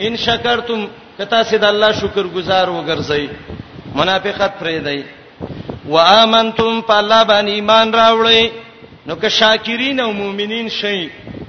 ان 0.04 0.12
شکرتم 0.26 0.80
کتا 1.18 1.40
سید 1.50 1.64
الله 1.72 1.90
شکر 2.02 2.24
گزار 2.36 2.66
وګرځي 2.76 3.24
منافقت 4.00 4.52
پرې 4.62 4.78
دی 4.88 4.98
وآمنتم 5.94 6.72
فالله 6.88 7.20
باندې 7.32 7.52
ایمان 7.58 7.86
راوړی 7.94 8.42
نو 9.06 9.14
که 9.22 9.28
شاکرین 9.38 10.00
او 10.00 10.10
مؤمنین 10.22 10.68
شئ 10.80 11.00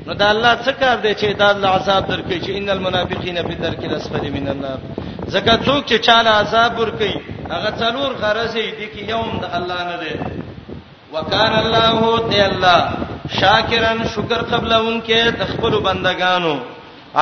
نو 0.05 0.13
دا 0.13 0.29
الله 0.33 0.51
څه 0.65 0.71
کار 0.81 0.97
دی 1.03 1.13
چې 1.21 1.37
دا 1.41 1.47
الله 1.53 1.69
عذاب 1.77 2.03
درکې 2.11 2.37
چې 2.45 2.49
ان 2.57 2.69
المنافقین 2.69 3.37
فی 3.47 3.53
الدرک 3.57 3.81
الاسفل 3.87 4.23
من 4.37 4.47
النار 4.53 4.79
زکه 5.27 5.55
څوک 5.65 5.85
چې 5.89 5.97
چاله 6.07 6.29
عذاب 6.39 6.79
ور 6.79 6.89
کوي 6.99 7.15
هغه 7.49 7.71
څلور 7.81 8.11
غرض 8.23 8.53
دي 8.55 8.87
کې 8.93 9.09
یوم 9.13 9.37
د 9.39 9.45
الله 9.57 9.83
نه 9.83 9.97
ده 10.01 10.13
وکانه 11.13 11.59
الله 11.59 12.29
دی 12.33 12.41
الله 12.47 12.79
شاکرن 13.39 14.03
شکر 14.15 14.41
قبلونکې 14.51 15.27
د 15.39 15.43
خپل 15.53 15.79
بندگانو 15.87 16.53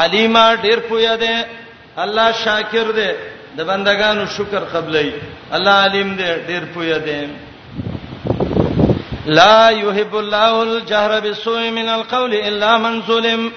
علیما 0.01 0.45
ډیر 0.65 0.79
پویا 0.89 1.15
ده 1.23 1.45
الله 2.07 2.27
شاکر 2.43 2.91
ده 2.91 3.15
د 3.57 3.61
بندگانو 3.71 4.25
شکر 4.37 4.59
قبلای 4.75 5.11
الله 5.51 5.71
علیم 5.85 6.15
ده 6.21 6.37
ډیر 6.49 6.63
پویا 6.73 6.97
ده 6.97 7.29
لا 9.25 9.69
يحب 9.69 10.15
الله 10.17 10.53
الجهر 10.67 11.19
بالسوء 11.25 11.69
من 11.71 11.89
القول 11.97 12.33
الا 12.35 12.77
من 12.77 13.01
ظلم 13.07 13.51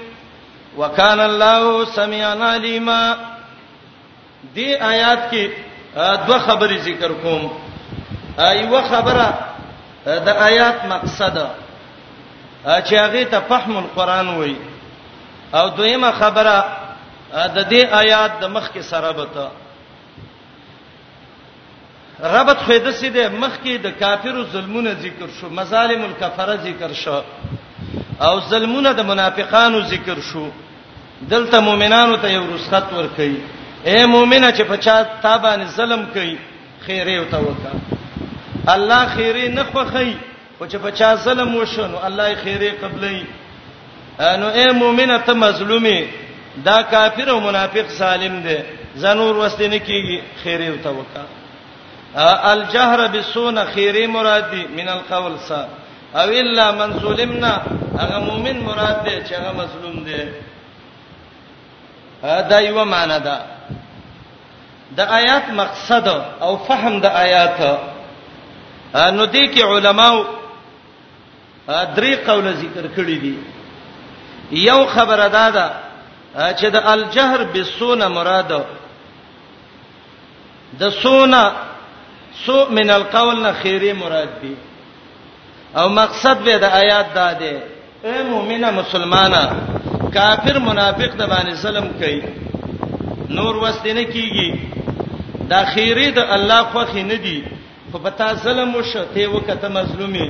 وكان 0.78 1.20
الله 1.20 1.84
سميعا 1.84 2.44
عليما 2.54 3.33
دې 4.52 4.78
آیات 4.80 5.30
کې 5.30 5.48
دوه 6.26 6.38
خبرې 6.38 6.78
ذکر 6.78 7.12
کوم 7.22 7.50
ایوه 8.38 8.80
خبره 8.90 9.28
د 10.04 10.28
آیات 10.28 10.84
مقصد 10.84 11.36
چې 12.86 12.94
هغه 12.96 13.24
ته 13.24 13.40
فهم 13.40 13.76
القرآن 13.78 14.28
وای 14.36 14.56
او 15.54 15.68
دویمه 15.68 16.10
خبره 16.12 16.64
د 17.56 17.58
دې 17.70 17.82
آیات 17.92 18.32
د 18.40 18.44
مخ 18.50 18.70
کې 18.74 18.80
سره 18.82 19.12
بته 19.12 19.48
ربط 22.20 22.58
خو 22.66 22.72
د 22.84 22.90
سیده 22.92 23.28
مخ 23.28 23.52
کې 23.64 23.76
د 23.82 23.86
کافرو 24.00 24.44
ظلمونه 24.44 24.92
ذکر 25.00 25.28
شو 25.40 25.48
مظالم 25.50 26.02
الکفره 26.04 26.56
ذکر 26.56 26.92
شو 26.92 27.22
او 28.20 28.40
ظلمونه 28.50 28.92
د 28.92 29.00
منافقانو 29.02 29.80
ذکر 29.80 30.20
شو 30.20 30.48
دلته 31.22 31.60
مؤمنانو 31.60 32.16
ته 32.16 32.28
یو 32.32 32.54
رسخت 32.54 32.92
ورکړي 32.92 33.34
اے 33.88 34.04
مؤمنه 34.06 34.50
چې 34.50 34.62
په 34.68 34.76
چا 34.76 35.02
تابانه 35.22 35.64
ظلم 35.76 36.04
کوي 36.14 36.36
خیر 36.86 37.08
یو 37.08 37.24
تا 37.30 37.38
وکړه 37.38 37.74
الله 38.74 39.00
خیر 39.16 39.38
نه 39.56 39.62
خوخی 39.72 40.12
او 40.58 40.66
چې 40.66 40.76
په 40.84 40.90
چا 41.00 41.14
ظلم 41.24 41.56
وشونو 41.56 41.98
الله 42.08 42.28
یې 42.32 42.36
خیر 42.44 42.62
قبلې 42.82 43.24
انو 44.28 44.48
اے 44.60 44.66
مؤمنه 44.80 45.18
ته 45.26 45.32
مظلومي 45.40 45.98
دا 46.68 46.78
کافر 46.94 47.28
او 47.34 47.40
منافق 47.48 47.88
سالم 47.98 48.40
دي 48.48 48.56
زنور 49.04 49.36
وسته 49.36 49.68
نه 49.68 49.78
کیږي 49.78 50.20
خیر 50.44 50.60
یو 50.68 50.76
تا 50.86 50.90
وکړه 51.00 52.24
الجهر 52.52 53.06
بالسون 53.06 53.64
خيري 53.74 54.06
مرادي 54.16 54.64
من 54.76 54.88
القول 54.96 55.38
سا 55.48 55.62
او 56.14 56.26
الا 56.40 56.70
من 56.72 56.98
ظلمنا 57.04 57.52
هغه 58.00 58.18
مؤمن 58.30 58.60
مراد 58.60 59.04
دی 59.04 59.20
چې 59.26 59.32
هغه 59.32 59.52
مظلوم 59.60 60.02
دی 60.08 60.16
دا 62.24 62.60
یو 62.60 62.84
معنی 62.84 63.20
ده 63.20 63.38
د 64.96 65.00
آیات 65.00 65.48
مقصد 65.50 66.08
او 66.40 66.56
فهم 66.58 67.00
د 67.00 67.06
آیات 67.06 67.58
نو 69.16 69.24
دي 69.26 69.48
کې 69.54 69.60
علماو 69.62 70.24
درې 71.96 72.12
قول 72.26 72.46
ذکر 72.56 72.84
کړی 72.96 73.16
دي 73.24 73.36
یو 74.50 74.86
خبره 74.86 75.28
ده 75.28 75.50
دا 75.50 75.68
چې 76.58 76.64
د 76.76 76.76
الجهر 76.76 77.44
بالسونا 77.44 78.08
مراد 78.08 78.52
د 80.80 80.90
سونا 80.90 81.52
سو 82.46 82.66
من 82.70 82.90
القول 82.90 83.42
نه 83.42 83.52
خیره 83.52 83.92
مراد 83.92 84.28
دي 84.42 84.56
او 85.76 85.88
مقصد 85.88 86.36
به 86.44 86.58
د 86.58 86.64
آیات 86.64 87.14
دا 87.14 87.32
ده 87.32 87.62
اے 88.04 88.22
مؤمنه 88.22 88.70
مسلمانه 88.70 89.42
کافر 90.16 90.58
منافق 90.68 91.16
د 91.20 91.32
باندې 91.32 91.54
ظلم 91.64 91.86
کوي 91.98 92.20
نور 93.38 93.54
وسته 93.64 93.92
نه 93.98 94.04
کیږي 94.14 94.48
دا 95.52 95.60
خیره 95.74 96.06
د 96.18 96.32
الله 96.36 96.62
خوخي 96.74 97.02
نه 97.10 97.18
دی 97.24 97.38
خو 97.92 97.98
پتا 98.04 98.28
ظلم 98.44 98.74
وشو 98.76 99.02
ته 99.16 99.26
وکته 99.32 99.68
مظلومي 99.78 100.26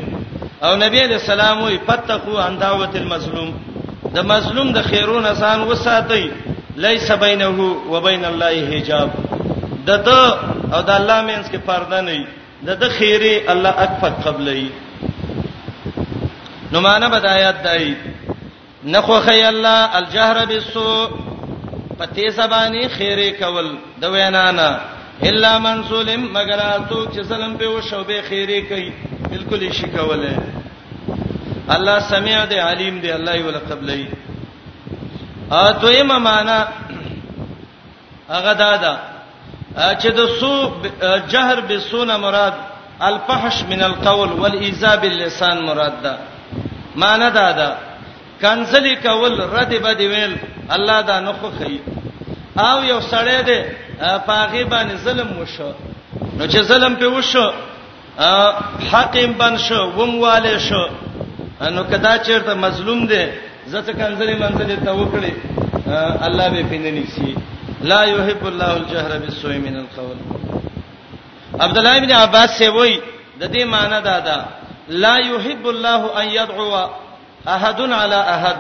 او 0.67 0.71
نبی 0.83 0.99
علیہ 1.05 1.19
السلام 1.25 1.63
وی 1.63 1.77
پتقو 1.87 2.37
ان 2.47 2.55
دعوت 2.61 2.95
المظلوم 3.01 3.51
د 4.15 4.19
مظلوم 4.33 4.71
د 4.77 4.83
خیرون 4.91 5.27
آسان 5.31 5.61
وساتئ 5.71 6.23
لیس 6.85 7.11
بینه 7.25 7.67
و 7.93 8.01
بین 8.09 8.25
الله 8.31 8.63
حجاب 8.73 9.11
د 9.87 10.03
د 10.09 10.09
او 10.15 10.81
د 10.83 10.91
الله 10.97 11.19
مینس 11.23 11.51
کې 11.53 11.61
پرده 11.69 12.01
نه 12.09 12.13
دی 12.13 12.27
د 12.71 12.79
د 12.85 12.89
خیره 12.89 13.51
الله 13.55 13.87
اکفت 13.87 14.27
قبلې 14.29 16.13
نو 16.73 16.81
معنا 16.89 17.09
بدایات 17.19 17.63
دای 17.65 17.85
دا 18.03 18.14
نخو 18.85 19.21
خی 19.21 19.43
الله 19.49 19.97
الجهر 19.97 20.45
بالسوء 20.47 21.09
پتی 22.01 22.29
زبانی 22.31 22.89
خیره 22.89 23.31
کول 23.41 23.69
د 24.01 24.05
وینانا 24.13 24.69
الا 25.29 25.59
من 25.59 25.83
سلم 25.89 26.23
مگر 26.35 26.61
اتو 26.61 27.05
چې 27.07 27.25
سلام 27.29 27.57
په 27.59 27.65
وشو 27.75 28.03
به 28.11 28.23
خیره 28.23 28.63
کوي 28.69 28.93
بالکل 29.31 29.73
شي 29.73 29.89
کوله 29.89 30.39
الله 31.77 31.99
سميع 32.11 32.45
دي 32.47 32.59
عليم 32.61 33.01
دي 33.01 33.13
الله 33.15 33.35
یو 33.37 33.51
لقبلې 33.53 34.07
ا 35.51 35.71
دوی 35.83 36.03
معنا 36.03 36.59
هغه 38.31 38.53
دادا 38.55 38.93
چې 39.75 40.07
د 40.07 40.27
سو 40.41 40.53
جهر 41.31 41.61
بسونه 41.61 42.17
مراد 42.29 42.53
الفحش 43.01 43.65
من 43.75 43.83
القول 43.91 44.33
والايذاء 44.33 44.97
باللسان 45.01 45.65
مراد 45.73 46.03
ده 46.03 46.19
معنا 46.97 47.29
دادا 47.29 47.53
دا 47.57 47.73
کنسلی 48.43 48.95
کول 49.03 49.35
رد 49.57 49.73
بد 49.85 50.01
ویل 50.13 50.37
الله 50.77 51.01
دا 51.03 51.21
نخو 51.21 51.51
خي 51.59 51.81
او 52.59 52.85
یو 52.85 53.01
سړی 53.01 53.41
دی 53.49 53.59
پاغي 54.27 54.65
باندې 54.65 54.95
ظلم 55.05 55.39
وشو 55.39 55.71
نو 56.39 56.47
چې 56.47 56.59
ظلم 56.63 56.95
په 56.95 57.07
وشو 57.07 57.47
حقیم 58.93 59.33
بن 59.33 59.57
شو 59.59 59.81
ومواله 59.97 60.59
شو 60.59 60.85
نو 61.75 61.85
کدا 61.91 62.13
چیرته 62.27 62.55
مظلوم 62.55 63.07
دی 63.07 63.23
زته 63.67 63.93
کنځلې 63.93 64.37
منځلې 64.45 64.85
ته 64.85 64.93
وکړي 64.93 65.33
الله 66.27 66.49
به 66.49 66.63
پیننی 66.71 67.07
سي 67.15 67.37
لا 67.83 68.05
يحب 68.05 68.47
الله 68.47 68.71
الجهر 68.77 69.19
بالسوء 69.19 69.59
من 69.59 69.77
القول 69.77 70.17
عبد 71.61 71.79
الله 71.79 71.97
ابن 71.97 72.13
عباس 72.13 72.51
سے 72.59 72.69
وای 72.69 73.01
د 73.41 73.45
دې 73.55 73.65
معنی 73.65 74.01
دا 74.03 74.19
ده 74.19 74.45
لا 74.89 75.17
يحب 75.19 75.67
الله 75.69 76.21
ان 76.21 76.29
يدعو 76.29 76.89
احد 77.49 77.81
علی 77.93 78.15
احد 78.15 78.57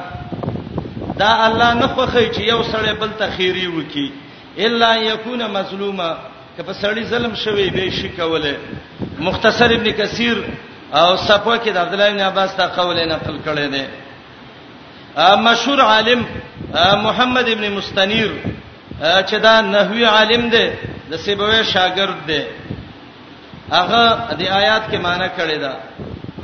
دا 1.18 1.28
الله 1.44 1.74
نه 1.74 1.86
خوخی 1.94 2.30
چې 2.32 2.40
یو 2.40 2.62
سړی 2.62 2.92
بل 3.00 3.10
ته 3.18 3.30
خیری 3.36 3.66
وکي 3.66 4.12
الا 4.66 4.94
یکون 4.96 5.42
مظلوما 5.56 6.08
که 6.56 6.62
په 6.62 6.72
سړی 6.72 7.04
ظلم 7.10 7.34
شوی 7.44 7.70
به 7.70 7.90
شي 8.00 8.08
کوله 8.08 8.56
مختصر 9.28 9.64
ابن 9.74 9.90
کثیر 10.00 10.40
او 11.00 11.16
صفوه 11.16 11.58
کې 11.58 11.68
د 11.68 11.76
عبد 11.76 11.92
الله 11.94 12.10
بن 12.12 12.20
عباس 12.20 12.54
ته 12.54 12.66
قول 12.66 12.98
نقل 13.12 13.36
کړی 13.46 13.74
دی 13.74 13.84
مشهور 15.48 15.80
عالم 15.80 16.24
محمد 17.04 17.48
ابن 17.48 17.68
مستنیر 17.72 18.30
چې 19.00 19.34
دا 19.42 19.60
نحوی 19.60 20.04
عالم 20.14 20.48
دی 20.48 20.64
د 21.10 21.16
سیبوی 21.26 21.64
شاګرد 21.64 22.26
دی 22.26 22.42
هغه 23.72 24.34
د 24.38 24.42
آیات 24.42 24.82
کې 24.90 24.96
معنی 25.06 25.28
کړی 25.38 25.60
دا 25.60 25.72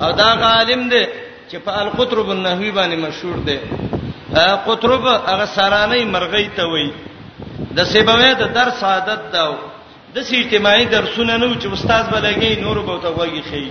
او 0.07 0.13
دا 0.13 0.25
عالم 0.53 0.89
دی 0.89 1.05
چې 1.51 1.57
په 1.67 1.75
القطرب 1.85 2.29
النحوی 2.31 2.71
باندې 2.79 2.97
مشهور 3.07 3.37
دی 3.47 3.59
قطرب 4.67 5.07
هغه 5.31 5.45
سارانه 5.57 5.97
مرغی 6.15 6.49
ته 6.59 6.63
وای 6.73 6.89
د 7.79 7.81
سیبوی 7.93 8.31
د 8.43 8.45
درس 8.59 8.85
عادت 8.91 9.21
دا 9.33 9.45
د 10.15 10.23
سی 10.29 10.37
اجتماعي 10.43 10.85
درسونه 10.95 11.37
نو 11.43 11.51
چې 11.61 11.67
استاد 11.79 12.05
بلګي 12.15 12.63
نور 12.63 12.79
به 12.91 12.99
ته 13.07 13.11
وایي 13.19 13.43
خي 13.49 13.65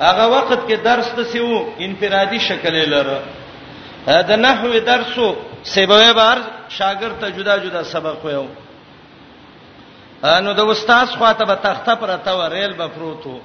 هغه 0.00 0.26
وخت 0.34 0.60
کې 0.68 0.72
درس 0.90 1.08
ته 1.16 1.24
سیو 1.34 1.64
انفرادي 1.86 2.40
شکل 2.50 2.82
لره 2.94 3.22
د 4.30 4.44
نحوی 4.44 4.80
درسو 4.92 5.32
سیبوی 5.74 6.12
بار 6.20 6.38
شاګرد 6.78 7.18
ته 7.22 7.30
جدا 7.38 7.56
جدا 7.64 7.82
سبق 7.96 8.24
وایو 8.24 8.44
انو 10.36 10.52
د 10.58 10.70
استاد 10.74 11.08
خواته 11.18 11.44
به 11.44 11.54
تخته 11.54 11.94
پر 12.00 12.16
تا 12.28 12.34
و 12.38 12.42
ریل 12.52 12.72
به 12.72 12.86
پروتو 12.88 13.40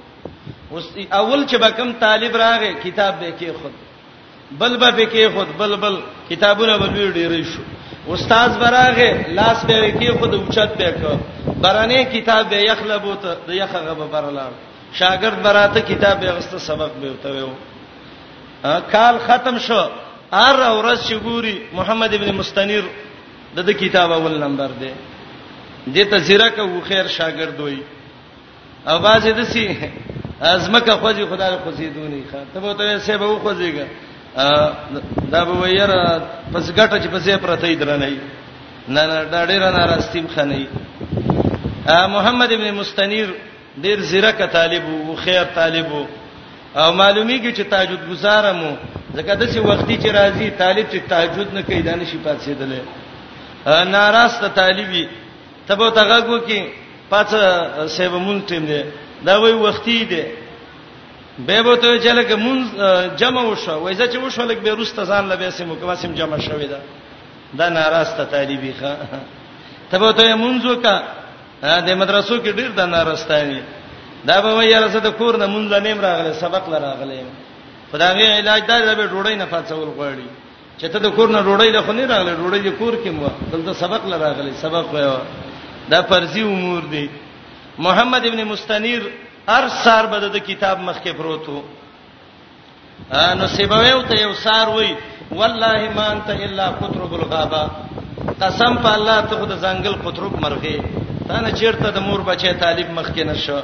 اوس 0.72 0.84
اول 1.10 1.44
چې 1.46 1.56
بکم 1.62 1.92
طالب 2.02 2.36
راغې 2.42 2.80
کتاب 2.84 3.14
به 3.22 3.30
کې 3.38 3.50
خود 3.62 3.72
بل 4.60 4.76
به 4.82 5.06
کې 5.14 5.34
خود 5.34 5.48
بل 5.58 5.74
بل 5.84 5.96
کتابونه 6.28 6.76
به 6.82 6.86
ډېرې 6.86 7.42
شو 7.54 7.62
استاد 8.14 8.54
براغه 8.62 9.26
لاس 9.38 9.64
به 9.70 9.90
کې 9.98 10.18
خود 10.22 10.34
اوچت 10.38 10.72
به 10.78 10.90
کو 10.90 11.10
برانه 11.66 12.02
کتاب 12.14 12.48
به 12.52 12.56
یخلبو 12.68 13.14
ته 13.24 13.34
د 13.48 13.58
یخ 13.58 13.72
غب 13.88 14.00
برلار 14.14 14.52
شاګرد 15.00 15.42
براته 15.48 15.80
کتاب 15.90 16.20
به 16.24 16.32
غسته 16.38 16.58
سبق 16.68 16.92
به 17.00 17.10
وته 17.10 17.42
و 17.48 18.80
کال 18.94 19.18
ختم 19.26 19.58
شو 19.66 19.80
ار 20.44 20.60
اورس 20.68 21.02
شګوري 21.10 21.54
محمد 21.80 22.14
ابن 22.20 22.30
مستنیر 22.38 22.84
د 22.86 23.58
دې 23.70 23.74
کتاب 23.82 24.12
اول 24.18 24.38
نمبر 24.46 24.70
دی 24.80 24.90
دې 25.94 26.10
ته 26.14 26.18
زیرا 26.30 26.48
کو 26.56 26.70
خیر 26.88 27.08
شاګرد 27.16 27.60
وای 27.60 27.78
او 28.86 28.98
باز 29.08 29.26
دې 29.26 29.42
سي 29.42 29.90
ازمکه 30.50 30.90
خوځي 31.02 31.24
خدای 31.30 31.56
خوځي 31.64 31.86
دونی 31.96 32.22
ښه 32.30 32.38
ته 32.52 32.58
به 32.62 32.70
ته 32.78 32.98
سه 33.06 33.14
به 33.20 33.26
خوځيګا 33.44 33.86
دا 35.32 35.40
به 35.48 35.54
وير 35.62 35.90
پس 36.52 36.64
ګټه 36.78 36.96
چې 37.02 37.08
پسې 37.14 37.32
پرته 37.44 37.66
درنه 37.80 38.08
نه 38.94 39.02
نه 39.08 39.16
دا 39.32 39.40
ډیر 39.50 39.62
نه 39.76 39.82
راستیم 39.92 40.26
خنه 40.34 40.58
محمد 42.14 42.50
ابن 42.56 42.68
مستنیر 42.78 43.28
ډیر 43.84 43.98
زیرکه 44.10 44.46
طالب 44.56 44.82
وو 44.88 45.14
خیر 45.24 45.44
طالب 45.58 45.86
وو 45.92 46.04
او 46.82 46.88
معلومیږي 47.00 47.50
چې 47.58 47.62
تهجد 47.72 48.02
گزارمو 48.10 48.70
ځکه 49.16 49.30
دسی 49.40 49.58
وختي 49.60 49.96
چې 50.02 50.08
راځي 50.18 50.46
طالب 50.62 50.86
چې 50.92 50.98
تهجد 51.12 51.48
نه 51.56 51.62
کوي 51.68 51.82
دانه 51.88 52.04
شي 52.10 52.18
پاتېدل 52.26 52.72
ناراسته 53.96 54.48
طالبي 54.48 55.04
تبو 55.68 55.90
تاغه 55.98 56.18
کو 56.26 56.36
کې 56.46 56.58
پاتې 57.12 57.36
سیو 57.96 58.18
مون 58.18 58.38
ټیم 58.48 58.64
دی 58.70 58.82
دا 59.26 59.40
وای 59.40 59.52
وختي 59.54 60.04
دی 60.04 60.22
به 61.46 61.62
به 61.62 61.76
ته 61.76 62.00
چلګه 62.02 62.34
مون 62.34 62.58
جمع 63.16 63.42
وشو 63.50 63.80
وایزه 63.82 64.06
چې 64.12 64.16
وشو 64.16 64.42
لګ 64.48 64.56
به 64.64 64.70
روسته 64.74 65.04
ځان 65.04 65.28
لبه 65.28 65.50
سم 65.50 65.74
کوم 65.74 65.94
سم 65.94 66.14
جمع 66.14 66.38
شوې 66.38 66.66
ده 66.70 66.80
دا 67.58 67.68
ناراسته 67.68 68.24
طالبي 68.24 68.72
ښه 68.80 68.88
ته 69.90 69.98
به 69.98 70.12
ته 70.12 70.34
مونږ 70.36 70.82
کا 70.82 71.02
د 71.62 71.88
مدرسو 71.94 72.38
کې 72.42 72.48
ډیر 72.56 72.70
د 72.70 72.80
ناراستانی 72.80 73.62
دا 74.26 74.40
به 74.40 74.54
وای 74.54 74.68
یاره 74.68 74.88
زه 74.88 74.98
د 75.00 75.10
کور 75.18 75.36
نه 75.36 75.46
مونږ 75.46 75.66
نیم 75.82 76.00
راغله 76.00 76.32
سبق 76.32 76.68
لراغله 76.68 77.24
خدای 77.92 78.38
علاج 78.38 78.62
دا 78.66 78.94
به 78.94 79.06
ډوړې 79.08 79.34
نه 79.38 79.44
فاصول 79.46 79.88
غواړي 79.98 80.28
چې 80.78 80.86
ته 80.92 80.98
د 80.98 81.06
کور 81.16 81.28
نه 81.30 81.40
ډوړې 81.42 81.66
له 81.72 81.80
خنې 81.86 82.04
راغله 82.12 82.34
ډوړې 82.40 82.60
د 82.68 82.70
کور 82.78 82.94
کې 83.04 83.08
مو 83.10 83.28
دلته 83.52 83.72
سبق 83.72 84.02
لراغله 84.06 84.52
سبق 84.62 84.86
وایو 84.94 85.14
دا 85.90 86.02
فرضي 86.02 86.42
امور 86.42 86.82
دي 86.92 87.08
محمد 87.78 88.26
ابن 88.26 88.42
مستنیر 88.44 89.02
ار 89.48 89.68
سار 89.84 90.06
بده 90.06 90.28
د 90.38 90.44
کتاب 90.46 90.80
مخکې 90.80 91.10
پروت 91.16 91.48
وو 91.48 91.62
نو 93.38 93.46
سیبوي 93.56 93.90
او 93.90 94.02
ته 94.08 94.20
یو 94.22 94.32
سار 94.42 94.68
وای 94.68 94.94
والله 95.30 95.88
ما 95.94 96.06
انت 96.12 96.28
الا 96.30 96.66
قطرب 96.80 97.14
الغابه 97.14 97.62
قسم 98.40 98.76
په 98.82 98.92
الله 98.94 99.20
ته 99.20 99.36
خو 99.36 99.44
د 99.46 99.56
ځنګل 99.62 99.94
قطرب 100.04 100.40
مرغه 100.40 100.84
تا 101.28 101.40
نه 101.40 101.50
چیرته 101.52 101.90
د 101.90 101.98
مور 102.08 102.20
بچی 102.28 102.52
طالب 102.60 102.90
مخکې 102.98 103.20
نشو 103.24 103.60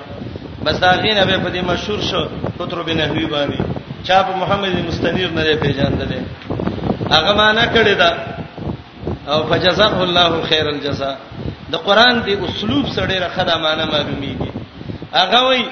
بس 0.64 0.78
داغینه 0.80 1.24
به 1.24 1.38
په 1.44 1.50
دې 1.50 1.64
مشهور 1.70 2.00
شو 2.10 2.22
قطرب 2.58 2.88
نه 2.88 3.10
وی 3.12 3.26
باندې 3.26 3.60
چا 4.04 4.22
په 4.22 4.36
محمد 4.36 4.78
مستنیر 4.88 5.30
نه 5.38 5.56
پیژاندل 5.62 6.12
هغه 7.10 7.32
معنا 7.42 7.64
کړی 7.74 7.94
دا 8.02 8.10
او 9.34 9.38
فجزاه 9.46 10.02
الله 10.02 10.42
خیر 10.50 10.66
الجزاء 10.68 11.16
د 11.72 11.74
قران 11.86 12.14
دی 12.26 12.34
اسلوب 12.46 12.84
سره 12.94 13.06
ډیره 13.12 13.28
خدای 13.36 13.58
معنی 13.64 13.84
معلومیږي 13.92 14.48
هغه 15.20 15.40
وای 15.46 15.62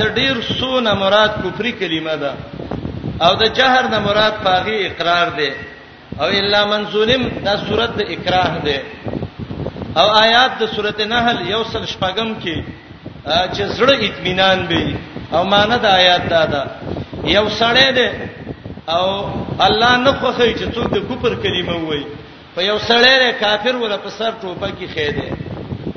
دا 0.00 0.08
ډیر 0.18 0.34
سونه 0.60 0.92
مراد 1.02 1.32
کفر 1.44 1.66
کلمه 1.80 2.16
ده 2.22 2.30
او 3.26 3.32
د 3.42 3.54
جهر 3.58 3.84
نه 3.94 3.98
مراد 4.08 4.34
پاغي 4.46 4.76
اقرار 4.88 5.28
ده 5.40 5.48
او 6.20 6.28
الا 6.40 6.60
من 6.70 6.82
ظلم 6.94 7.22
دا 7.46 7.54
صورت 7.66 7.90
د 8.00 8.12
اکراه 8.14 8.54
ده 8.66 8.76
او 10.00 10.06
آیات 10.24 10.52
د 10.60 10.74
سورت 10.74 10.98
نحل 11.14 11.38
یوصل 11.54 11.84
شپغم 11.92 12.30
کې 12.42 12.56
چې 13.54 13.62
زړه 13.76 13.96
اطمینان 14.08 14.58
به 14.70 14.82
او 15.36 15.40
معنی 15.52 15.76
د 15.84 15.86
آیات 16.00 16.24
دا 16.34 16.42
ده 16.54 16.60
یو 17.36 17.46
سړی 17.60 17.88
ده 17.98 18.08
او 18.96 19.06
الله 19.66 19.92
نه 20.04 20.12
خوښي 20.20 20.50
چې 20.58 20.66
څوک 20.74 20.86
د 20.94 20.98
کفر 21.10 21.32
کلمه 21.44 21.76
وایي 21.88 22.04
په 22.54 22.60
یو 22.70 22.78
سړی 22.88 23.14
ر 23.22 23.24
کافر 23.42 23.74
ولا 23.82 23.98
په 24.04 24.10
سر 24.18 24.32
ټوپه 24.40 24.68
کې 24.78 24.86
خېده 24.94 25.26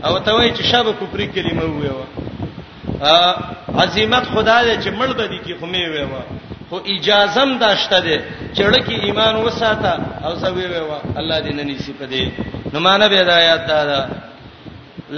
او 0.08 0.12
ته 0.26 0.32
وای 0.36 0.52
چې 0.58 0.64
شابه 0.72 0.92
کوپری 1.00 1.28
کلمه 1.36 1.66
ویو 1.70 1.98
ا 3.14 3.16
عظمت 3.84 4.26
خدا 4.34 4.58
دې 4.66 4.76
چې 4.84 4.90
مړ 5.00 5.10
بدی 5.20 5.40
کې 5.46 5.54
خمه 5.60 5.84
ویو 5.90 6.10
خو 6.70 6.78
اجازه 6.94 7.42
هم 7.46 7.52
داشته 7.66 7.98
دې 8.06 8.18
چې 8.58 8.62
لکه 8.76 8.92
ایمان 9.06 9.36
وساته 9.40 9.92
او 10.26 10.32
سوي 10.44 10.66
ویو 10.70 10.88
الله 11.20 11.38
دې 11.46 11.52
نن 11.60 11.70
یې 11.76 11.82
سپدې 11.88 12.24
نو 12.74 12.78
مان 12.88 13.08
به 13.10 13.20
هدایت 13.22 13.68
دا 13.68 14.08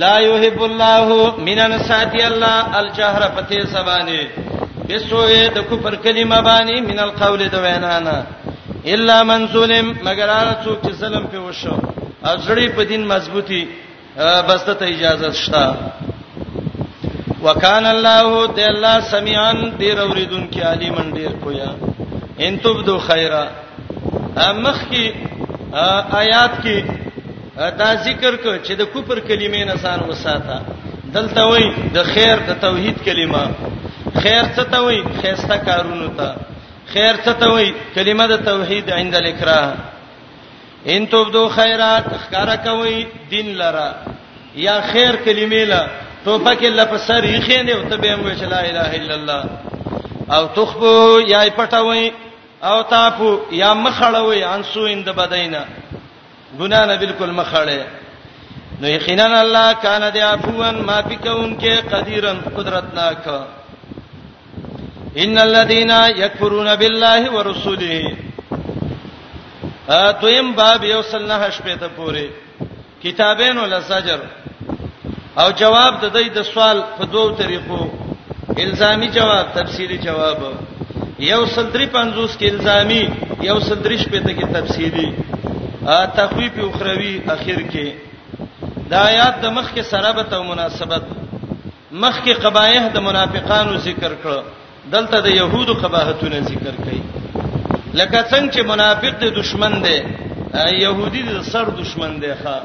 لا 0.03 0.15
يحب 0.29 0.59
الله 0.63 1.05
من 1.47 1.59
انساتي 1.67 2.21
الله 2.31 2.79
الجهر 2.79 3.21
فتي 3.35 3.61
سبانه 3.75 4.19
بسوې 4.89 5.39
د 5.55 5.59
کفر 5.71 5.93
کلمه 6.05 6.37
باندې 6.49 6.75
من 6.89 6.99
القول 7.05 7.41
د 7.49 7.55
وینا 7.65 7.95
نه 8.07 8.17
الا 8.85 9.23
من 9.23 9.47
ظلم 9.53 9.87
مگر 10.05 10.29
هغه 10.29 10.57
څوک 10.63 10.79
چې 10.85 10.91
ظلم 10.93 11.25
په 11.31 11.37
وشو 11.39 11.75
ازړې 12.23 12.69
په 12.75 12.83
دین 12.83 13.03
مضبوطی 13.13 13.63
بس 14.47 14.63
ته 14.65 14.85
اجازه 14.93 15.31
شته 15.43 15.63
وکان 17.45 17.85
الله 17.85 18.47
د 18.55 18.59
الله 18.59 18.99
سميعان 19.01 19.57
ډیر 19.81 19.97
اوریدون 20.05 20.47
کې 20.51 20.59
عالم 20.69 21.13
ډیر 21.13 21.31
پویا 21.43 21.69
ان 22.45 22.57
تبدو 22.65 22.97
خیره 23.09 23.45
مخ 24.63 24.79
کې 24.91 25.05
آیات 26.23 26.53
کې 26.63 26.77
دا 27.79 27.89
ذکر 28.07 28.35
کو 28.43 28.51
چې 28.57 28.73
د 28.79 28.83
کوپر 28.93 29.19
کلمې 29.19 29.63
نه 29.69 29.75
سان 29.83 29.99
وساته 30.09 30.61
دلته 31.15 31.41
وای 31.47 31.65
د 31.95 32.03
خیر 32.13 32.35
د 32.49 32.51
توحید 32.65 32.97
کلمه 33.07 33.43
خیر 34.21 34.43
څه 34.55 34.61
ته 34.71 34.77
وای 34.83 34.99
خیرسته 35.21 35.57
کارونو 35.67 36.07
ته 36.17 36.29
خیر 36.93 37.15
څه 37.25 37.33
ته 37.39 37.47
وای 37.51 37.71
کلمه 37.95 38.27
د 38.31 38.43
توحید 38.45 38.87
عند 38.99 39.15
الاکراه 39.19 39.69
ان 40.93 41.01
تبدو 41.13 41.43
خیرات 41.55 42.05
خکارا 42.21 42.55
کوي 42.67 42.95
دین 43.31 43.47
لرا 43.61 43.89
یا 44.65 44.75
خیر 44.91 45.13
کلمې 45.25 45.63
لا 45.71 45.81
توپک 46.25 46.63
لپسر 46.77 47.23
یې 47.23 47.39
خینه 47.47 47.71
او 47.77 47.83
ته 47.89 47.97
به 48.05 48.15
مو 48.21 48.29
چې 48.39 48.45
لا 48.55 48.59
اله 48.69 48.87
الا 48.99 49.13
الله 49.13 49.43
او 50.37 50.47
تخبو 50.59 50.93
یا 51.33 51.41
پټوي 51.59 52.07
او 52.69 52.77
تاسو 52.95 53.29
یا 53.59 53.73
مخړوي 53.83 54.41
انسو 54.55 54.85
اند 54.95 55.09
بدینا 55.21 55.65
ګنا 56.59 56.85
نه 56.85 56.95
بالکل 57.05 57.31
مخړې 57.39 57.81
نو 58.81 58.87
یقینا 58.89 59.29
الله 59.41 59.67
کان 59.83 60.09
دی 60.13 60.19
عفوان 60.31 60.75
ما 60.91 60.97
فیکون 61.11 61.55
کې 61.59 61.93
قدیرن 61.93 62.37
قدرتناک 62.57 63.23
ان 65.23 65.35
الذين 65.47 65.91
يكفرون 66.23 66.67
بالله 66.81 67.21
ورسوله 67.35 67.99
ا 70.01 70.01
تویم 70.23 70.47
باب 70.59 70.79
یو 70.83 71.01
سلنه 71.11 71.49
شپته 71.55 71.87
پوره 71.97 72.25
کتابین 73.03 73.57
ول 73.63 73.73
سجر 73.91 74.19
او 75.41 75.47
جواب 75.61 75.93
د 76.03 76.05
دې 76.17 76.25
د 76.35 76.45
سوال 76.53 76.77
په 76.97 77.03
دوو 77.13 77.29
طریقو 77.41 77.81
الزامی 78.65 79.07
جواب 79.17 79.45
تفصیلی 79.59 79.97
جواب 80.07 80.37
یو 81.31 81.41
سندری 81.55 81.87
50 81.97 82.37
کې 82.39 82.47
الزامی 82.53 83.03
یو 83.49 83.59
سندری 83.69 83.97
شپته 84.03 84.31
کې 84.37 84.45
تفصیلی 84.57 85.07
ا 85.95 85.97
تخویف 86.19 86.53
اخروی 86.67 87.13
اخر 87.35 87.57
کې 87.71 87.87
دا 88.91 88.99
آیات 89.09 89.41
د 89.43 89.47
مخ 89.57 89.73
کې 89.73 89.83
سره 89.93 90.13
به 90.19 90.43
مناسبت 90.51 91.03
مخ 91.91 92.23
کې 92.23 92.33
قبایح 92.47 92.83
د 92.95 93.05
منافقانو 93.09 93.77
ذکر 93.89 94.13
کړو 94.23 94.56
دلته 94.93 95.19
د 95.19 95.27
يهودو 95.27 95.73
قباحتونه 95.83 96.37
ذکر 96.47 96.75
کړي 96.83 97.01
لکه 97.99 98.19
څنګه 98.31 98.51
چې 98.53 98.61
منافق 98.71 99.13
د 99.21 99.33
دشمن 99.39 99.73
دی 99.85 99.97
يهودي 100.83 101.21
د 101.29 101.41
سر 101.51 101.69
دشمن 101.79 102.11
دی 102.21 102.31
ښا 102.43 102.57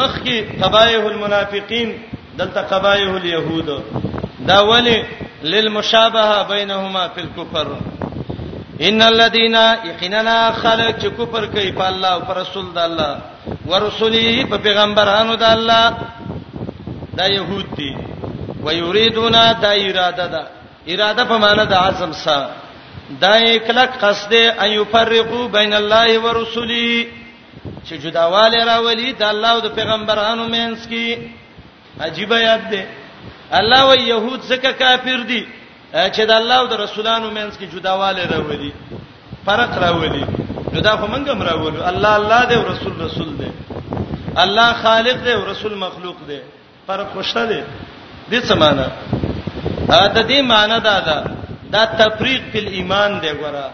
مخکي 0.00 0.36
قبایح 0.62 1.04
المنافقین 1.04 1.88
دلته 2.40 2.60
قبایح 2.72 3.10
اليهود 3.10 3.68
دا 4.50 4.58
ولی 4.70 5.04
للمشابهه 5.42 6.42
بينهما 6.42 7.08
في 7.08 7.20
الكفر 7.20 7.68
ان 8.90 9.02
الذين 9.02 9.54
يقيننا 9.90 10.38
خلق 10.52 10.98
چې 11.00 11.08
کفر 11.18 11.46
کوي 11.46 11.72
په 11.72 11.88
الله 11.88 12.08
او 12.12 12.20
پر 12.20 12.36
رسول 12.40 12.66
د 12.74 12.78
الله 12.78 13.20
ورسولي 13.70 14.46
په 14.50 14.56
پیغمبرانو 14.66 15.34
د 15.34 15.42
الله 15.42 15.92
دا 17.18 17.26
يهود 17.26 17.66
دي 17.76 17.96
ويريدون 18.62 19.32
دا 19.32 19.72
اراده 19.72 20.26
ده 20.34 20.44
اراده 20.92 21.24
په 21.30 21.36
معنی 21.44 21.64
د 21.68 21.74
عزم 21.84 22.12
سره 22.24 22.50
دا 23.24 23.34
اکلک 23.54 23.90
قصد 24.04 24.32
ان 24.64 24.70
یفرقوا 24.80 25.44
بین 25.58 25.72
الله 25.80 26.08
و 26.24 26.26
رسوله 26.42 27.06
چې 27.86 27.94
جداواله 28.04 28.58
راولي 28.70 29.08
د 29.12 29.22
الله 29.32 29.48
او 29.54 29.60
د 29.66 29.68
پیغمبرانو 29.78 30.44
مینس 30.54 30.86
کی 30.90 31.06
عجیب 32.06 32.30
یاد 32.48 32.62
ده 32.70 32.82
الله 33.58 33.82
او 33.92 34.00
يهود 34.12 34.40
زکه 34.50 34.72
کافر 34.82 35.20
دي 35.30 35.42
چې 36.14 36.20
د 36.30 36.32
الله 36.40 36.54
او 36.60 36.66
د 36.72 36.74
رسولانو 36.84 37.30
مینس 37.36 37.56
کی 37.60 37.66
جداواله 37.74 38.22
راولي 38.34 38.72
فرق 39.46 39.72
راولي 39.84 40.24
جدا 40.74 40.92
خو 40.96 41.06
مونږ 41.12 41.24
هم 41.28 41.42
راولو 41.42 41.80
الله 41.90 42.12
الله 42.20 42.42
دی 42.48 42.54
او 42.54 42.64
رسول 42.72 42.92
رسول 43.06 43.30
دی 43.40 43.48
الله 44.44 44.72
خالق 44.72 45.16
دی 45.24 45.32
او 45.36 45.42
رسول 45.50 45.74
مخلوق 45.74 46.16
دی 46.28 46.38
فرق 46.86 47.06
خوشاله 47.14 47.64
دي 48.30 48.40
څه 48.40 48.54
معنی 48.62 48.86
دا 49.92 50.22
دې 50.30 50.38
معنی 50.50 50.78
دا 50.88 50.98
ده 51.08 51.18
دا 51.72 51.82
تفریق 52.00 52.42
په 52.52 52.58
ایمان 52.76 53.10
دی 53.22 53.30
ګوره 53.40 53.66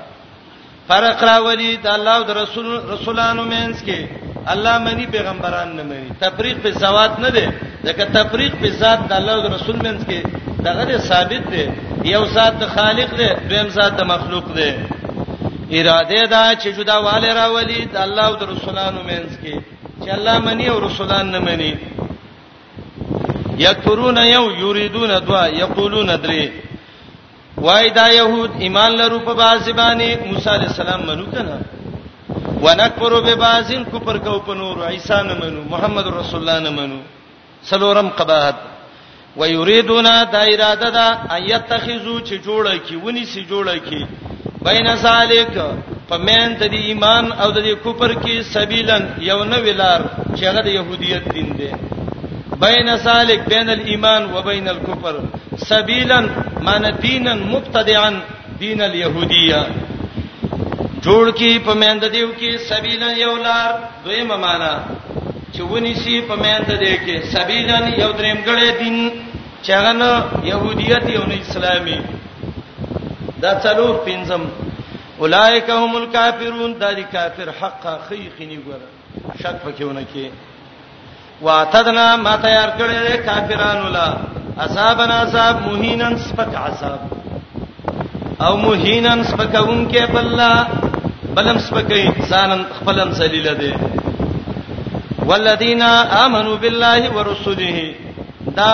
فرق 0.89 1.23
راولي 1.31 1.71
د 1.85 1.87
الله 1.97 2.15
او 2.17 2.25
د 2.29 2.31
رسول 2.43 2.67
رسولانو 2.95 3.43
مینس 3.53 3.77
کې 3.83 4.07
الله 4.53 4.75
منی 4.87 5.07
پیغمبران 5.15 5.77
نه 5.77 5.83
منی 5.91 6.09
تفریق 6.25 6.57
په 6.65 6.71
ذات 6.83 7.19
نه 7.25 7.31
دی 7.37 7.47
ځکه 7.87 8.05
تفریق 8.19 8.53
په 8.63 8.71
ذات 8.81 8.99
د 9.09 9.13
الله 9.19 9.33
او 9.37 9.41
د 9.47 9.55
رسول 9.57 9.77
مینس 9.87 10.03
کې 10.11 10.59
دغه 10.67 10.99
ثابت 11.11 11.43
دی 11.55 11.65
یو 12.11 12.25
ذات 12.35 12.55
د 12.63 12.75
خالق 12.75 13.15
دی 13.21 13.29
دویم 13.49 13.69
ذات 13.79 13.93
د 14.01 14.07
مخلوق 14.13 14.47
دی 14.59 14.71
اراده 15.73 16.27
دا 16.27 16.55
چې 16.55 16.69
جداواله 16.79 17.35
راولي 17.41 17.81
د 17.95 17.97
الله 18.07 18.25
او 18.29 18.35
د 18.35 18.43
رسولانو 18.53 19.01
مینس 19.11 19.33
کې 19.43 19.61
چې 20.05 20.09
الله 20.17 20.39
منی 20.47 20.67
او 20.69 20.79
رسولان 20.87 21.31
نه 21.31 21.39
منی 21.47 21.73
یکفرون 23.59 24.17
یو 24.37 24.45
یریدون 24.65 25.11
دوا 25.27 25.49
یقولون 25.49 26.07
درې 26.23 26.49
وای 27.57 27.91
دا 27.91 28.09
يهود 28.13 28.51
ایمان 28.59 28.93
لرو 28.97 29.19
په 29.19 29.35
بازی 29.35 29.73
باندې 29.73 30.27
موسی 30.27 30.49
علی 30.51 30.67
السلام 30.67 31.01
منو 31.07 31.27
کنه 31.27 31.59
ونکفرو 32.63 33.21
به 33.21 33.35
بازین 33.35 33.85
کفر 33.85 34.19
کو 34.19 34.39
په 34.47 34.55
نور 34.55 34.85
عیسی 34.89 35.23
نه 35.29 35.35
منو 35.35 35.63
محمد 35.71 36.07
رسول 36.07 36.41
الله 36.41 36.59
نه 36.59 36.71
منو 36.71 36.99
سلورم 37.63 38.09
قباحت 38.09 38.55
ويريدون 39.37 40.05
دا 40.05 40.43
اراده 40.53 40.91
دا 40.91 41.19
ايتخذو 41.35 42.21
چې 42.27 42.35
جوړه 42.47 42.77
کی 42.89 42.97
ونی 42.97 43.25
سي 43.25 43.47
جوړه 43.51 43.77
کی 43.89 44.05
بین 44.65 44.97
سالک 44.97 45.59
پمن 46.09 46.55
ته 46.59 46.67
دی 46.67 46.77
ایمان 46.77 47.33
او 47.33 47.51
د 47.51 47.59
کفر 47.85 48.15
کې 48.15 48.43
سبیلن 48.43 49.03
یو 49.19 49.45
نه 49.45 49.59
ویلار 49.59 50.01
چې 50.37 50.43
هغه 50.45 50.61
د 50.63 50.67
يهودیت 50.67 51.29
دین 51.35 51.49
دی 51.59 51.71
بین 52.61 52.89
سالک 53.03 53.49
بین 53.49 53.69
الايمان 53.71 54.23
وبین 54.37 54.69
الكفر 54.69 55.17
سبیلا 55.69 56.21
معنی 56.65 56.91
دینن 57.03 57.39
مبتدعا 57.53 58.11
دین 58.61 58.81
اليهودیه 58.83 59.63
جوړ 61.07 61.31
کی 61.39 61.59
پمیند 61.65 62.05
دیو 62.13 62.29
کی 62.37 62.51
سبیلا 62.69 63.11
یولار 63.25 63.71
دویمه 64.05 64.37
معنا 64.37 64.73
چونی 65.57 65.95
سی 65.95 66.21
پمیند 66.29 66.69
دی 66.81 66.97
کی 67.07 67.15
سبیلا 67.35 67.79
یو 68.03 68.13
دریم 68.19 68.39
ګړې 68.47 68.69
دین 68.83 69.13
چغن 69.63 70.03
يهودیت 70.53 71.05
یو 71.17 71.25
اسلامي 71.43 71.99
دا 73.43 73.53
څلور 73.63 73.95
پنځم 74.07 74.43
اولائک 75.23 75.71
هم 75.81 75.97
الکافرون 76.03 76.79
دا 76.81 76.93
دي 76.93 77.05
کافر 77.13 77.51
حق 77.61 77.87
حقیقی 77.97 78.47
نه 78.47 78.59
ګره 78.67 78.89
شک 79.43 79.57
پکېونه 79.65 80.05
کې 80.13 80.25
واتدنا 81.43 82.07
ما 82.25 82.35
تیار 82.43 82.69
کړل 82.79 83.07
کافرانو 83.27 83.89
لا 83.97 84.07
اصحابنا 84.65 85.21
اصحاب 85.23 85.57
موهینن 85.67 86.17
سپک 86.27 86.55
عذاب 86.55 87.01
او 88.45 88.57
موهینن 88.57 89.25
سپکون 89.31 89.87
کې 89.93 90.07
بللا 90.13 90.53
بلم 91.37 91.59
سپکې 91.59 91.93
انسانن 91.93 92.65
خپلم 92.81 93.13
ذلیل 93.21 93.49
دي 93.61 93.73
والذین 95.29 95.83
آمنوا 96.25 96.57
بالله 96.67 97.11
ورسله 97.11 97.95
دا 98.59 98.71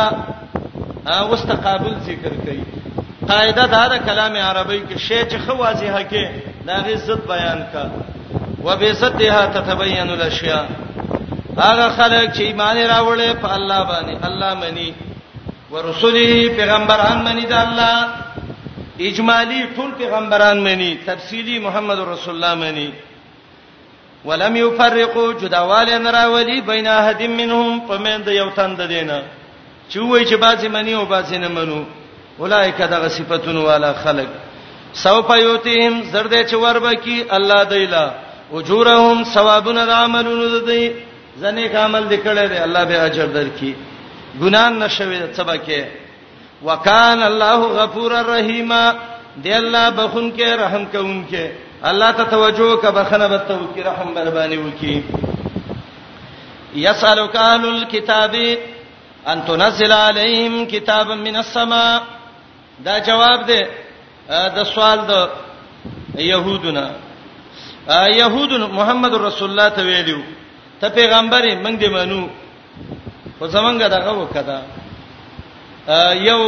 واستقابل 1.32 1.94
ذکر 2.06 2.32
کوي 2.44 2.64
قاعده 3.28 3.66
دا 3.76 3.82
د 3.92 4.04
کلام 4.10 4.36
عربی 4.50 4.80
کې 4.90 4.98
شی 5.08 5.22
چې 5.24 5.48
خو 5.48 5.56
واضحه 5.64 6.04
کې 6.10 6.28
دا 6.68 6.76
غي 6.86 6.94
عزت 7.00 7.26
بیان 7.34 7.64
کا 7.72 7.84
وبعزتها 8.64 9.46
تتبین 9.56 10.10
الاشیاء 10.16 10.64
هغه 11.58 11.88
خلک 11.96 12.32
چې 12.34 12.40
ایمان 12.42 12.76
راوړل 12.76 13.32
په 13.42 13.48
الله 13.54 13.80
باندې 13.90 14.14
الله 14.26 14.54
مني 14.54 14.94
ورسوله 15.70 16.48
پیغمبران 16.56 17.18
مني 17.26 17.44
د 17.50 17.52
الله 17.52 18.06
اجمالی 19.08 19.62
ټول 19.76 19.90
پیغمبران 20.00 20.58
مني 20.60 20.98
تفصیلی 21.06 21.58
محمد 21.58 21.98
رسول 21.98 22.34
الله 22.34 22.54
مني 22.54 22.92
ولم 24.24 24.56
يفرقوا 24.56 25.32
جداوال 25.32 26.02
نراولي 26.02 26.60
بين 26.60 26.86
احد 26.86 27.22
منهم 27.22 27.80
پمند 27.86 28.28
یو 28.28 28.50
تند 28.50 28.82
دینه 28.82 29.22
چې 29.90 29.96
وای 29.98 30.24
چې 30.26 30.34
باسي 30.34 30.68
مني 30.68 30.94
او 30.94 31.04
باسي 31.04 31.38
نه 31.38 31.48
منو 31.48 31.84
اولایک 32.38 32.76
دغه 32.78 33.08
صفاتون 33.08 33.56
والا 33.56 33.92
خلق 33.92 34.28
سو 34.94 35.22
پيوتهم 35.22 36.02
زرد 36.12 36.42
چ 36.46 36.54
وربکی 36.54 37.24
الله 37.30 37.64
دیلا 37.64 38.10
اجورهم 38.54 39.24
ثوابون 39.24 39.78
عملون 39.78 40.48
ددی 40.60 41.09
زنه 41.42 41.64
کامل 41.76 42.04
دکړه 42.14 42.44
دی 42.50 42.58
الله 42.66 42.84
به 42.90 42.96
اجر 43.08 43.28
درکې 43.38 43.70
ګنان 44.40 44.72
نشوي 44.82 45.20
سبا 45.38 45.56
کې 45.56 45.80
وکان 46.66 47.22
الله 47.28 47.60
غفور 47.80 48.12
الرحیم 48.22 48.72
دی 49.44 49.52
الله 49.58 49.84
بخون 50.00 50.26
کې 50.36 50.48
رحم 50.62 50.84
کوم 50.94 51.22
کې 51.30 51.50
الله 51.90 52.10
ته 52.18 52.24
توجه 52.34 52.76
کا 52.82 52.90
بخنه 52.96 53.28
به 53.32 53.38
تو 53.48 53.56
کې 53.74 53.86
رحم 53.86 54.14
بربانی 54.16 54.56
وکي 54.56 55.04
یسالک 56.86 57.36
اهل 57.36 57.64
الكتاب 57.66 58.36
ان 59.34 59.44
تنزل 59.46 59.92
عليهم 59.92 60.66
کتابا 60.74 61.14
من 61.14 61.36
السماء 61.36 62.00
دا 62.88 62.98
جواب 63.08 63.46
دی 63.46 63.62
دا 64.28 64.64
سوال 64.74 65.00
د 65.00 65.28
يهودنا 66.20 66.90
يهود 68.18 68.52
محمد 68.78 69.14
رسول 69.26 69.50
الله 69.50 69.68
ته 69.80 69.82
ویلو 69.88 70.20
ته 70.80 70.88
پیغمبرې 70.88 71.52
موږ 71.64 71.74
دې 71.80 71.88
منو 71.96 72.20
خو 73.38 73.44
زمونږ 73.54 73.76
دغه 73.96 74.12
وکړه 74.20 74.56
یو 76.28 76.40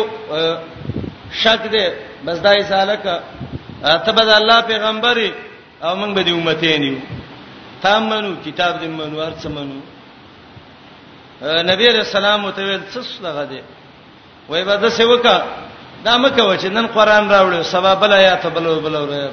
شک 1.43 1.61
دې 1.75 1.85
بس 2.25 2.37
دای 2.47 2.61
سالک 2.73 3.05
ته 4.05 4.11
به 4.17 4.37
الله 4.41 4.59
پیغمبرې 4.73 5.31
او 5.87 5.93
موږ 6.01 6.11
به 6.17 6.23
دې 6.27 6.33
امته 6.37 6.75
نیو 6.83 6.97
تام 7.83 8.03
منو 8.11 8.31
کتاب 8.47 8.73
دې 8.81 8.87
منو 9.01 9.17
ارڅ 9.29 9.43
منو 9.57 9.77
نبی 11.71 11.85
رسول 12.01 12.19
الله 12.25 12.37
متویل 12.47 12.83
څه 12.93 13.03
لغه 13.27 13.45
دې 13.53 13.61
وای 14.51 14.65
به 14.69 14.75
د 14.85 14.87
څه 14.97 15.05
وکړه 15.11 15.39
دا 16.05 16.15
مکه 16.23 16.43
و 16.45 16.57
چې 16.61 16.67
نن 16.77 16.87
قران 16.97 17.25
راوړل 17.35 17.63
سبب 17.75 18.05
لا 18.13 18.19
یا 18.29 18.37
ته 18.37 18.49
بلو 18.55 18.81
بلو 18.81 19.05
راوړل 19.07 19.31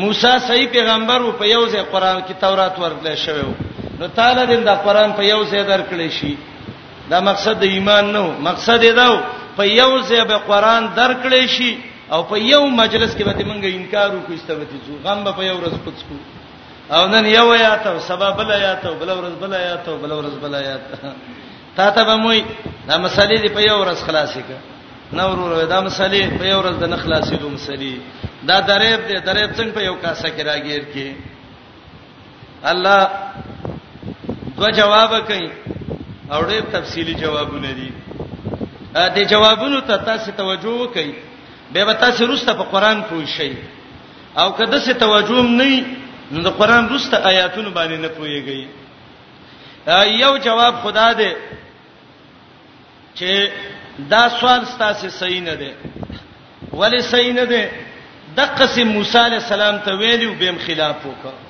موسی 0.00 0.32
صحیح 0.48 0.68
پیغمبر 0.72 1.20
وو 1.22 1.32
په 1.40 1.44
یو 1.54 1.62
ځای 1.72 1.82
قران 1.92 2.18
کې 2.26 2.34
تورات 2.40 2.74
ورکړل 2.78 3.14
شوی 3.24 3.40
وو 3.46 3.54
نو 4.00 4.06
تعالی 4.16 4.42
دې 4.48 4.58
د 4.68 4.76
قران 4.84 5.10
په 5.18 5.22
یو 5.32 5.40
ځای 5.50 5.62
درکړې 5.64 6.08
شي 6.18 6.34
دا 7.10 7.18
مقصد 7.28 7.60
د 7.62 7.72
ایمان 7.74 8.12
نو 8.16 8.24
مقصد 8.48 8.82
یې 8.86 8.92
دا 8.92 9.20
په 9.58 9.62
یو 9.80 9.90
ځای 10.08 10.22
به 10.30 10.36
قران 10.50 10.82
درکړې 10.96 11.46
شي 11.56 11.72
او 12.12 12.20
په 12.30 12.36
یو 12.52 12.62
مجلس 12.82 13.10
کې 13.16 13.24
به 13.24 13.44
موږ 13.44 13.64
انکار 13.76 14.08
وکړو 14.16 14.34
استوتی 14.38 14.78
زو 14.86 14.98
غم 15.04 15.24
به 15.24 15.32
په 15.38 15.42
یو 15.48 15.56
ورځ 15.60 15.74
پڅکو 15.84 16.16
او 16.94 17.02
نن 17.12 17.26
یو 17.32 17.48
یا 17.54 17.74
ته 17.84 17.98
سبب 18.06 18.40
لا 18.50 18.56
یا 18.62 18.74
ته 18.82 18.90
بل 19.00 19.08
ورځ 19.16 19.34
بل 19.42 19.52
یا 19.68 19.76
ته 19.84 19.92
بل 20.02 20.12
ورځ 20.12 20.34
بل 20.42 20.52
یا 20.64 20.76
ته 20.76 21.12
تا 21.76 21.90
ته 21.90 22.04
به 22.04 22.16
موي 22.22 22.44
دا 22.88 22.96
مسالې 23.08 23.38
دې 23.42 23.50
په 23.56 23.60
یو 23.68 23.76
ورځ 23.84 23.98
خلاصې 24.08 24.40
کړه 24.48 24.60
نور 25.18 25.38
ورو 25.44 25.66
دا 25.74 25.80
مسالې 25.88 26.38
په 26.40 26.46
یو 26.52 26.58
ورځ 26.62 26.74
د 26.84 26.90
نخلاصې 26.96 27.34
دوه 27.34 27.52
مسالې 27.56 27.94
دا 28.48 28.58
درېب 28.70 29.00
دې 29.08 29.20
درېب 29.28 29.50
څنګه 29.56 29.74
په 29.76 29.80
یو 29.88 29.94
کاسه 30.02 30.28
کې 30.28 30.42
راګیر 30.42 30.82
کې 30.94 31.12
الله 32.64 33.08
دوه 34.60 34.70
جواب 34.78 35.12
کوي 35.28 35.50
او 36.32 36.40
ډېر 36.50 36.62
تفصيلي 36.76 37.14
جوابونه 37.22 37.72
دي 37.78 37.90
ا 38.94 39.08
دې 39.08 39.22
جوابونو 39.32 39.80
ته 39.80 39.96
تاسو 39.96 40.30
توجه 40.32 40.68
وکړئ 40.68 41.14
به 41.72 41.84
به 41.84 41.92
تاسو 42.02 42.26
روسته 42.26 42.52
په 42.58 42.62
قران 42.74 43.02
پوه 43.02 43.24
شئ 43.36 43.52
او 44.36 44.52
کله 44.52 44.80
چې 44.84 44.90
توجه 45.04 45.40
نه 45.42 45.84
نو 46.32 46.42
د 46.48 46.56
قران 46.60 46.88
روسته 46.92 47.16
آیاتونو 47.30 47.70
باندې 47.70 47.98
نه 48.04 48.08
پويږئ 48.08 48.66
یو 50.22 50.36
جواب 50.38 50.74
خدا 50.82 51.08
دې 51.14 51.32
چې 53.14 53.48
دا 54.12 54.22
سوال 54.40 54.66
ستاسو 54.66 55.08
صحیح 55.20 55.40
نه 55.42 55.54
دی 55.54 55.72
ولی 56.72 57.02
صحیح 57.12 57.32
نه 57.32 57.44
دی 57.46 57.64
د 58.36 58.40
قسم 58.56 58.82
موسی 58.96 59.18
علی 59.26 59.36
السلام 59.42 59.78
ته 59.86 59.92
ویلو 60.02 60.34
بهم 60.34 60.56
خلاف 60.66 60.96
وکړه 61.06 61.40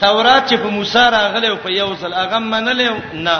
تورات 0.00 0.46
چې 0.48 0.56
په 0.64 0.68
موسی 0.76 1.02
راغله 1.14 1.48
او 1.50 1.56
په 1.64 1.70
یو 1.80 1.90
ځل 2.00 2.12
هغه 2.14 2.38
منلې 2.38 2.88
نه 3.26 3.38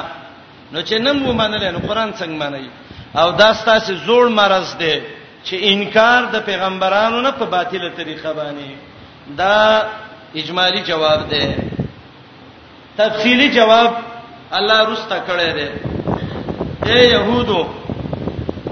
نو 0.73 0.83
چې 0.89 0.95
نن 1.05 1.17
مو 1.25 1.33
منلې 1.33 1.69
نو 1.77 1.79
قران 1.89 2.11
څنګه 2.21 2.37
منای 2.43 2.69
او 3.21 3.31
دا 3.41 3.53
ستاسو 3.61 3.93
زوړ 4.07 4.25
مرز 4.39 4.77
دی 4.81 4.95
چې 5.47 5.55
انکار 5.73 6.23
د 6.35 6.37
پیغمبرانو 6.49 7.21
نه 7.27 7.31
په 7.41 7.45
باطله 7.55 7.91
طریقه 7.97 8.33
باندې 8.39 8.69
دا 9.41 9.57
اجمالی 10.41 10.83
جواب 10.91 11.21
دی 11.31 11.47
تفصیلی 12.99 13.49
جواب 13.59 13.91
الله 14.59 14.79
رستا 14.93 15.17
کړی 15.29 15.55
دی 15.55 15.67
اے 16.91 17.01
يهودو 17.11 17.67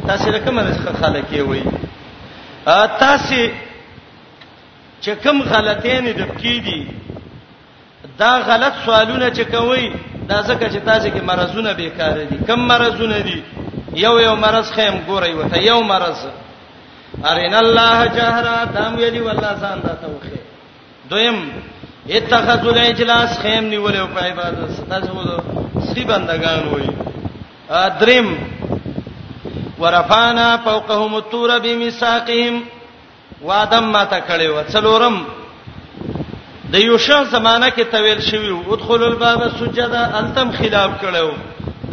تاسو 0.09 0.30
لکه 0.30 0.51
مرزخه 0.51 0.93
خلک 1.01 1.32
وي 1.49 1.62
ا 2.66 2.86
تاسو 2.86 3.49
چې 5.03 5.09
کوم 5.24 5.43
غلطین 5.43 6.12
درکې 6.18 6.57
دي 6.66 6.80
دا 8.23 8.33
غلط 8.51 8.75
سوالونه 8.87 9.29
چې 9.37 9.41
کوي 9.55 9.85
دا 10.31 10.39
ځکه 10.49 10.66
چې 10.73 10.79
تاسو 10.91 11.09
کې 11.14 11.23
مرزونه 11.31 11.71
بیکاره 11.81 12.25
دي 12.31 12.39
کم 12.49 12.61
مرزونه 12.73 13.19
دي 13.29 13.39
یو 14.05 14.14
یو 14.27 14.35
مرز 14.45 14.73
خیم 14.77 14.95
ګوري 15.09 15.35
وته 15.39 15.59
یو 15.71 15.81
مرز 15.93 16.19
ارین 17.31 17.55
الله 17.62 17.99
جهرا 18.16 18.57
دام 18.75 18.97
ویلی 18.99 19.21
والله 19.27 19.53
ځان 19.62 19.79
دا 19.87 19.93
توخه 20.05 20.39
دویم 21.11 21.39
اتخذوا 22.16 22.73
الاجلاس 22.77 23.39
خیم 23.43 23.64
نیولې 23.71 24.14
په 24.14 24.21
عبادت 24.21 24.91
تاسو 24.91 25.12
وو 25.12 25.41
سی 25.95 26.05
بندگان 26.05 26.62
وای 26.69 26.89
دریم 28.01 28.29
ورفانا 29.79 30.47
فوقهم 30.69 31.14
الطور 31.14 31.51
بمساقهم 31.59 32.62
وادم 33.43 33.85
ما 33.93 34.03
تکړې 34.05 34.43
و 34.55 34.64
څلورم 34.73 35.16
د 36.73 36.81
یوشع 36.89 37.19
زمانہ 37.35 37.69
کې 37.77 37.85
طویل 37.93 38.21
شوی 38.31 38.49
او 38.55 38.61
ادخل 38.75 39.03
الباب 39.05 39.43
سجدا 39.59 40.01
التم 40.19 40.51
خلاف 40.59 40.91
کړو 41.03 41.31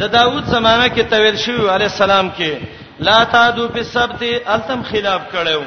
دا 0.00 0.06
داوود 0.14 0.46
زمانہ 0.54 0.86
کې 0.94 1.02
طویل 1.12 1.36
شوی 1.44 1.68
علی 1.74 1.84
السلام 1.90 2.28
کې 2.38 3.06
لا 3.08 3.14
تعدو 3.36 3.68
بالسبت 3.76 4.22
التم 4.56 4.82
خلاف 4.90 5.22
کړو 5.34 5.62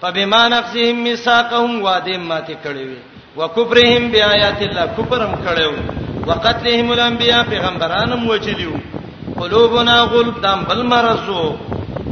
فبما 0.00 0.40
نقصهم 0.54 1.04
ميثاقهم 1.04 1.76
وعده 1.84 2.16
ماته 2.32 2.56
کړی 2.64 3.38
وکفرهم 3.38 4.10
بیاات 4.16 4.62
الله 4.68 4.86
کفرم 4.98 5.36
کړو 5.46 6.26
وقتلهم 6.30 6.92
الانبیاء 6.96 7.42
پیغمبرانم 7.54 8.26
وجلیو 8.32 8.72
قلوبنا 9.40 9.96
غلب 10.16 10.42
دام 10.48 10.64
بل 10.74 10.82
مرسو 10.94 11.46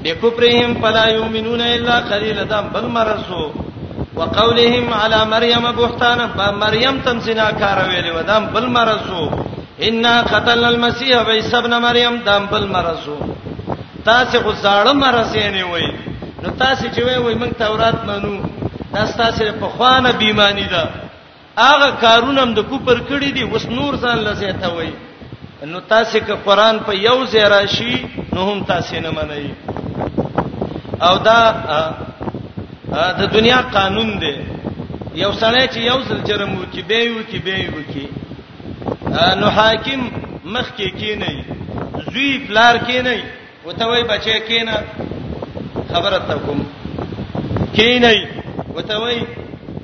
بکفرهم 0.04 0.80
فلا 0.86 1.04
یؤمنون 1.18 1.60
الا 1.68 2.00
قليلا 2.14 2.42
دام 2.56 2.70
بل 2.78 2.86
مرسو 3.00 3.42
وقولهم 4.18 4.86
على 5.00 5.18
مريم 5.34 5.64
بهتانا 5.80 6.26
مريم 6.64 6.94
تم 7.04 7.18
سنا 7.26 7.50
کار 7.60 7.78
ویلې 7.88 8.10
ودان 8.16 8.42
بل 8.54 8.66
مرزو 8.78 9.22
ان 9.88 10.06
قتل 10.32 10.64
المسيح 10.72 11.14
عيسى 11.28 11.56
ابن 11.62 11.72
مريم 11.86 12.14
دام 12.26 12.44
بل 12.52 12.64
مرزو 12.74 13.18
تاسو 14.08 14.38
غزاړه 14.48 14.92
مرزه 15.04 15.46
نه 15.56 15.64
وای 15.72 15.86
نو 16.42 16.48
تاسو 16.62 16.84
چې 16.94 17.00
وای 17.06 17.18
وای 17.24 17.34
موږ 17.40 17.52
تورات 17.58 17.98
منو 18.04 18.44
تاسو 19.20 19.42
په 19.60 19.68
خوانه 19.76 20.10
بیمانی 20.20 20.66
ده 20.74 20.84
هغه 21.64 21.88
کارونه 22.04 22.42
د 22.56 22.60
کوپر 22.70 22.98
کړی 23.10 23.30
دي 23.36 23.44
وس 23.44 23.64
نور 23.78 23.92
ځان 24.02 24.16
لزه 24.26 24.50
ته 24.62 24.68
وای 24.76 24.92
نو 25.72 25.78
تاسو 25.94 26.16
که 26.26 26.34
قران 26.46 26.76
په 26.86 26.92
یو 27.08 27.18
ځای 27.32 27.44
راشي 27.54 27.96
نو 28.34 28.40
هم 28.52 28.58
تاسو 28.72 28.96
نه 29.04 29.10
منئ 29.18 29.46
او 31.06 31.14
دا 31.26 31.38
د 32.92 33.22
دنیا 33.34 33.60
قانون 33.76 34.08
دی 34.22 34.34
یو 35.22 35.30
سړی 35.42 35.64
چې 35.72 35.78
یو 35.90 35.98
ځل 36.08 36.18
جرم 36.28 36.50
وکي 36.60 36.82
به 36.88 37.00
وکي 37.16 37.38
به 37.38 37.58
وکي 37.76 38.06
نو 39.40 39.46
حاکم 39.58 40.00
مخ 40.54 40.66
کې 40.76 40.88
کی 41.00 41.14
نه 41.14 41.30
زوی 42.10 42.28
پلار 42.48 42.74
کې 42.86 42.98
نه 43.06 43.22
وته 43.66 43.84
وای 43.88 44.02
بچی 44.10 44.36
کې 44.46 44.60
نه 44.68 44.76
خبره 45.94 46.18
تکوم 46.30 46.60
کې 47.74 47.90
نه 48.04 48.12
وته 48.76 48.96
وای 49.02 49.18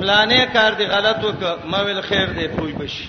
پلانې 0.00 0.40
کار 0.56 0.72
دی 0.78 0.84
غلط 0.94 1.24
وک 1.24 1.42
ما 1.70 1.78
ویل 1.86 2.00
خیر 2.08 2.26
دی 2.38 2.48
پوي 2.56 2.72
بشي 2.80 3.06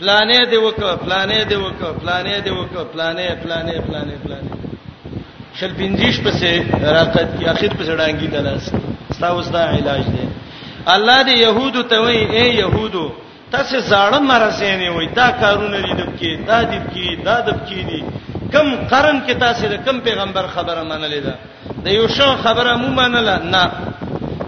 پلانې 0.00 0.40
دی 0.50 0.56
وک 0.64 0.76
پلانې 1.04 1.40
دی 1.50 1.54
وک 1.64 1.78
پلانې 2.02 2.38
دی 2.46 2.50
وک 2.58 2.70
پلانې 2.94 3.28
پلانې 3.42 3.76
پلانې 3.88 4.16
پلانې 4.24 5.58
شل 5.58 5.72
پنځیش 5.80 6.16
پسې 6.20 6.84
راقت 6.96 7.28
کی 7.38 7.44
اخر 7.52 7.68
پسې 7.78 7.92
ډانګي 7.98 8.28
دلاس 8.34 8.74
ستا 9.22 9.28
اوس 9.36 9.48
دا 9.56 9.62
علاج 9.76 10.04
دی 10.14 10.22
الله 10.94 11.18
دې 11.22 11.36
يهودو 11.46 11.82
ته 11.90 11.96
وای 12.04 12.18
اے 12.36 12.44
يهودو 12.62 13.04
تاسو 13.54 13.74
زاړه 13.90 14.18
مرزینه 14.30 14.88
وای 14.96 15.06
دا 15.18 15.26
کارونه 15.42 15.78
دې 15.86 15.92
دب 16.00 16.10
کې 16.18 16.30
دا 16.48 16.56
دب 16.70 16.84
کې 16.92 17.06
دا 17.26 17.36
دب 17.48 17.58
کې 17.68 17.80
دي 17.88 17.98
کم 18.52 18.66
قرن 18.90 19.16
کې 19.26 19.34
تاسو 19.44 19.62
د 19.72 19.76
کم 19.86 19.96
پیغمبر 20.06 20.44
خبره 20.54 20.82
منلې 20.90 21.20
ده 21.26 21.34
د 21.84 21.86
یوشع 21.98 22.28
خبره 22.44 22.72
مو 22.82 22.88
منله 23.00 23.36
نه 23.54 23.64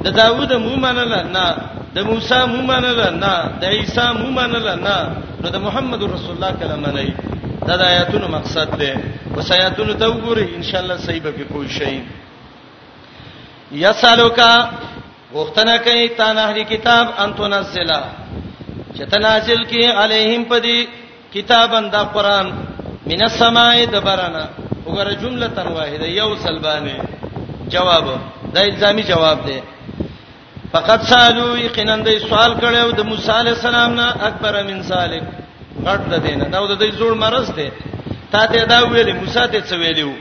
د 0.04 0.06
داوود 0.20 0.50
مو 0.66 0.74
منله 0.84 1.20
نه 1.36 1.46
د 1.94 1.98
موسی 2.10 2.40
مو 2.52 2.60
منله 2.72 3.08
نه 3.22 3.32
د 3.62 3.64
عیسی 3.76 4.06
مو 4.18 4.26
منله 4.38 4.74
نه 4.86 4.96
نو 5.42 5.46
د 5.54 5.56
محمد 5.66 6.00
رسول 6.16 6.32
الله 6.36 6.50
کلمه 6.62 6.90
نه 6.96 7.02
دا 7.68 7.74
د 7.80 7.82
آیاتونو 7.92 8.26
مقصد 8.36 8.68
ده 8.82 8.90
وسایاتونو 9.36 9.92
ته 10.00 10.06
وګورئ 10.12 10.46
ان 10.58 10.62
شاء 10.68 10.80
الله 10.82 10.96
صحیح 11.06 11.22
به 11.24 11.44
پوه 11.52 11.66
شئ 11.78 11.94
یسالوکا 13.72 14.50
غوښتنه 15.34 15.76
کوي 15.78 16.08
تا 16.18 16.32
نه 16.32 16.40
اهل 16.48 16.62
کتاب 16.64 17.06
ان 17.18 17.32
تنزلا 17.34 18.00
چې 18.96 19.02
تنازل 19.10 19.64
کی 19.66 19.84
علیهم 19.90 20.44
پدی 20.44 20.84
کتابن 21.34 21.90
دا 21.92 22.04
قران 22.04 22.46
من 23.06 23.22
السماء 23.22 23.84
دبرنا 23.86 24.48
وګوره 24.86 25.14
جمله 25.22 25.46
تن 25.48 25.66
واحده 25.72 26.06
یو 26.06 26.36
سلبانه 26.36 27.04
جواب 27.68 28.04
دا 28.54 28.62
الزامي 28.62 29.02
جواب 29.02 29.46
دی 29.46 29.60
فقط 30.72 31.00
سالو 31.06 31.58
یقینا 31.58 31.96
د 31.96 32.08
سوال 32.28 32.54
کړو 32.60 32.92
د 32.96 33.00
موسی 33.06 33.30
علی 33.40 33.50
السلام 33.50 33.94
نه 33.94 34.06
اکبر 34.28 34.62
من 34.64 34.82
سالک 34.82 35.22
غټ 35.86 36.00
ده 36.10 36.18
دینه 36.18 36.44
دا 36.44 36.66
د 36.74 36.78
دې 36.78 36.92
زوړ 36.98 37.14
مرز 37.14 37.50
دی 37.56 37.68
تا 38.32 38.46
ته 38.46 38.64
دا 38.64 38.78
ویلې 38.86 39.14
موسی 39.20 39.46
ته 39.52 39.60
څه 39.68 39.74
ویلو 39.82 40.12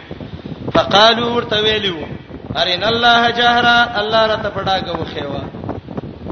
فقالو 0.74 1.34
ورته 1.36 1.58
ویلو 1.62 1.98
ارین 2.62 2.84
الله 2.84 3.32
جهرا 3.32 3.78
الله 3.99 4.24
را 4.30 4.36
ته 4.43 4.49
پډاګه 4.56 4.91
وخیوا 4.99 5.41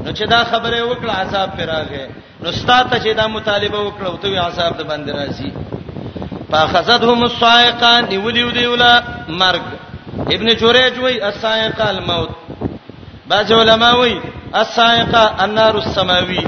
نو 0.04 0.10
چې 0.16 0.24
دا 0.34 0.44
خبره 0.44 0.80
وکړه 0.82 1.12
عذاب 1.24 1.48
پر 1.56 1.66
راغې 1.72 2.02
نو 2.42 2.52
ستاته 2.52 2.96
چې 3.04 3.10
دا 3.20 3.26
مطالبه 3.28 3.78
وکړه 3.82 4.06
او 4.06 4.16
ته 4.22 4.40
عذاب 4.46 4.72
د 4.78 4.82
باندې 4.90 5.10
راځي 5.18 5.50
فاخذتهم 6.50 7.22
الصاعقه 7.30 7.92
نیولیو 8.12 8.50
دیولا 8.58 8.94
مرګ 9.40 9.64
ابن 10.34 10.48
جوریج 10.60 10.98
وای 10.98 11.20
الصاعقه 11.28 11.86
الموت 11.90 12.30
بعض 13.30 13.52
علما 13.52 13.90
وای 14.00 14.14
الصاعقه 14.54 15.22
النار 15.44 15.74
السماوی 15.84 16.44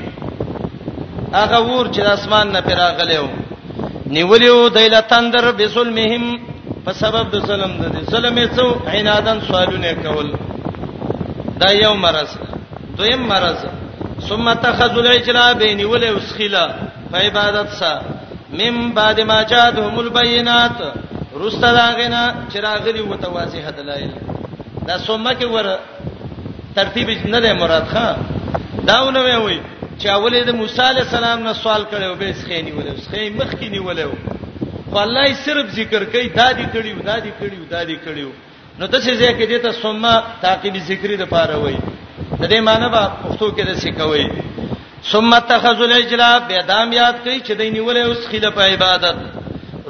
هغه 1.38 1.56
ور 1.68 1.86
چې 1.94 2.00
د 2.06 2.08
اسمان 2.18 2.46
نه 2.52 2.60
پیراغلې 2.66 3.16
و 3.24 3.26
نیولیو 4.16 4.58
دیلتندر 4.68 5.44
بظلمهم 5.58 6.24
په 6.84 6.92
سبب 7.02 7.24
د 7.34 7.36
ظلم 7.48 7.72
د 7.82 7.84
دې 7.94 8.00
ظلم 8.14 8.34
یې 8.42 8.46
څو 8.56 8.66
عنادن 8.96 9.38
سوالونه 9.48 9.90
کول 10.04 10.28
دا 11.62 11.68
یو 11.84 11.94
مرز 12.04 12.30
دویم 12.98 13.22
مرز 13.32 13.58
ثم 14.28 14.46
تخذ 14.66 14.94
العجلا 15.02 15.46
بین 15.62 15.80
ول 15.92 16.04
وسخلا 16.16 16.64
په 17.10 17.16
عبادت 17.28 17.68
سره 17.80 18.02
مم 18.60 18.92
بعد 18.98 19.20
ما 19.30 19.38
جاءتهم 19.52 19.94
البينات 20.04 20.78
رستداغنا 21.44 22.22
چراغلی 22.52 23.02
متواضح 23.12 23.64
دلایل 23.78 24.12
دا 24.88 24.98
ثم 25.06 25.26
کې 25.32 25.44
ور 25.44 25.78
ترتیب 26.78 27.10
نه 27.24 27.40
ده 27.40 27.52
مراد 27.64 27.86
خان 27.92 28.16
داونه 28.86 29.44
وی 29.44 29.60
چې 29.98 30.06
اولې 30.06 30.46
د 30.48 30.54
موسی 30.62 30.82
عليه 30.90 31.00
السلام 31.08 31.40
نه 31.48 31.52
سوال 31.64 31.82
کړو 31.92 32.18
به 32.20 32.32
سخینی 32.40 32.72
ولې 32.72 33.00
سخی 33.06 33.28
مخکینی 33.40 33.78
ولې 33.84 34.40
خو 34.90 34.96
الله 35.04 35.22
یې 35.28 35.34
صرف 35.44 35.64
ذکر 35.80 36.02
کوي 36.12 36.28
دادی 36.40 36.64
کړیو 36.74 36.96
دادی 37.10 37.30
کړیو 37.40 37.62
دادی 37.74 37.96
کړیو 38.06 38.30
نو 38.78 38.84
د 38.92 38.94
څه 39.04 39.12
ځای 39.20 39.32
کې 39.38 39.46
دته 39.52 39.70
ثم 39.82 40.02
تعقیب 40.44 40.74
ذکر 40.90 41.10
د 41.22 41.24
پاره 41.34 41.56
وای 41.62 41.76
د 42.40 42.42
دې 42.52 42.58
معنی 42.68 42.88
به 42.94 43.02
پښتو 43.22 43.46
کې 43.56 43.62
د 43.70 43.72
څه 43.82 43.90
کوي 44.00 44.26
ثم 45.12 45.32
تخذل 45.50 45.92
اجلا 46.00 46.30
به 46.48 46.58
دام 46.72 46.92
یاد 47.00 47.16
کوي 47.24 47.38
چې 47.46 47.52
دای 47.58 47.68
نیولې 47.76 48.02
اوس 48.08 48.20
خله 48.30 48.50
په 48.56 48.62
عبادت 48.74 49.16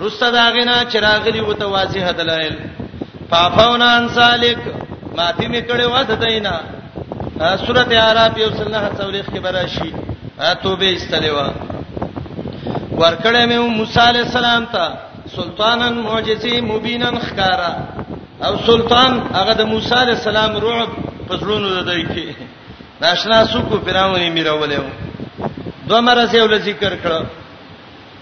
رسته 0.05 0.26
داغینا 0.36 0.76
چراغلی 0.92 1.40
وته 1.42 1.66
واضح 1.74 2.07
دلایل 2.20 2.55
پاپاونا 3.30 3.88
ان 3.99 4.07
سالک 4.18 4.59
ماتې 5.16 5.47
می 5.53 5.62
کړي 5.68 5.84
واده 5.95 6.14
دینا 6.24 6.55
سورته 7.66 7.95
اعراف 8.01 8.34
یو 8.38 8.51
سلنه 8.59 8.80
څولېخ 8.99 9.26
کې 9.32 9.38
براشي 9.47 9.90
توبه 10.62 10.88
استلوا 10.95 11.49
ورکړې 13.01 13.47
مې 13.47 13.59
موسی 13.78 14.01
عليه 14.01 14.20
السلام 14.26 14.64
ته 14.66 14.99
سلطانن 15.36 15.99
معجزي 16.01 16.61
مبینن 16.66 17.16
خکارا 17.26 17.72
او 18.47 18.53
سلطان 18.66 19.20
هغه 19.38 19.53
د 19.61 19.70
موسی 19.70 19.95
عليه 19.95 20.12
السلام 20.18 20.57
رعب 20.64 20.90
پزړونو 21.28 21.68
د 21.76 21.84
دای 21.88 22.05
کې 22.07 22.24
ناشنا 23.01 23.38
سکو 23.53 23.76
پیراونی 23.86 24.28
میرولې 24.34 24.80
دوه 25.88 26.01
مرزه 26.01 26.42
ول 26.45 26.57
ذکر 26.68 26.92
کړه 27.03 27.24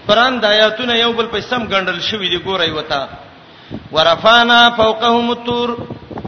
قران 0.07 0.39
د 0.39 0.45
آیاتونه 0.55 0.93
یو 0.99 1.11
بل 1.19 1.25
په 1.35 1.41
سم 1.49 1.69
ګڼل 1.73 1.99
شوې 2.01 2.29
دي 2.33 2.39
ګورای 2.39 2.71
وتا 2.71 3.07
ورفانا 3.91 4.59
فوقهم 4.79 5.29
الطور 5.35 5.69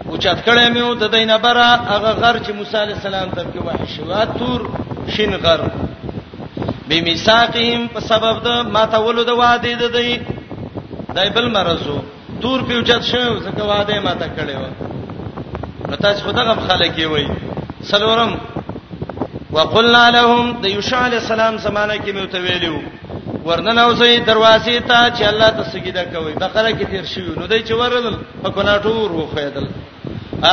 اوچت 0.09 0.39
کړه 0.45 0.73
مې 0.73 0.97
د 1.03 1.11
دینه 1.17 1.37
برا 1.47 1.67
هغه 1.91 2.11
غر 2.11 2.43
چې 2.45 2.51
موسی 2.61 2.77
عليه 2.83 2.95
السلام 2.99 3.29
تر 3.37 3.45
کې 3.45 3.65
وحشوات 3.65 4.37
تور 4.37 4.69
شین 5.15 5.33
غر 5.43 5.61
بمیثاقهم 6.89 7.81
په 7.93 7.99
سبب 8.11 8.35
د 8.45 8.47
ما 8.75 8.83
تولو 8.95 9.23
د 9.29 9.31
وعده 9.41 9.71
د 9.81 9.85
دی 9.95 10.11
دای 11.15 11.29
بل 11.35 11.47
مرزو 11.57 11.97
دور 12.41 12.59
پیوچت 12.67 13.03
شو 13.11 13.25
زکه 13.45 13.63
وعده 13.71 13.95
ما 14.07 14.13
ته 14.21 14.27
کړي 14.37 14.55
و 14.61 14.65
نو 15.91 15.95
تاسو 16.05 16.19
خدای 16.27 16.45
غم 16.51 16.59
خلک 16.69 16.95
وي 17.13 17.25
سلورم 17.91 18.31
وقلنا 19.55 20.05
لهم 20.17 20.45
د 20.63 20.65
یوشع 20.75 20.99
علی 21.07 21.15
السلام 21.21 21.57
زمانہ 21.67 21.93
کې 21.93 22.11
مې 22.11 22.27
ته 22.33 22.39
ویلو 22.45 22.77
ورننوځي 23.47 24.13
دروازې 24.27 24.81
ته 24.89 24.99
چې 25.15 25.23
الله 25.31 25.49
تسګیدا 25.49 26.03
کوي 26.13 26.33
بقره 26.43 26.71
کې 26.71 26.85
تیر 26.91 27.05
شوی 27.13 27.31
نو 27.39 27.47
دای 27.53 27.63
چې 27.63 27.71
ورل 27.71 28.17
په 28.43 28.49
کناټور 28.49 29.11
وخیدل 29.11 29.67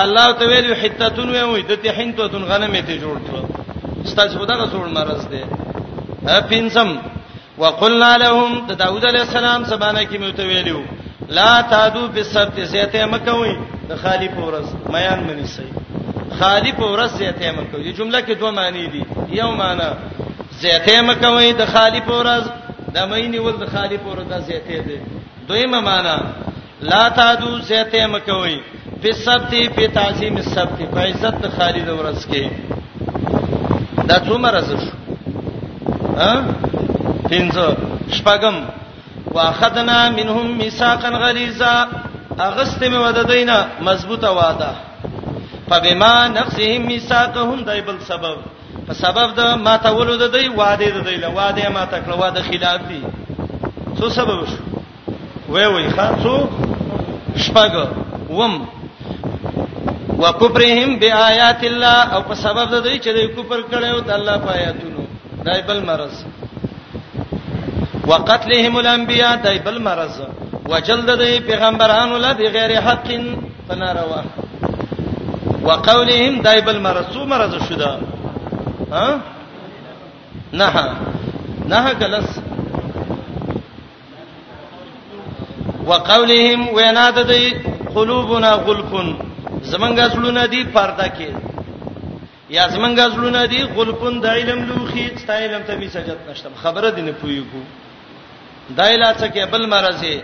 الله 0.00 0.32
ته 0.38 0.46
ویلو 0.52 0.74
حتتون 0.84 1.30
وې 1.34 1.66
د 1.70 1.82
تحنتون 1.84 2.44
غنمه 2.52 2.80
ته 2.80 3.00
جوړ 3.00 3.16
کړو 3.26 4.08
ستاسو 4.12 4.38
خدای 4.40 4.56
غ 4.62 4.70
زوړ 4.74 4.86
مرز 4.98 5.28
دی 5.34 5.44
پینځم 6.22 6.90
وقلنا 7.58 8.12
لهم 8.24 8.50
د 8.68 8.70
داوود 8.82 9.04
علیه 9.10 9.20
السلام 9.28 9.64
سبانه 9.70 10.02
کې 10.10 10.16
مو 10.16 10.30
ته 10.30 10.46
ویلو 10.50 10.82
لا 11.38 11.60
تادو 11.72 12.06
بالسبت 12.14 12.60
زیته 12.74 13.04
مکوئ 13.14 13.50
د 13.88 13.96
خالی 14.02 14.28
پورس 14.36 14.66
میان 14.94 15.24
منی 15.28 15.46
سي 15.54 15.66
خالی 16.38 16.72
پورس 16.76 17.10
زیته 17.18 17.50
مکوئ 17.58 17.92
جمله 17.92 18.20
کې 18.20 18.30
دوه 18.42 18.50
معنی 18.60 18.86
دي 18.94 19.02
یو 19.40 19.50
معنی 19.62 19.88
زیته 20.62 21.00
مکوئ 21.10 21.50
د 21.58 21.64
خالی 21.74 22.00
پورس 22.10 22.44
د 22.96 23.10
مینه 23.12 23.40
ول 23.44 23.52
د 23.64 23.68
خالی 23.74 23.96
پورس 24.06 24.26
د 24.32 24.40
زیته 24.40 24.78
دي 24.88 24.98
دویمه 25.50 25.80
معنی 25.90 26.16
لا 26.94 27.02
تادو 27.20 27.52
زیته 27.72 28.06
مکوئ 28.16 28.56
بالسبت 29.04 29.54
په 29.76 29.86
تعظیم 30.00 30.36
السبت 30.44 30.82
په 30.96 31.00
عزت 31.12 31.42
د 31.44 31.50
خالی 31.60 31.80
د 31.92 32.02
ورځ 32.02 32.26
کې 32.32 34.04
دا 34.06 34.18
څومره 34.18 34.60
زشو 34.72 34.92
ها 36.20 36.32
پنځه 37.30 37.66
شپږم 38.16 38.54
واخذنا 39.34 39.98
منهم 40.18 40.46
ميثاقا 40.62 41.08
غليظا 41.22 41.74
اغست 42.46 42.82
می 42.92 42.96
وددینا 43.04 43.56
مضبوطه 43.88 44.28
وعده 44.38 44.70
فبما 45.68 46.14
نفسهم 46.38 46.82
ميثاقهم 46.92 47.58
دایبل 47.68 47.98
سبب 48.10 48.36
په 48.86 48.92
سبب 49.04 49.28
د 49.36 49.40
ما 49.66 49.74
ته 49.84 49.90
ولود 49.98 50.22
دی 50.34 50.46
وعده 50.60 50.88
د 50.96 50.98
دی 51.08 51.16
له 51.24 51.28
وعده 51.38 51.68
ما 51.76 51.84
ته 51.90 51.96
کړه 52.04 52.14
وعده 52.22 52.40
خلاف 52.48 52.80
دی 52.90 53.00
څه 53.98 54.04
سبب 54.18 54.38
شو 54.52 54.58
وای 55.52 55.66
وای 55.72 55.86
ښا 55.96 56.06
څو 56.22 56.34
شپګ 57.44 57.72
وم 58.38 58.54
وکفرهم 60.22 60.90
بیاات 61.00 61.60
الله 61.70 62.00
او 62.14 62.20
په 62.28 62.34
سبب 62.44 62.66
د 62.70 62.76
دوی 62.84 62.98
چې 63.04 63.10
دوی 63.16 63.28
کفر 63.36 63.60
کړو 63.70 63.96
د 64.08 64.10
الله 64.18 64.36
په 64.44 64.50
آیاتونو 64.58 65.01
دایبل 65.46 65.80
مرز 65.90 66.14
وقتلهم 68.10 68.74
الانبیاء 68.82 69.34
دایبل 69.46 69.78
مرز 69.88 70.14
وجلد 70.72 71.10
د 71.22 71.22
پیغمبرانو 71.48 72.16
له 72.24 72.30
بغیر 72.38 72.72
حق 72.86 73.08
فناروا 73.68 74.22
وقولهم 75.66 76.42
دایبل 76.42 76.78
مرز 76.86 77.06
سو 77.14 77.24
مرز 77.32 77.52
شوه 77.68 77.90
ها 78.92 79.08
نه 80.58 80.68
نه 81.70 81.80
کلس 82.00 82.28
وقولهم 85.90 86.60
وینادت 86.76 87.30
قلوبنا 87.94 88.52
غلف 88.66 88.92
زمنګ 89.70 89.96
زړونه 90.12 90.44
دي 90.52 90.64
پرده 90.74 91.08
کې 91.16 91.51
یا 92.56 92.64
زمنګ 92.74 92.96
غزلونه 93.06 93.42
دي 93.52 93.60
غلپون 93.76 94.14
د 94.24 94.26
علم 94.38 94.60
لوخي 94.68 95.02
استایلم 95.16 95.62
ته 95.68 95.74
می 95.80 95.88
سجد 95.96 96.18
نشتم 96.28 96.52
خبره 96.62 96.88
دي 96.96 97.02
نه 97.08 97.12
پویګو 97.20 97.62
دایلا 98.78 99.08
څه 99.20 99.26
کې 99.34 99.42
بل 99.52 99.62
مرزه 99.74 100.14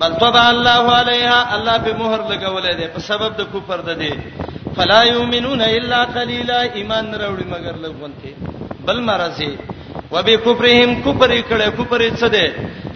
بل 0.00 0.12
طبع 0.22 0.44
الله 0.54 0.82
علیها 1.00 1.38
الله 1.56 1.76
به 1.84 1.92
مهر 2.02 2.20
لګولې 2.32 2.72
ده 2.80 2.86
په 2.94 3.00
سبب 3.10 3.30
د 3.38 3.42
کوپر 3.52 3.80
ده 3.88 3.94
دي 4.02 4.12
فلا 4.76 5.00
یؤمنون 5.12 5.60
الا 5.60 6.00
قلیلا 6.16 6.60
ایمان 6.78 7.06
راوړي 7.22 7.46
مگر 7.54 7.74
لګونته 7.86 8.30
بل 8.86 8.98
مرزه 9.08 9.50
وبکفرهم 10.14 10.90
کفر 11.06 11.30
کړه 11.48 11.68
کفر 11.78 12.00
څه 12.20 12.26
ده 12.36 12.46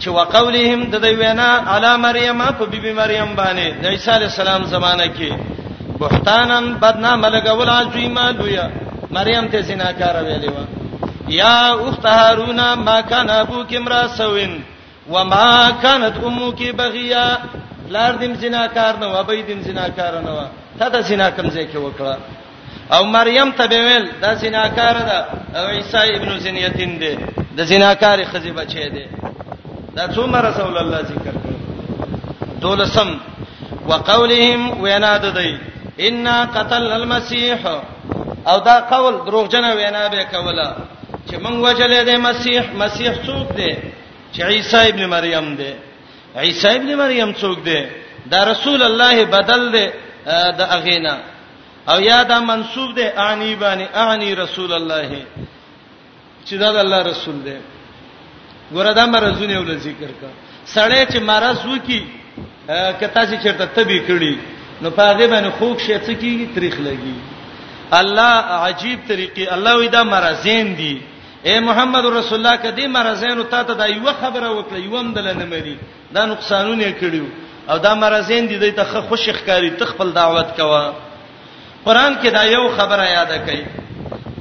چې 0.00 0.08
وقولهم 0.16 0.84
د 0.92 1.04
دوی 1.06 1.14
وینا 1.24 1.50
علی 1.74 1.96
مریم 2.06 2.42
په 2.58 2.64
بیبي 2.72 2.92
مریم 3.00 3.34
باندې 3.42 3.66
د 3.82 3.84
عیسی 3.94 4.10
السلام 4.20 4.62
زمانہ 4.74 5.06
کې 5.16 5.52
بهتانن 6.08 6.64
بدنامه 6.82 7.28
لګول 7.34 7.68
عظیمه 7.78 8.24
لویا 8.38 8.64
مریم 9.16 9.44
ته 9.52 9.60
زناکار 9.68 10.16
ویلې 10.26 10.50
و 10.54 10.58
یا 11.40 11.58
اخت 11.84 12.04
هارونا 12.18 12.66
ما 12.86 12.96
کان 13.10 13.26
ابوک 13.42 13.70
امرا 13.74 14.02
سوین 14.18 14.62
وما 15.10 15.70
كانت 15.82 16.14
امك 16.28 16.60
بغيا 16.80 17.26
لار 17.94 18.12
دیم 18.22 18.32
زناکار 18.42 18.92
نه 19.00 19.06
و 19.14 19.16
به 19.28 19.42
دیم 19.48 19.60
زناکار 19.68 20.14
نه 20.24 20.30
و 20.36 20.38
ته 20.78 20.86
د 20.94 20.96
زنا 21.08 21.28
کمزې 21.36 21.64
کې 21.72 21.76
وکړه 21.80 22.16
او 22.96 23.02
مریم 23.16 23.48
ته 23.58 23.64
به 23.66 23.78
ویل 23.86 24.06
دا 24.22 24.30
زناکار 24.42 24.96
ده 25.08 25.18
او 25.60 25.64
عیسی 25.76 26.06
ابن 26.16 26.30
زنیتین 26.44 26.92
ده 27.02 27.12
د 27.56 27.60
زناکار 27.70 28.18
خزی 28.32 28.52
بچی 28.58 28.88
ده 28.94 29.04
دا 29.96 30.04
څومره 30.14 30.44
رسول 30.50 30.76
الله 30.78 31.00
ذکر 31.10 31.32
کړ 31.44 31.54
دولسم 32.62 33.10
وقولهم 33.88 34.62
ویناد 34.82 35.24
دی 35.38 35.50
ان 36.00 36.26
قتل 36.56 36.82
المسيح 37.00 37.60
او 38.48 38.58
دا 38.68 38.76
قول 38.92 39.14
دروغجن 39.26 39.64
وینا 39.78 40.08
به 40.12 40.22
کوله 40.34 40.76
چې 41.28 41.34
مونږ 41.44 41.56
وجلې 41.66 42.00
د 42.10 42.12
مسیح 42.28 42.60
مسیح 42.82 43.10
څوک 43.26 43.46
دی 43.58 43.72
چې 44.32 44.40
عیسی 44.52 44.86
ابن 44.92 45.02
مریم 45.14 45.46
دی 45.60 45.72
عیسی 46.46 46.68
ابن 46.78 46.90
مریم 47.02 47.30
څوک 47.40 47.58
دی 47.68 47.80
دا 48.32 48.38
رسول 48.50 48.80
الله 48.90 49.14
بدل 49.36 49.62
دی 49.74 49.86
د 50.58 50.60
اغینا 50.76 51.16
او 51.90 51.98
یا 52.10 52.20
دا 52.30 52.38
منسوب 52.50 52.90
دی 52.98 53.04
انی 53.28 53.52
باندې 53.62 53.86
انی 54.02 54.30
رسول 54.42 54.72
الله 54.80 55.08
چې 56.46 56.52
دا 56.62 56.68
د 56.76 56.78
الله 56.84 57.00
رسول 57.10 57.36
دی 57.46 57.56
ګوره 58.74 58.92
دا 59.00 59.04
مرزونه 59.14 59.56
ول 59.58 59.72
ذکر 59.86 60.10
کا 60.20 60.30
سړی 60.74 61.00
چې 61.12 61.18
مرز 61.30 61.60
وکي 61.72 62.00
کته 63.00 63.22
چې 63.28 63.36
چرته 63.44 63.64
تبي 63.76 63.98
کړی 64.08 64.34
نو 64.82 64.90
پاغه 64.90 65.26
باندې 65.28 65.50
خوک 65.58 65.80
شي 65.86 65.96
څه 65.98 66.14
کیږي 66.14 66.46
تاریخ 66.54 66.78
لګي 66.80 67.14
الله 67.98 68.34
عجیب 68.68 69.00
طریقې 69.08 69.52
الله 69.56 69.74
وی 69.80 69.88
دا 69.94 70.02
مرزین 70.10 70.72
دي 70.80 70.92
اے 71.50 71.58
محمد 71.66 72.04
رسول 72.16 72.38
الله 72.38 72.56
کدی 72.64 72.86
مرزین 72.96 73.38
او 73.38 73.42
تاسو 73.54 73.74
دا 73.80 73.86
یو 73.92 74.04
خبره 74.12 74.48
وکړه 74.48 74.76
یو 74.84 74.96
هم 75.00 75.12
دل 75.18 75.24
نه 75.30 75.44
مری 75.52 75.74
دا 76.16 76.24
نقصانونه 76.32 76.90
کړیو 77.02 77.24
او 77.72 77.78
دا 77.86 77.94
مرزین 78.02 78.48
دي 78.52 78.58
د 78.62 78.76
ته 78.78 78.84
خوش 79.10 79.26
ښکاری 79.30 79.70
تخپل 79.82 80.12
دعوت 80.20 80.54
کوا 80.60 80.84
قران 81.86 82.16
کې 82.16 82.28
دا 82.28 82.42
یو 82.42 82.68
خبره 82.80 83.08
یاد 83.10 83.28
کړئ 83.28 83.60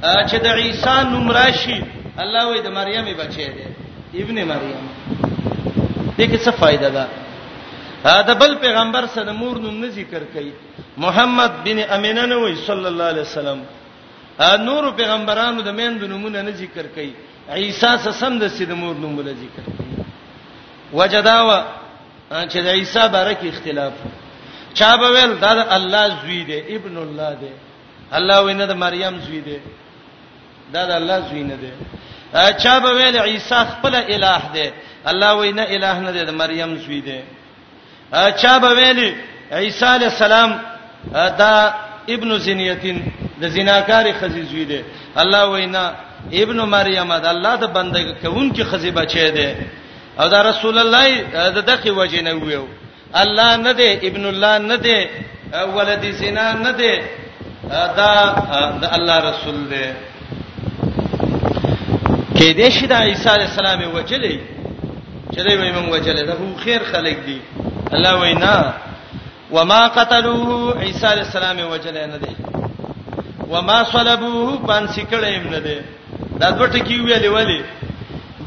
چې 0.02 0.36
د 0.46 0.64
عیسی 0.68 0.96
نوم 1.10 1.30
راشي 1.38 1.82
الله 2.26 2.46
وی 2.48 2.62
د 2.68 2.76
مریم 2.78 3.12
بچی 3.20 3.46
دی 3.46 4.22
ابن 4.24 4.40
مریم 4.54 4.88
دې 6.18 6.24
کې 6.24 6.36
څه 6.36 6.50
فائدہ 6.62 6.88
ده 6.98 7.06
دا 8.04 8.34
بل 8.42 8.52
پیغمبر 8.64 9.04
سره 9.14 9.32
مور 9.40 9.56
نوم 9.64 9.76
نه 9.82 9.88
ذکر 9.98 10.22
کړي 10.34 10.50
محمد 11.04 11.52
بن 11.64 11.78
امینه 11.96 12.24
نه 12.30 12.36
وای 12.42 12.54
صلی 12.68 12.86
الله 12.92 13.06
علیه 13.12 13.26
وسلم 13.30 13.58
نور 14.68 14.84
پیغمبرانو 15.00 15.60
د 15.68 15.68
مین 15.78 15.92
د 16.00 16.02
نومونه 16.12 16.40
نه 16.42 16.50
ذکر 16.62 16.86
کړي 16.96 17.10
عیسی 17.64 17.80
سره 18.02 18.12
سم 18.20 18.32
د 18.42 18.50
سید 18.56 18.70
مور 18.80 18.94
نوم 19.04 19.14
ول 19.18 19.30
ذکر 19.44 19.62
کړي 19.68 19.86
وجداوا 20.98 21.58
چې 22.30 22.58
د 22.66 22.68
عیسی 22.78 23.04
باره 23.14 23.32
کې 23.40 23.46
اختلاف 23.54 23.92
چا 24.80 24.90
به 25.02 25.08
ول 25.16 25.32
دا 25.44 25.52
د 25.58 25.68
الله 25.76 26.02
زوی 26.24 26.40
دی 26.50 26.58
ابن 26.76 26.96
الله 27.04 27.30
دی 27.42 27.52
الله 28.18 28.38
وینه 28.48 28.66
د 28.72 28.74
مریم 28.84 29.14
زوی 29.26 29.40
دی 29.46 29.58
دا 30.74 30.82
د 30.90 30.92
الله 30.98 31.18
زوی 31.30 31.42
نه 31.52 31.56
دی 31.62 31.70
چا 32.62 32.74
به 32.84 32.90
ویل 32.98 33.16
عیسی 33.22 33.60
خپل 33.72 33.94
الہ 33.96 34.40
دی 34.54 34.68
الله 35.10 35.30
وینه 35.40 35.62
الہ 35.74 35.94
نه 36.06 36.10
دی 36.16 36.22
د 36.30 36.32
مریم 36.42 36.76
زوی 36.84 37.00
دی 37.08 37.20
چا 38.40 38.52
به 38.62 38.70
ویلي 38.78 39.08
عیسی 39.52 39.84
علی 39.96 40.04
السلام 40.12 40.50
دا 41.40 41.52
ابن 42.14 42.30
زنیتین 42.46 42.98
د 43.40 43.44
زناکاری 43.56 44.12
خزیز 44.20 44.48
وی 44.56 44.64
دی 44.70 44.80
الله 45.22 45.42
وینا 45.54 45.82
ابن 46.42 46.58
مریم 46.74 47.10
دا 47.24 47.28
الله 47.34 47.54
د 47.62 47.64
بندګ 47.76 48.06
کوونکی 48.22 48.62
خزی 48.70 48.90
بچی 48.98 49.28
دی 49.36 49.48
او 50.20 50.24
دا 50.32 50.38
رسول 50.50 50.76
الله 50.84 51.04
د 51.56 51.58
دقي 51.70 51.90
وجه 52.00 52.20
نه 52.26 52.32
ویو 52.42 52.64
الله 53.22 53.50
نه 53.66 53.72
دی 53.78 53.88
ابن 54.08 54.24
الله 54.32 54.54
نه 54.70 54.76
دی 54.84 54.98
ولدی 55.76 56.10
زنا 56.20 56.46
نه 56.66 56.72
دی 56.80 56.92
دا 57.98 58.10
د 58.82 58.84
الله 58.96 59.16
رسول 59.30 59.58
دی 59.72 59.86
کې 62.36 62.48
دې 62.58 62.68
شي 62.76 62.86
د 62.92 62.94
عیسی 63.08 63.28
علی 63.34 63.44
السلام 63.50 63.80
وجلې 63.96 64.36
چې 65.34 65.40
دوی 65.46 65.56
مې 65.60 65.70
مونږ 65.76 65.88
وجلې 65.94 66.22
دا 66.30 66.34
خو 66.38 66.44
خیر 66.64 66.80
خلک 66.92 67.16
دي 67.26 67.38
الله 67.94 68.14
وینا 68.22 68.54
وما 69.56 69.80
قتلوه 69.98 70.48
عيسى 70.82 71.06
عليه 71.12 71.24
السلام 71.30 71.58
وجل 71.72 71.96
نه 72.12 72.16
دی 72.22 72.32
وما 73.52 73.78
صلبوه 73.94 74.48
پانسی 74.68 75.02
کړه 75.10 75.34
نه 75.54 75.60
دی 75.66 75.78
دا 76.40 76.48
دوټه 76.58 76.78
کی 76.86 76.94
ویلې 77.00 77.26
ولی 77.36 77.60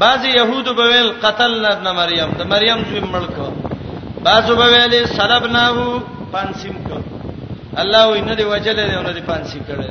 بعضی 0.04 0.28
يهود 0.40 0.66
بویل 0.80 1.08
قتلنا 1.24 1.68
ابن 1.76 1.86
مریم 2.00 2.30
د 2.38 2.40
مریم 2.52 2.78
زوی 2.90 3.00
ملک 3.14 3.34
بعضو 4.26 4.56
بویل 4.60 4.94
صلبناه 5.18 5.76
پانسیم 6.34 6.76
کړه 6.86 7.02
الله 7.82 8.02
وینه 8.08 8.34
دی 8.40 8.44
وجل 8.52 8.78
نه 9.06 9.12
دی 9.16 9.20
پانسی 9.30 9.60
کړه 9.68 9.90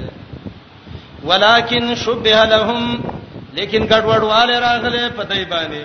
ولکن 1.29 1.95
شبه 2.03 2.43
لهم 2.53 2.81
لیکن 3.57 3.81
ګډوډواله 3.93 4.55
راغله 4.59 5.09
پدای 5.17 5.43
باندې 5.45 5.83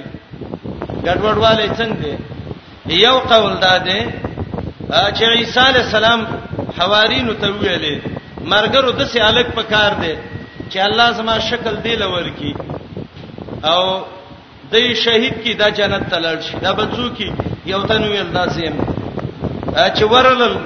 ګډوډواله 1.04 1.72
څنګه 1.80 2.18
یو 2.86 3.18
قول 3.30 3.54
دا 3.62 3.76
دی 3.86 4.00
چې 4.90 5.22
عیسی 5.38 5.60
علی 5.60 5.78
السلام 5.82 6.20
حوارینو 6.78 7.34
ته 7.40 7.46
ویلې 7.60 7.94
مرګرو 8.52 8.90
د 8.98 9.02
سه 9.06 9.22
الګ 9.28 9.46
په 9.56 9.62
کار 9.72 9.92
دی 10.02 10.14
چې 10.70 10.76
الله 10.78 11.06
زما 11.18 11.36
شکل 11.38 11.74
دی 11.84 11.94
لور 11.96 12.28
کی 12.38 12.52
او 13.70 13.80
دې 14.72 14.94
شهید 15.04 15.34
کی 15.42 15.52
دا 15.54 15.68
جنت 15.78 16.10
تلل 16.10 16.40
شي 16.42 16.58
دا 16.58 16.72
بچو 16.80 17.08
کی 17.18 17.30
یو 17.72 17.82
تن 17.88 18.02
ویل 18.08 18.30
دا 18.34 18.44
سیم 18.54 18.74
چې 19.72 20.02
ورلل 20.02 20.56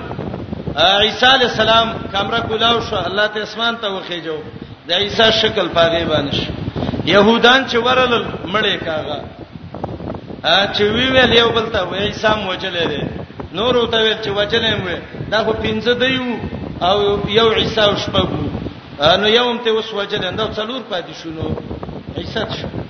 عیسی 1.07 1.27
علی 1.35 1.45
السلام 1.45 1.89
کمره 2.13 2.41
کولاو 2.49 2.81
شو 2.89 2.97
الله 3.07 3.27
ته 3.27 3.39
اسمان 3.43 3.75
ته 3.81 3.87
وخیجو 3.89 4.39
د 4.89 4.93
عیسی 4.93 5.27
شکل 5.41 5.67
پاګې 5.77 6.09
باندې 6.13 6.33
شو 6.39 6.53
يهودان 7.05 7.69
چې 7.71 7.77
ورلل 7.77 8.25
مړې 8.45 8.85
کاغه 8.85 9.21
چې 10.77 10.83
وی 10.95 11.07
ویل 11.15 11.33
یو 11.41 11.49
بل 11.57 11.67
ته 11.75 11.81
وای 11.91 12.09
سم 12.23 12.39
وجلې 12.51 12.85
دي 12.91 13.01
نور 13.59 13.73
وته 13.83 13.99
ویل 14.05 14.19
چې 14.25 14.31
وجلې 14.41 14.73
مې 14.85 14.97
دا 15.33 15.39
خو 15.45 15.53
پنځه 15.65 15.93
دی 16.03 16.15
او 16.89 16.99
یو 17.39 17.49
عیسی 17.59 17.81
او 17.87 17.93
شپږو 18.05 18.41
نو 19.21 19.27
یوم 19.39 19.57
ته 19.65 19.71
وس 19.77 19.89
وجلې 19.99 20.29
دا 20.39 20.47
څلور 20.59 20.81
پاتې 20.91 21.13
شونو 21.21 21.47
عیسی 22.19 22.43
شو 22.59 22.86